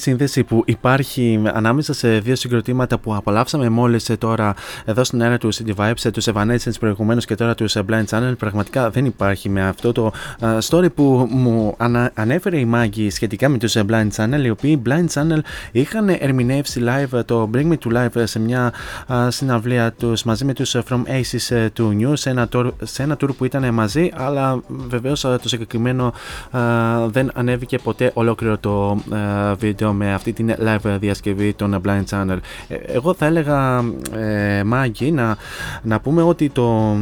Σύνδεση 0.08 0.44
που 0.44 0.62
υπάρχει 0.66 1.42
ανάμεσα 1.52 1.92
σε 1.92 2.18
δύο 2.18 2.36
συγκροτήματα 2.36 2.98
που 2.98 3.14
απολαύσαμε 3.14 3.68
μόλις 3.68 4.10
τώρα 4.18 4.54
εδώ 4.84 5.04
στην 5.04 5.22
αέρα 5.22 5.38
του 5.38 5.54
City 5.54 5.74
Vibes, 5.76 6.10
τους 6.12 6.28
Evanescence 6.34 6.78
προηγουμένως 6.80 7.24
και 7.24 7.34
τώρα 7.34 7.54
τους 7.54 7.76
Blind 7.88 8.04
Channel, 8.10 8.32
πραγματικά 8.38 8.90
δεν 8.90 9.04
υπάρχει 9.04 9.48
με 9.48 9.66
αυτό 9.68 9.92
το 9.92 10.12
ε, 10.40 10.46
story 10.68 10.94
που 10.94 11.28
μου 11.30 11.74
ανα- 11.76 12.10
ανέφερε 12.14 12.58
η 12.58 12.64
Μάγκη 12.64 13.10
σχετικά 13.10 13.48
με 13.48 13.58
τους 13.58 13.76
Blind 13.76 14.08
Channel, 14.16 14.44
οι 14.44 14.50
οποίοι 14.50 14.82
Blind 14.86 15.06
Channel 15.14 15.38
είχαν 15.72 16.08
ερμηνεύσει 16.08 16.82
live 16.84 17.20
το 17.24 17.50
Bring 17.54 17.72
Me 17.72 17.76
to 17.84 17.96
Life 17.96 18.22
σε 18.24 18.38
μια 18.38 18.72
α, 19.12 19.30
συναυλία 19.30 19.92
τους 19.92 20.22
μαζί 20.22 20.44
με 20.44 20.52
τους 20.52 20.76
From 20.88 21.02
Aces 21.06 21.68
to 21.76 21.82
New 21.82 22.12
σε 22.12 22.30
ένα, 22.30 22.48
tour, 22.52 22.70
σε 22.82 23.02
ένα 23.02 23.16
tour 23.20 23.28
που 23.36 23.44
ήταν 23.44 23.74
μαζί, 23.74 24.10
αλλά 24.14 24.60
βεβαίως 24.68 25.20
το 25.20 25.48
συγκεκριμένο 25.48 26.12
α, 26.50 26.60
δεν 27.08 27.30
ανέβηκε 27.34 27.78
ποτέ 27.78 28.10
ολόκληρο 28.14 28.58
το 28.58 28.90
α, 28.90 29.54
βίντεο 29.54 29.92
με 29.98 30.12
αυτή 30.12 30.32
την 30.32 30.54
live 30.64 30.96
διασκευή 30.98 31.54
των 31.54 31.80
Blind 31.84 32.04
Channel. 32.10 32.38
Ε, 32.68 32.74
Εγώ 32.74 33.14
θα 33.14 33.26
έλεγα, 33.26 33.84
ε, 34.16 34.62
Μάγκη, 34.64 35.10
να, 35.12 35.36
να 35.82 36.00
πούμε 36.00 36.22
ότι, 36.22 36.48
το, 36.48 36.96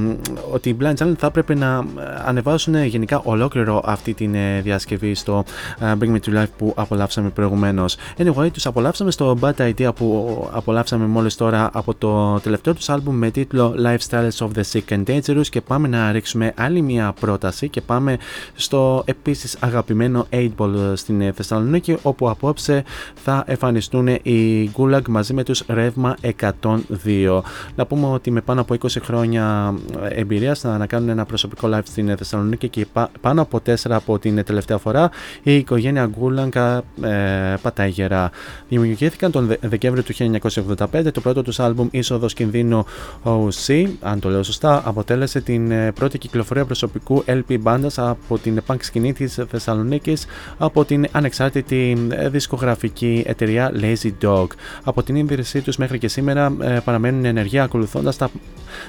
ότι 0.51 0.69
οι 0.69 0.77
Blind 0.81 0.95
Channel 0.95 1.15
θα 1.19 1.27
έπρεπε 1.27 1.55
να 1.55 1.85
ανεβάσουν 2.27 2.85
γενικά 2.85 3.21
ολόκληρο 3.25 3.83
αυτή 3.85 4.15
την 4.15 4.35
ε, 4.35 4.61
διασκευή 4.61 5.15
στο 5.15 5.45
ε, 5.81 5.93
Bring 6.01 6.13
Me 6.13 6.19
to 6.27 6.43
Life 6.43 6.51
που 6.59 6.73
απολαύσαμε 6.77 7.29
προηγουμένως. 7.29 7.97
Anyway, 8.19 8.49
τους 8.53 8.67
απολαύσαμε 8.67 9.11
στο 9.11 9.39
Bad 9.41 9.73
Idea 9.75 9.95
που 9.95 10.49
απολαύσαμε 10.53 11.07
μόλις 11.07 11.35
τώρα 11.35 11.71
από 11.73 11.95
το 11.95 12.41
τελευταίο 12.41 12.75
τους 12.75 12.89
άλμπουμ 12.89 13.17
με 13.17 13.31
τίτλο 13.31 13.75
Lifestyles 13.85 14.47
of 14.47 14.49
the 14.55 14.63
Sick 14.73 14.97
and 14.97 15.05
Dangerous 15.07 15.47
και 15.51 15.61
πάμε 15.61 15.89
να 15.89 16.13
ρίξουμε 16.13 16.53
άλλη 16.57 16.81
μια 16.83 17.15
πρόταση 17.21 17.69
και 17.69 17.81
πάμε 17.81 18.19
στο 18.55 19.03
επίσης 19.07 19.57
αγαπημένο 19.61 20.27
8-Ball 20.31 20.93
στην 20.95 21.21
ε, 21.21 21.33
Θεσσαλονίκη 21.33 21.97
όπου 22.03 22.29
απόψε 22.29 22.76
θα 23.15 23.45
εμφανιστούν 23.47 24.07
οι 24.07 24.71
Gulag 24.77 25.09
μαζί 25.09 25.35
με 25.35 25.43
τους 25.45 25.63
Revma 25.69 26.13
102. 26.21 27.41
Να 27.77 27.87
πούμε 27.87 28.07
ότι 28.07 28.31
με 28.31 28.41
πάνω 28.41 28.61
από 28.61 28.75
20 28.75 28.87
χρόνια 29.03 29.75
εμπειρίας 30.09 30.61
θα 30.61 30.79
να 30.79 30.87
κάνουν 30.87 31.09
ένα 31.09 31.25
προσωπικό 31.25 31.69
live 31.73 31.81
στην 31.85 32.17
Θεσσαλονίκη 32.17 32.69
και 32.69 32.87
πα- 32.93 33.11
πάνω 33.21 33.43
από 33.43 33.61
4 33.67 33.75
από 33.89 34.19
την 34.19 34.45
τελευταία 34.45 34.79
φορά 34.79 35.11
η 35.43 35.55
οικογένεια 35.57 36.11
Gulag 36.21 36.81
ε, 37.03 37.55
πατάει 37.63 37.89
γερά. 37.91 38.31
Δημιουργήθηκαν 38.69 39.31
τον 39.31 39.47
Δε- 39.47 39.57
Δεκέμβριο 39.61 40.03
του 40.03 40.13
1985. 41.03 41.13
Το 41.13 41.21
πρώτο 41.21 41.43
τους 41.43 41.61
άλμπουμ 41.61 41.89
Είσοδος 41.91 42.33
Κινδύνου 42.35 42.85
OC, 43.25 43.87
αν 44.01 44.21
το 44.21 44.29
λέω 44.29 44.43
σωστά, 44.43 44.83
αποτέλεσε 44.85 45.41
την 45.41 45.71
ε, 45.71 45.93
πρώτη 45.93 46.19
κυκλοφορία 46.19 46.65
προσωπικού 46.65 47.25
LP 47.27 47.57
μπάντας 47.61 47.99
από 47.99 48.39
την 48.39 48.61
punk 48.67 48.77
σκηνή 48.81 49.13
της 49.13 49.39
Θεσσαλονίκης 49.51 50.27
από 50.59 50.85
την 50.85 51.07
ανεξάρτητη 51.13 52.07
ε, 52.11 52.29
δισκογραφική 52.67 53.23
εταιρεία 53.27 53.73
Lazy 53.81 54.11
Dog. 54.23 54.47
Από 54.85 55.03
την 55.03 55.17
ίδρυσή 55.17 55.61
τους 55.61 55.77
μέχρι 55.77 55.99
και 55.99 56.09
σήμερα 56.09 56.57
ε, 56.61 56.79
παραμένουν 56.85 57.25
ενεργεία 57.25 57.63
ακολουθώντας 57.63 58.17
τα 58.17 58.31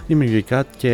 δημιουργικά 0.08 0.66
και 0.78 0.90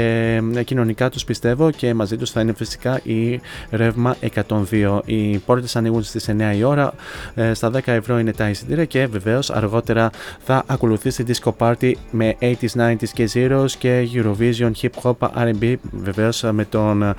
ε, 0.56 0.64
κοινωνικά 0.64 1.10
τους 1.10 1.24
πιστεύω 1.24 1.72
και 1.72 1.94
μαζί 1.94 2.18
τους 2.18 2.32
θα 2.32 2.42
είναι 2.42 2.54
φυσικά 2.54 3.00
η 3.04 3.40
Ρεύμα 3.70 4.16
102. 4.48 5.00
Οι 5.06 5.38
πόρτες 5.38 5.76
ανοίγουν 5.76 6.04
στις 6.04 6.30
9 6.30 6.56
η 6.58 6.64
ώρα, 6.64 6.94
ε, 7.36 7.54
στα 7.54 7.70
10 7.70 7.80
ευρώ 7.86 8.20
είναι 8.20 8.34
τα 8.34 8.50
εισιτήρια 8.50 8.86
και 8.86 9.08
βεβαίως 9.08 9.50
αργότερα 9.50 10.10
θα 10.40 10.64
ακολουθήσει 10.68 11.24
Disco 11.28 11.52
Party 11.58 11.92
με 12.12 12.36
80s, 12.40 12.70
90s 12.78 13.10
και 13.14 13.30
Zeros 13.34 13.72
και 13.78 14.08
Eurovision 14.14 14.72
Hip 14.82 14.90
Hop 15.02 15.30
R&B 15.38 15.76
βεβαίως 15.92 16.44
με 16.52 16.66
τον 16.66 17.04
ε, 17.04 17.16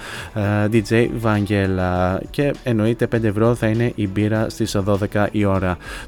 DJ 0.72 1.08
Vangela 1.22 2.16
και 2.30 2.54
εννοείται 2.62 3.08
5 3.16 3.24
ευρώ 3.24 3.54
θα 3.54 3.66
είναι 3.66 3.92
η 3.94 4.08
μπύρα 4.08 4.48
στις 4.48 4.76
12 4.86 5.26
η 5.30 5.44
ώρα. 5.44 5.53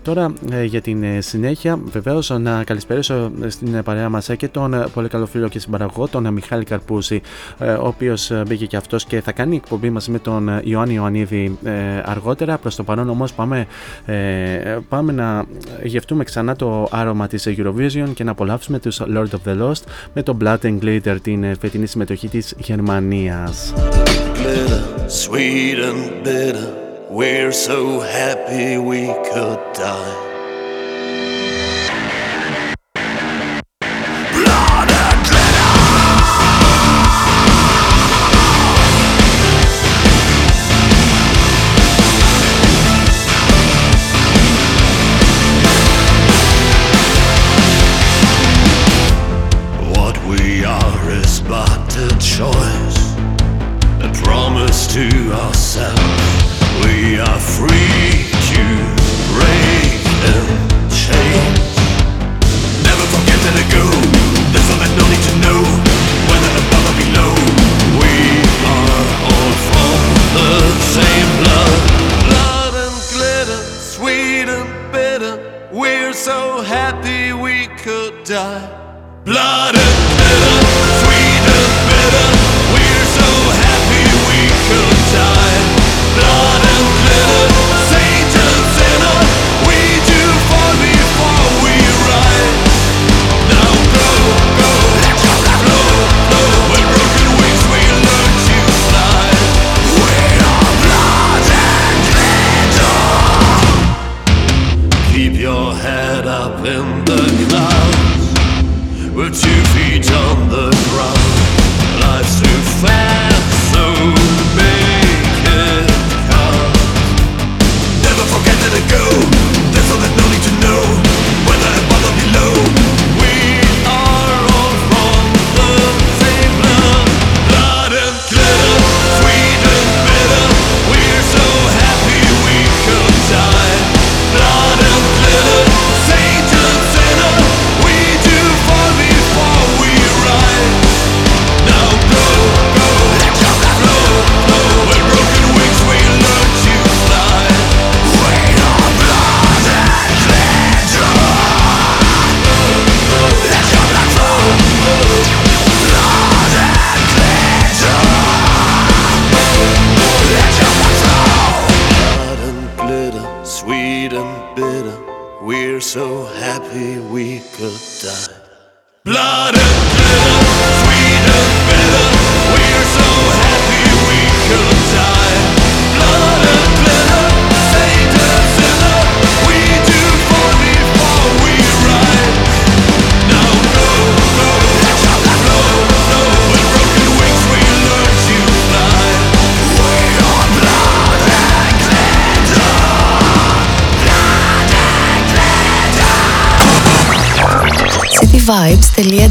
Τώρα 0.02 0.32
ε, 0.50 0.64
για 0.64 0.80
την 0.80 1.02
ε, 1.02 1.20
συνέχεια 1.20 1.78
βεβαίως 1.84 2.30
να 2.30 2.64
καλησπέρισω 2.64 3.30
στην 3.46 3.82
παρέα 3.82 4.08
μας 4.08 4.28
ε, 4.28 4.36
και 4.36 4.48
τον 4.48 4.74
ε, 4.74 4.86
πολύ 4.94 5.08
καλό 5.08 5.26
φίλο 5.26 5.48
και 5.48 5.58
συμπαραγωγό 5.58 6.08
τον 6.08 6.26
ε, 6.26 6.30
Μιχάλη 6.30 6.64
Καρπούση 6.64 7.22
ε, 7.58 7.72
ο 7.72 7.86
οποίος 7.86 8.30
ε, 8.30 8.42
μπήκε 8.46 8.66
και 8.66 8.76
αυτός 8.76 9.04
και 9.04 9.20
θα 9.20 9.32
κάνει 9.32 9.56
εκπομπή 9.56 9.90
μαζί 9.90 10.10
με 10.10 10.18
τον 10.18 10.48
ε, 10.48 10.60
Ιωάννη 10.64 10.94
Ιωαννίδη 10.94 11.58
ε, 11.64 11.70
αργότερα. 12.04 12.58
Προς 12.58 12.76
το 12.76 12.84
παρόν 12.84 13.08
όμως 13.08 13.32
πάμε, 13.32 13.66
ε, 14.04 14.78
πάμε 14.88 15.12
να 15.12 15.44
γευτούμε 15.82 16.24
ξανά 16.24 16.56
το 16.56 16.88
άρωμα 16.90 17.26
της 17.26 17.48
Eurovision 17.48 18.08
και 18.14 18.24
να 18.24 18.30
απολαύσουμε 18.30 18.78
τους 18.78 19.00
Lord 19.00 19.28
of 19.28 19.50
the 19.50 19.62
Lost 19.62 19.82
με 20.14 20.22
το 20.22 20.36
Blood 20.44 20.58
and 20.62 20.78
Glitter 20.82 21.16
την 21.22 21.44
ε, 21.44 21.54
φετινή 21.60 21.86
συμμετοχή 21.86 22.28
της 22.28 22.54
Γερμανίας. 22.58 23.72
Glitter, 24.36 24.82
sweet 25.08 25.78
and 25.88 26.24
bitter. 26.24 26.85
We're 27.16 27.50
so 27.50 28.00
happy 28.00 28.76
we 28.76 29.06
could 29.06 29.72
die. 29.72 30.35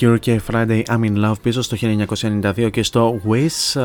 Cure 0.00 0.20
και 0.20 0.40
Friday 0.50 0.82
I'm 0.88 1.00
in 1.00 1.24
Love 1.24 1.40
πίσω 1.42 1.62
στο 1.62 1.76
1992 1.80 2.68
και 2.72 2.82
στο 2.82 3.20
Wish 3.28 3.80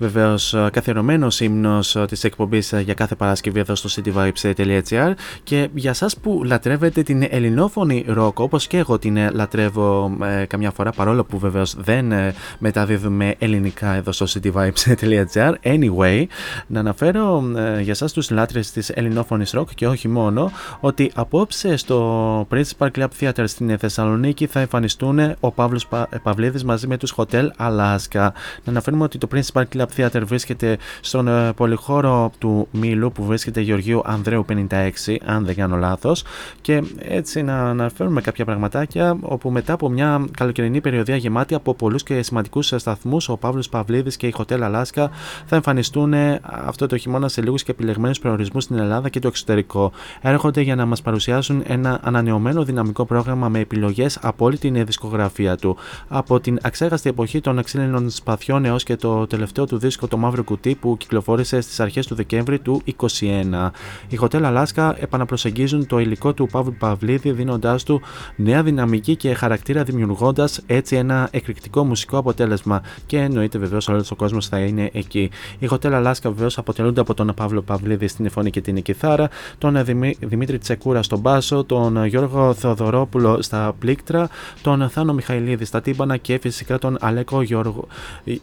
βεβαίως 0.00 0.54
ε, 0.54 0.68
καθιερωμένος 0.72 1.40
ύμνος 1.40 1.96
ε, 1.96 2.04
της 2.04 2.24
εκπομπής 2.24 2.72
ε, 2.72 2.80
για 2.80 2.94
κάθε 2.94 3.14
Παρασκευή 3.14 3.60
εδώ 3.60 3.74
στο 3.74 4.02
cityvibes.gr 4.02 5.12
και 5.42 5.68
για 5.74 5.90
εσά 5.90 6.08
που 6.22 6.42
λατρεύετε 6.44 7.02
την 7.02 7.26
ελληνόφωνη 7.30 8.04
ροκ, 8.08 8.38
όπως 8.38 8.66
και 8.66 8.76
εγώ 8.76 8.98
την 8.98 9.18
λατρεύω 9.32 10.16
ε, 10.22 10.44
καμιά 10.44 10.70
φορά, 10.70 10.90
παρόλο 10.90 11.24
που 11.24 11.38
βεβαίως 11.38 11.74
δεν 11.78 12.12
ε, 12.12 12.34
μεταδίδουμε 12.58 13.34
ελληνικά 13.38 13.94
εδώ 13.94 14.12
στο 14.12 14.26
cityvibes.gr. 14.28 15.52
Anyway, 15.62 16.24
να 16.66 16.80
αναφέρω 16.80 17.44
ε, 17.56 17.80
για 17.80 17.92
εσά 17.92 18.06
τους 18.06 18.30
λάτρες 18.30 18.70
της 18.70 18.88
ελληνόφωνης 18.88 19.50
ροκ 19.50 19.68
και 19.74 19.86
όχι 19.86 20.08
μόνο, 20.08 20.50
ότι 20.80 21.10
απόψε 21.14 21.76
στο 21.76 22.46
Principal 22.50 22.88
Club 22.96 23.08
Theater 23.20 23.44
στην 23.44 23.78
Θεσσαλονίκη 23.78 24.46
θα 24.46 24.60
εμφανιστούν 24.60 25.18
ο 25.40 25.50
Παύλος 25.50 25.88
Παυλίδης 26.22 26.64
μαζί 26.64 26.86
με 26.86 26.96
τους 26.96 27.14
Hotel 27.16 27.46
Alaska. 27.58 28.28
Να 28.64 28.70
αναφέρουμε 28.70 29.04
ότι 29.04 29.18
το 29.18 29.28
Prince 29.34 29.52
Park 29.52 29.76
Club 29.76 29.86
Theater 29.96 30.22
βρίσκεται 30.24 30.78
στον 31.00 31.28
ε, 31.28 31.52
πολυχώρο 31.52 32.32
του 32.38 32.68
Μήλου 32.70 33.12
που 33.12 33.24
βρίσκεται 33.24 33.60
Γεωργίου 33.60 34.02
Ανδρέου 34.04 34.44
56, 34.48 35.16
αν 35.24 35.44
δεν 35.44 35.54
κάνω 35.54 35.76
λάθος. 35.76 36.24
Και 36.60 36.82
έτσι 36.98 37.42
να 37.42 37.68
αναφέρουμε 37.68 38.20
κάποια 38.20 38.44
πραγματάκια 38.44 39.16
όπου 39.20 39.50
μετά 39.50 39.72
από 39.72 39.88
μια 39.88 40.24
καλοκαιρινή 40.36 40.80
περιοδία 40.80 41.16
γεμάτη 41.16 41.54
από 41.54 41.74
πολλούς 41.74 42.02
και 42.02 42.22
σημαντικούς 42.22 42.72
σταθμούς 42.76 43.28
ο 43.28 43.36
Παύλος 43.36 43.68
Παυλίδης 43.68 44.16
και 44.16 44.26
η 44.26 44.34
Hotel 44.36 44.58
Alaska 44.60 45.06
θα 45.46 45.56
εμφανιστούν 45.56 46.12
ε, 46.12 46.40
αυτό 46.42 46.86
το 46.86 46.96
χειμώνα 46.96 47.28
σε 47.28 47.42
λίγους 47.42 47.62
και 47.62 47.70
επιλεγμένους 47.70 48.18
προορισμούς 48.18 48.64
στην 48.64 48.78
Ελλάδα 48.78 49.08
και 49.08 49.18
το 49.18 49.28
εξωτερικό. 49.28 49.92
Έρχονται 50.20 50.60
για 50.60 50.74
να 50.74 50.86
μας 50.86 51.02
παρουσιάσουν 51.02 51.62
ένα 51.66 52.00
ανανεωμένο 52.02 52.64
δυναμικό 52.64 53.04
πρόγραμμα 53.04 53.48
με 53.48 53.58
επιλογές 53.58 54.18
από 54.20 54.44
όλη 54.44 54.58
την 54.58 54.84
δισκογραφία 54.84 55.56
του. 55.56 55.76
Από 56.08 56.40
την 56.40 56.58
αξέχαστη 56.62 57.08
εποχή 57.08 57.40
των 57.40 57.62
ξύλινων 57.62 58.10
σπαθιών 58.10 58.64
έως 58.64 58.82
και 58.82 58.96
το 58.96 59.26
τελευταίο 59.26 59.66
του 59.66 59.78
δίσκο 59.80 60.06
το 60.08 60.16
Μαύρο 60.16 60.44
Κουτί 60.44 60.74
που 60.74 60.96
κυκλοφόρησε 60.98 61.60
στις 61.60 61.80
αρχές 61.80 62.06
του 62.06 62.14
Δεκέμβρη 62.14 62.58
του 62.58 62.82
2021. 63.20 63.70
Οι 64.08 64.18
Hotel 64.20 64.64
Alaska 64.66 64.92
επαναπροσεγγίζουν 64.98 65.86
το 65.86 65.98
υλικό 65.98 66.32
του 66.34 66.48
Παύλου 66.52 66.74
Παυλίδη 66.78 67.30
δίνοντάς 67.30 67.82
του 67.82 68.00
νέα 68.36 68.62
δυναμική 68.62 69.16
και 69.16 69.34
χαρακτήρα 69.34 69.82
δημιουργώντας 69.82 70.60
έτσι 70.66 70.96
ένα 70.96 71.28
εκρηκτικό 71.30 71.84
μουσικό 71.84 72.18
αποτέλεσμα 72.18 72.82
και 73.06 73.18
εννοείται 73.18 73.58
βεβαίως 73.58 73.88
όλος 73.88 74.10
ο 74.10 74.14
κόσμος 74.14 74.48
θα 74.48 74.58
είναι 74.58 74.90
εκεί. 74.92 75.30
Οι 75.58 75.68
Hotel 75.70 75.92
Alaska 75.92 76.14
βεβαίως 76.22 76.58
αποτελούνται 76.58 77.00
από 77.00 77.14
τον 77.14 77.32
Παύλο 77.36 77.62
Παυλίδη 77.62 78.08
στην 78.08 78.30
φωνή 78.30 78.50
και 78.50 78.60
την 78.60 78.82
κιθάρα, 78.82 79.28
τον 79.58 79.84
Δημή- 79.84 80.16
Δημήτρη 80.20 80.58
Τσεκούρα 80.58 81.02
στον 81.02 81.18
μπάσο, 81.18 81.64
τον 81.64 82.04
Γιώργο 82.04 82.54
Θεοδωρόπουλο 82.54 83.42
στα 83.42 83.74
πλήκτρα, 83.78 84.28
τον 84.62 84.88
Θάνο 84.88 85.12
Μιχαηλίδη 85.12 85.64
στα 85.64 85.80
τύμπανα 85.80 86.16
και 86.16 86.38
φυσικά 86.42 86.78
τον 86.78 86.96
Αλέκο 87.00 87.42
Γεωργ... 87.42 87.78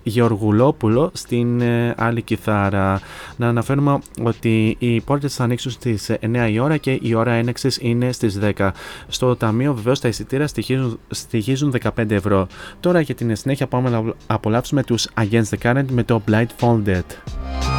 Γεωργουλόπουλο 0.03 1.09
στην 1.27 1.61
ε, 1.61 1.93
άλλη 1.97 2.21
κιθάρα. 2.21 2.99
Να 3.35 3.47
αναφέρουμε 3.47 3.99
ότι 4.23 4.75
οι 4.79 5.01
πόρτες 5.01 5.35
θα 5.35 5.43
ανοίξουν 5.43 5.71
στις 5.71 6.11
9 6.21 6.49
η 6.51 6.59
ώρα 6.59 6.77
και 6.77 6.99
η 7.01 7.13
ώρα 7.13 7.31
ένεξης 7.31 7.77
είναι 7.81 8.11
στις 8.11 8.39
10. 8.57 8.69
Στο 9.07 9.35
ταμείο 9.35 9.73
βεβαίως 9.73 9.99
τα 9.99 10.07
εισιτήρια 10.07 10.47
στοιχίζουν, 10.47 10.99
στοιχίζουν 11.09 11.75
15 11.97 12.11
ευρώ. 12.11 12.47
Τώρα 12.79 12.99
για 12.99 13.15
την 13.15 13.35
συνέχεια 13.35 13.67
πάμε 13.67 13.89
να 13.89 14.13
απολαύσουμε 14.27 14.83
τους 14.83 15.07
Against 15.13 15.49
the 15.49 15.57
Current 15.63 15.85
με 15.89 16.03
το 16.03 16.21
Blindfolded. 16.27 17.03
Diamonds 17.37 17.76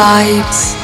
Vibes. 0.00 0.79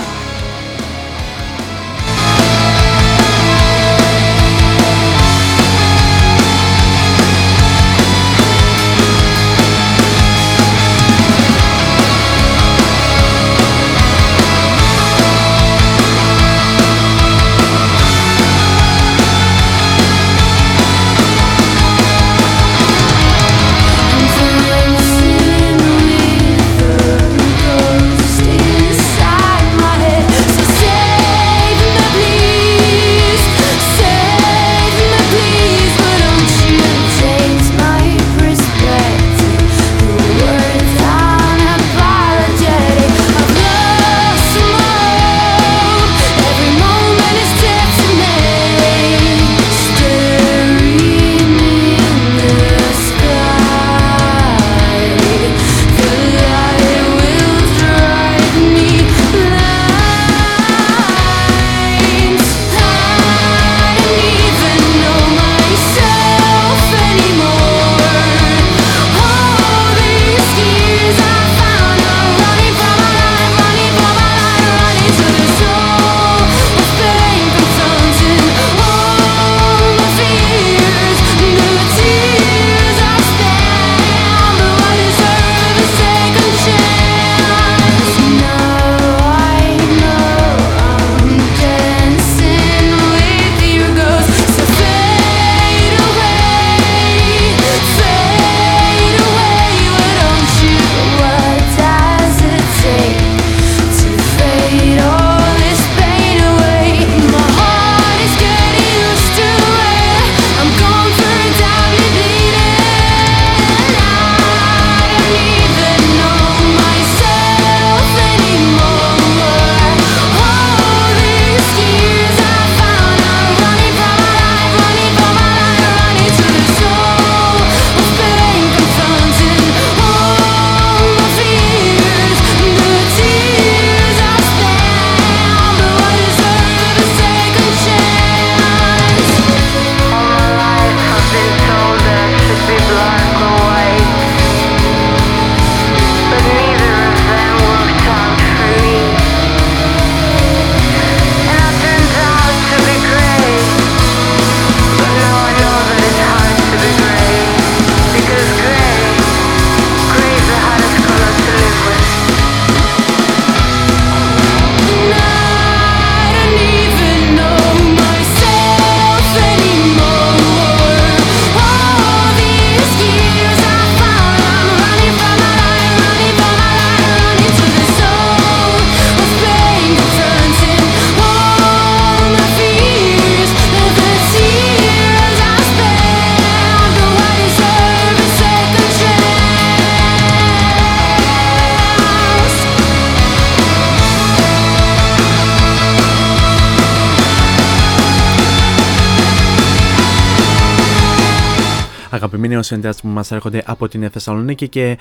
που 203.02 203.08
μας 203.08 203.30
έρχονται 203.30 203.62
από 203.66 203.88
την 203.88 204.10
Θεσσαλονίκη 204.10 204.68
και 204.68 204.98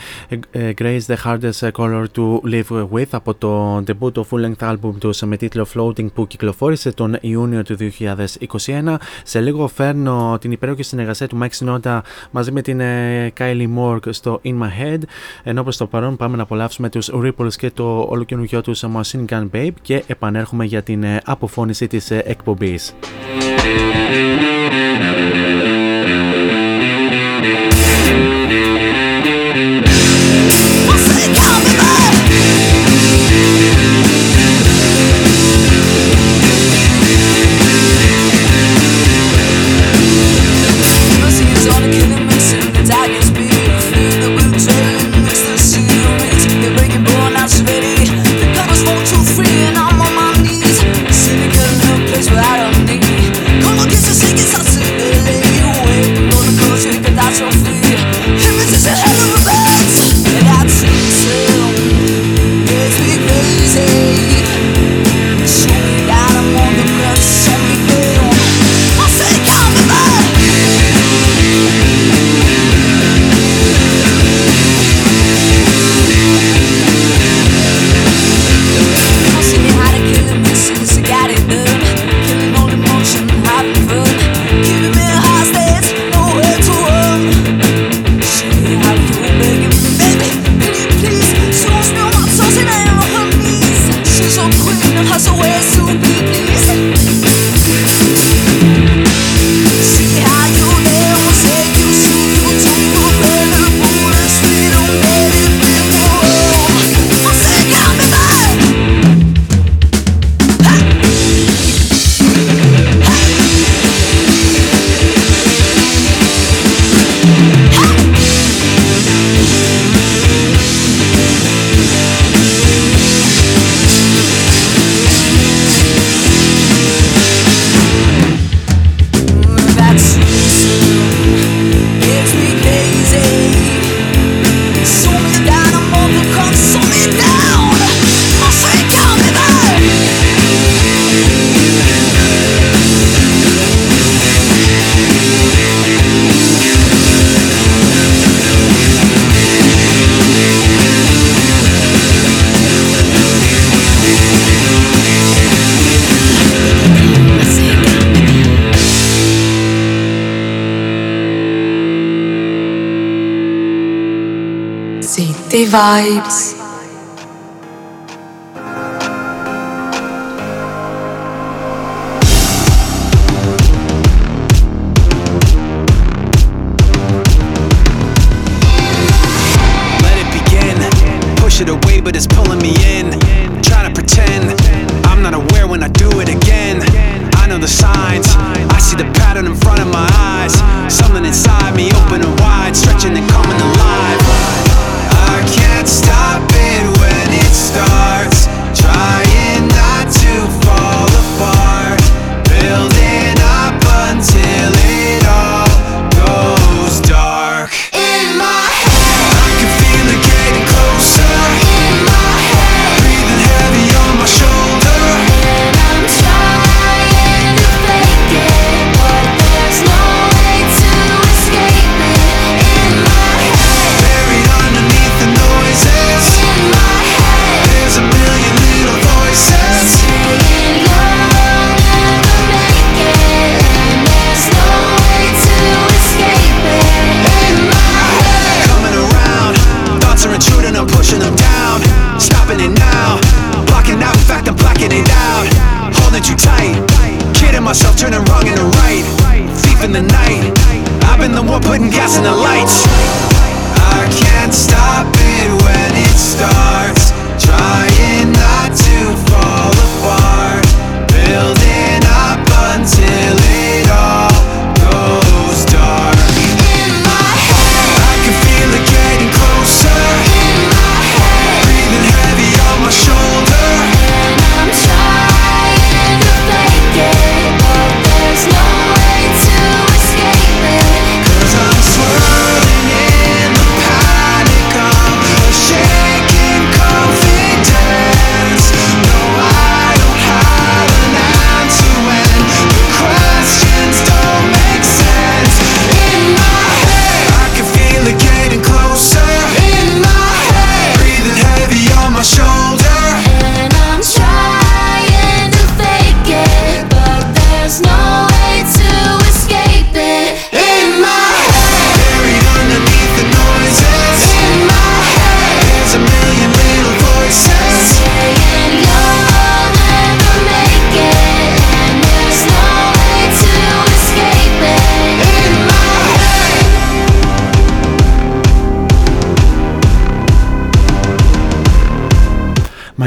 ε, 0.51 0.71
Grace 0.77 0.99
the 1.07 1.15
Hardest 1.25 1.71
Color 1.71 2.05
to 2.15 2.39
Live 2.51 2.87
With 2.91 3.05
από 3.11 3.33
το 3.33 3.77
debut 3.77 4.11
of 4.11 4.23
full 4.29 4.45
length 4.45 4.71
album 4.71 4.93
τους 4.99 5.21
με 5.21 5.37
τίτλο 5.37 5.67
Floating 5.75 6.13
που 6.13 6.27
κυκλοφόρησε 6.27 6.91
τον 6.91 7.17
Ιούνιο 7.21 7.63
του 7.63 7.77
2021. 7.77 8.95
Σε 9.23 9.39
λίγο 9.39 9.67
φέρνω 9.67 10.37
την 10.41 10.51
υπέροχη 10.51 10.83
συνεργασία 10.83 11.27
του 11.27 11.39
Mike 11.41 11.65
Sinoda 11.65 11.99
μαζί 12.31 12.51
με 12.51 12.61
την 12.61 12.79
ε, 12.79 13.33
Kylie 13.39 13.67
Morg 13.77 13.99
στο 14.09 14.41
In 14.43 14.59
My 14.61 14.83
Head 14.83 15.01
ενώ 15.43 15.63
προς 15.63 15.77
το 15.77 15.87
παρόν 15.87 16.15
πάμε 16.15 16.35
να 16.35 16.43
απολαύσουμε 16.43 16.89
τους 16.89 17.11
Ripples 17.13 17.53
και 17.57 17.71
το 17.71 18.05
όλο 18.09 18.25
ολοκαινούργιο 18.25 18.61
τους 18.61 18.83
Machine 18.83 19.25
Gun 19.29 19.49
Babe 19.53 19.73
και 19.81 20.03
επανέρχομαι 20.07 20.65
για 20.65 20.81
την 20.81 21.03
ε, 21.03 21.21
αποφώνηση 21.25 21.87
της 21.87 22.11
εκπομπής. 22.11 22.95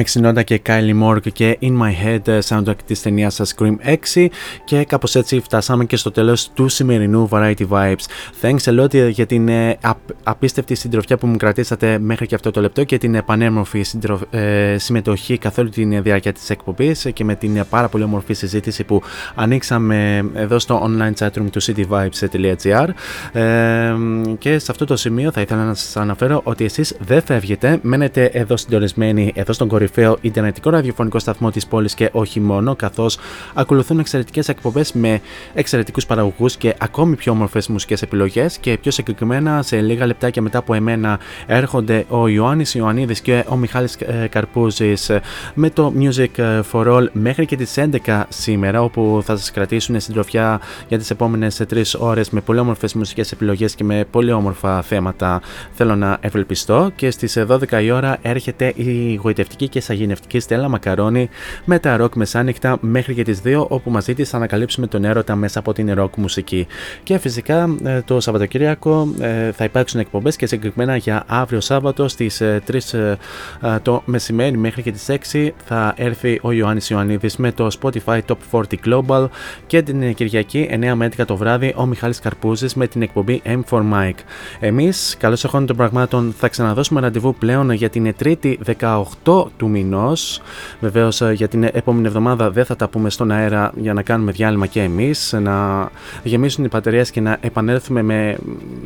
Mike 0.09 0.21
Shinoda 0.21 0.45
και 0.45 0.61
Kylie 0.67 1.03
Moore 1.03 1.33
και 1.33 1.59
In 1.61 1.73
My 1.83 2.07
Head 2.07 2.29
ε, 2.29 2.39
soundtrack 2.49 2.77
της 2.87 3.03
ταινίας 3.03 3.41
Scream 3.57 3.97
6 4.15 4.27
και 4.65 4.85
κάπως 4.85 5.15
έτσι 5.15 5.41
φτάσαμε 5.41 5.85
και 5.85 5.97
στο 5.97 6.11
τέλος 6.11 6.51
του 6.55 6.69
σημερινού 6.69 7.29
Variety 7.33 7.69
Vibes. 7.69 7.95
Thanks 8.41 8.65
a 8.65 8.81
lot 8.81 9.11
για 9.11 9.27
την 9.27 9.49
ε, 9.49 9.79
απίστευτη 10.23 10.75
συντροφιά 10.75 11.17
που 11.17 11.27
μου 11.27 11.37
κρατήσατε 11.37 11.99
μέχρι 11.99 12.27
και 12.27 12.35
αυτό 12.35 12.51
το 12.51 12.61
λεπτό 12.61 12.85
και 12.85 12.99
την 12.99 13.23
πανέμορφη 13.25 13.85
ε, 14.31 14.79
συμμετοχή 14.79 15.39
καθ' 15.39 15.59
όλη 15.59 15.71
τη 15.71 16.01
διάρκεια 16.01 16.33
της 16.33 16.51
εκπομπής 16.51 17.07
και 17.13 17.25
με 17.25 17.35
την 17.35 17.65
πάρα 17.71 17.89
πολύ 17.89 18.05
όμορφη 18.05 18.35
συζήτηση 18.35 18.85
που 18.85 19.03
ανοίξαμε 19.35 20.31
εδώ 20.35 20.59
στο 20.59 20.89
online 20.89 21.25
chatroom 21.25 21.47
του 21.53 21.63
cityvibes.gr 21.63 22.89
ε, 23.33 23.95
και 24.39 24.59
σε 24.59 24.71
αυτό 24.71 24.85
το 24.85 24.97
σημείο 24.97 25.33
θα 25.33 25.41
ήθελα 25.41 25.65
να 25.65 25.75
σας 25.75 25.97
αναφέρω 25.97 26.41
ότι 26.45 26.65
εσείς 26.65 26.97
δεν 27.01 27.23
φεύγετε, 27.23 27.79
μένετε 27.83 28.25
εδώ 28.25 28.57
συντονισμένοι 28.57 29.33
εδώ 29.35 29.53
στον 29.53 29.69
κορυφαίο 29.69 29.98
Ιντερνετικό 30.21 30.71
ραδιοφωνικό 30.71 31.19
σταθμό 31.19 31.51
της 31.51 31.67
πόλης 31.67 31.95
και 31.95 32.09
όχι 32.13 32.41
μόνο, 32.41 32.77
καθώς 32.77 33.19
ακολουθούν 33.55 33.99
εξαιρετικές 33.99 34.49
εκπομπές 34.49 34.93
με 34.93 35.21
εξαιρετικούς 35.55 36.07
παραγωγούς 36.07 36.57
και 36.57 36.75
ακόμη 36.79 37.17
πιο 37.17 37.33
όμορφες 37.33 37.69
μουσικές 37.69 38.03
επιλογές. 38.03 38.59
Και 38.59 38.79
πιο 38.81 38.91
συγκεκριμένα, 38.91 39.63
σε 39.63 39.81
λίγα 39.81 40.07
λεπτάκια 40.07 40.43
μετά 40.43 40.59
από 40.59 40.75
εμένα, 40.75 41.19
έρχονται 41.47 42.05
ο 42.09 42.29
Ιωάννης 42.29 42.75
Ιωαννίδης 42.75 43.21
και 43.21 43.45
ο 43.49 43.57
Μιχάλης 43.57 43.95
ε, 43.95 44.27
Καρπούζης 44.31 45.11
με 45.55 45.71
το 45.71 45.93
Music 45.99 46.61
for 46.73 46.87
All 46.87 47.07
μέχρι 47.13 47.47
και 47.47 47.57
τις 47.57 47.75
11 48.07 48.23
σήμερα, 48.29 48.83
όπου 48.83 49.21
θα 49.25 49.37
σας 49.37 49.51
κρατήσουν 49.51 50.01
συντροφιά 50.01 50.61
για 50.89 50.99
τις 50.99 51.11
επόμενες 51.11 51.63
3 51.75 51.83
ώρες 51.99 52.31
με 52.31 52.41
πολύ 52.41 52.59
όμορφες 52.59 52.95
μουσικές 52.95 53.33
επιλογές 53.33 53.75
και 53.75 53.85
με 53.85 54.05
πολύ 54.11 54.33
όμορφα 54.33 54.83
θέματα. 54.83 55.41
Θέλω 55.73 55.97
να 55.97 56.19
ευελπιστώ. 56.21 56.91
Και 56.97 57.11
στις 57.11 57.39
12 57.49 57.83
η 57.83 57.91
ώρα 57.91 58.19
έρχεται 58.23 58.73
η 58.77 59.15
γοητευτική 59.15 59.69
και 59.69 59.81
σαγηνευτική 59.89 60.41
Στέλλα 60.41 60.69
Μακαρόνη 60.69 61.29
με 61.65 61.79
τα 61.79 61.97
ροκ 61.97 62.15
μεσάνυχτα 62.15 62.79
μέχρι 62.81 63.15
και 63.15 63.23
τις 63.23 63.41
2, 63.45 63.67
όπου 63.69 63.91
μαζί 63.91 64.15
της 64.15 64.29
θα 64.29 64.37
ανακαλύψουμε 64.37 64.87
τον 64.87 65.05
έρωτα 65.05 65.35
μέσα 65.37 65.59
από 65.59 65.73
την 65.73 65.95
ροκ 65.95 66.17
μουσική. 66.17 66.67
Και 67.03 67.19
φυσικά 67.19 67.77
ε, 67.85 68.01
το 68.03 68.21
Σαββατοκύριακο 68.21 69.09
ε, 69.21 69.53
θα 69.53 69.65
υπάρξουν 69.65 70.01
εκπομπές 70.01 70.37
και 70.37 70.47
συγκεκριμένα 70.47 70.97
για 70.97 71.25
αύριο 71.27 71.61
Σάββατο 71.61 72.09
στις 72.09 72.43
3 72.43 72.79
ε, 72.93 73.17
το 73.83 74.03
μεσημέρι 74.05 74.57
μέχρι 74.57 74.83
και 74.83 74.93
τις 74.93 75.07
6 75.33 75.49
θα 75.65 75.95
έρθει 75.97 76.39
ο 76.43 76.53
Ιωάννης 76.53 76.91
Ιωαννίδης 76.91 77.37
με 77.37 77.53
το 77.53 77.69
Spotify 77.81 78.21
Top 78.27 78.37
40 78.51 78.63
Global 78.87 79.27
και 79.67 79.83
την 79.83 80.15
Κυριακή 80.15 80.69
9 80.73 80.93
με 80.95 81.09
11 81.17 81.25
το 81.27 81.37
βράδυ 81.37 81.75
ο 81.77 81.87
Μιχάλης 81.87 82.21
Καρπούζης 82.21 82.75
με 82.75 82.87
την 82.87 83.03
εκπομπή 83.03 83.43
M4 83.45 83.79
Mike. 83.93 84.21
Εμείς, 84.61 85.17
καλώς 85.19 85.45
εχόντων 85.45 85.67
των 85.67 85.77
πραγμάτων, 85.77 86.35
θα 86.39 86.49
ξαναδώσουμε 86.49 87.01
ραντεβού 87.01 87.35
πλέον 87.35 87.71
για 87.71 87.89
την 87.91 88.15
3η 88.25 88.57
18 89.25 89.47
του 89.57 89.69
μηνός. 89.79 90.41
Βεβαίως 90.81 91.21
ε, 91.21 91.33
για 91.33 91.49
την 91.49 91.63
επόμενη 91.63 92.07
εβδομάδα 92.07 92.51
δεν 92.51 92.65
θα 92.65 92.77
τα 92.77 92.89
πούμε 92.89 93.11
στον 93.11 93.31
αέρα 93.31 93.73
για 93.77 93.93
να 93.93 94.03
κάνουμε 94.03 94.33
διάλειμμα 94.33 94.67
και 94.67 94.83
εμείς, 94.83 95.35
να 95.41 95.89
γεμίσουν 96.23 96.65
οι 96.65 96.69
πατερίες 96.69 97.11
και 97.11 97.21
να 97.21 97.37
επανέλθουμε 97.41 98.03
με, 98.03 98.37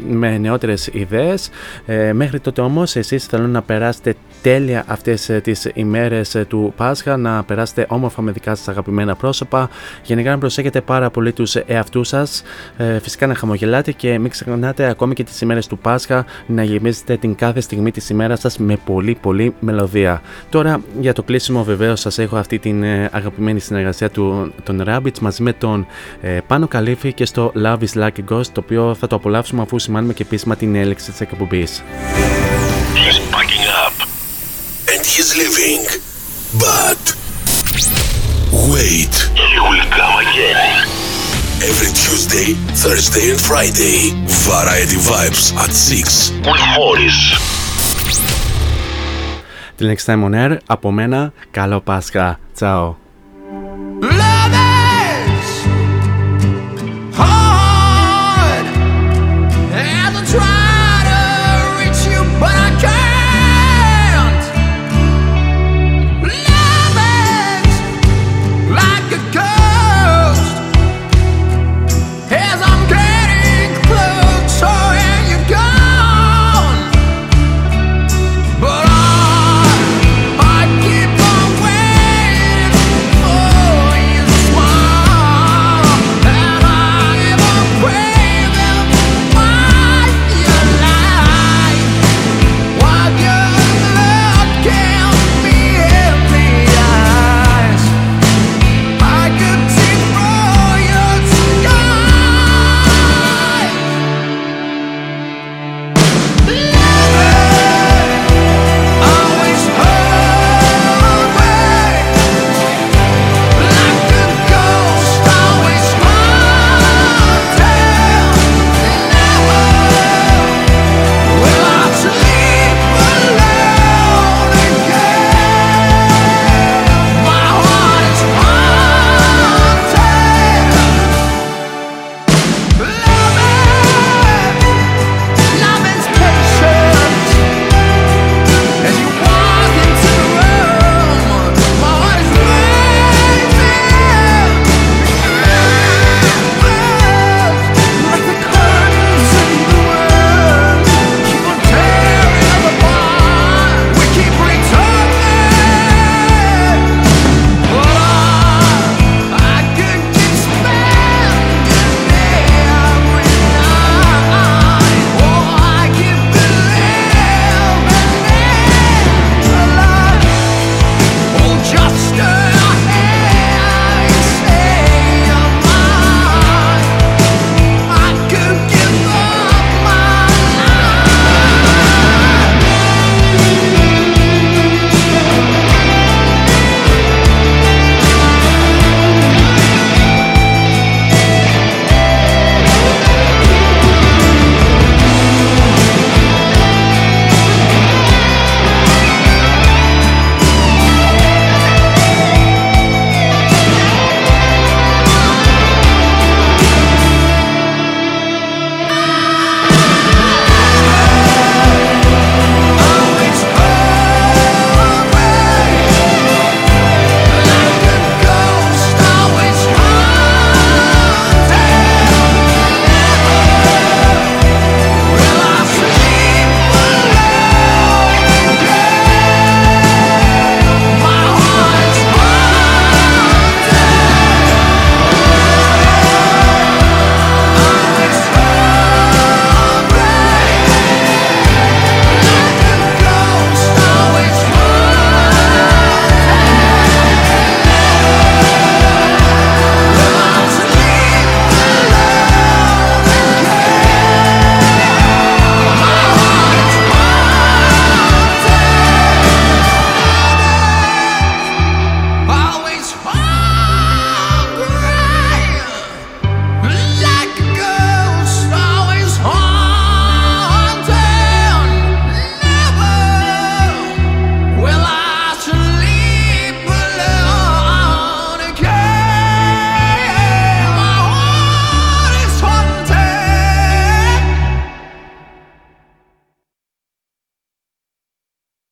με 0.08 0.38
νεότερες 0.38 0.86
ιδέες. 0.92 1.50
Ε, 1.86 2.12
μέχρι 2.12 2.40
τότε 2.40 2.60
όμως, 2.60 2.96
εσείς 2.96 3.26
θέλω 3.26 3.46
να 3.46 3.62
περάσετε 3.62 4.14
τέλεια 4.42 4.84
αυτές 4.86 5.28
ε, 5.28 5.40
τις 5.40 5.68
ημέρες 5.74 6.34
ε, 6.34 6.44
του 6.44 6.72
Πάσχα, 6.76 7.16
να 7.16 7.42
περάσετε 7.44 7.86
όμορφα 7.88 8.22
με 8.22 8.32
δικά 8.32 8.54
σας 8.54 8.68
αγαπημένα 8.68 9.14
πρόσωπα. 9.14 9.68
Γενικά 10.02 10.30
να 10.30 10.38
προσέχετε 10.38 10.80
πάρα 10.80 11.10
πολύ 11.10 11.32
τους 11.32 11.54
εαυτούς 11.54 12.08
σας. 12.08 12.42
Ε, 12.76 12.98
φυσικά 12.98 13.26
να 13.26 13.34
χαμογελάτε 13.34 13.92
και 13.92 14.18
μην 14.18 14.30
ξεχνάτε 14.30 14.88
ακόμη 14.88 15.14
και 15.14 15.24
τις 15.24 15.40
ημέρες 15.40 15.66
του 15.66 15.78
Πάσχα 15.78 16.24
να 16.46 16.62
γεμίζετε 16.62 17.16
την 17.16 17.34
κάθε 17.34 17.60
στιγμή 17.60 17.90
της 17.90 18.08
ημέρας 18.08 18.40
σας 18.40 18.58
με 18.58 18.76
πολύ 18.84 19.18
πολύ 19.20 19.54
μελωδία. 19.60 20.22
Τώρα 20.50 20.81
για 21.00 21.12
το 21.12 21.22
κλείσιμο 21.22 21.64
βεβαίως 21.64 22.00
σας 22.00 22.18
έχω 22.18 22.36
αυτή 22.36 22.58
την 22.58 22.82
ε, 22.82 23.08
αγαπημένη 23.12 23.60
συνεργασία 23.60 24.10
του, 24.10 24.52
των 24.62 24.84
Rabbits 24.86 25.18
μαζί 25.20 25.42
με 25.42 25.52
τον 25.52 25.86
ε, 26.20 26.38
Πάνο 26.46 26.68
Καλύφη 26.68 27.12
και 27.12 27.24
στο 27.24 27.52
Love 27.64 27.78
is 27.78 28.02
Like 28.02 28.06
a 28.06 28.34
Ghost 28.34 28.46
το 28.46 28.60
οποίο 28.64 28.94
θα 28.94 29.06
το 29.06 29.16
απολαύσουμε 29.16 29.62
αφού 29.62 29.78
σημάνουμε 29.78 30.12
και 30.12 30.22
επίσημα 30.22 30.56
την 30.56 30.74
έλεξη 30.74 31.10
της 31.10 31.20
εκπομπής. 31.20 31.82
He's 32.94 33.18
packing 33.34 33.66
up 33.84 33.94
and 34.92 35.02
he's 35.12 35.30
leaving. 35.40 35.84
But 36.66 37.02
wait, 38.72 39.14
he 39.50 39.58
will 39.66 39.84
come 39.98 40.16
again. 40.26 40.86
Every 41.70 41.92
Tuesday, 42.04 42.48
Thursday 42.84 43.30
and 43.30 43.40
Friday, 43.40 43.98
Variety 44.50 44.96
Vibes 44.96 45.54
at 45.56 45.72
6 45.72 46.30
with 46.44 46.60
Morris. 46.76 48.41
Till 49.82 49.90
next 49.90 50.06
time 50.06 50.22
on 50.24 50.34
air, 50.34 50.56
από 50.66 50.90
μένα, 50.90 51.32
καλό 51.50 51.80
Πάσχα. 51.80 52.38
Τσαο. 52.54 52.94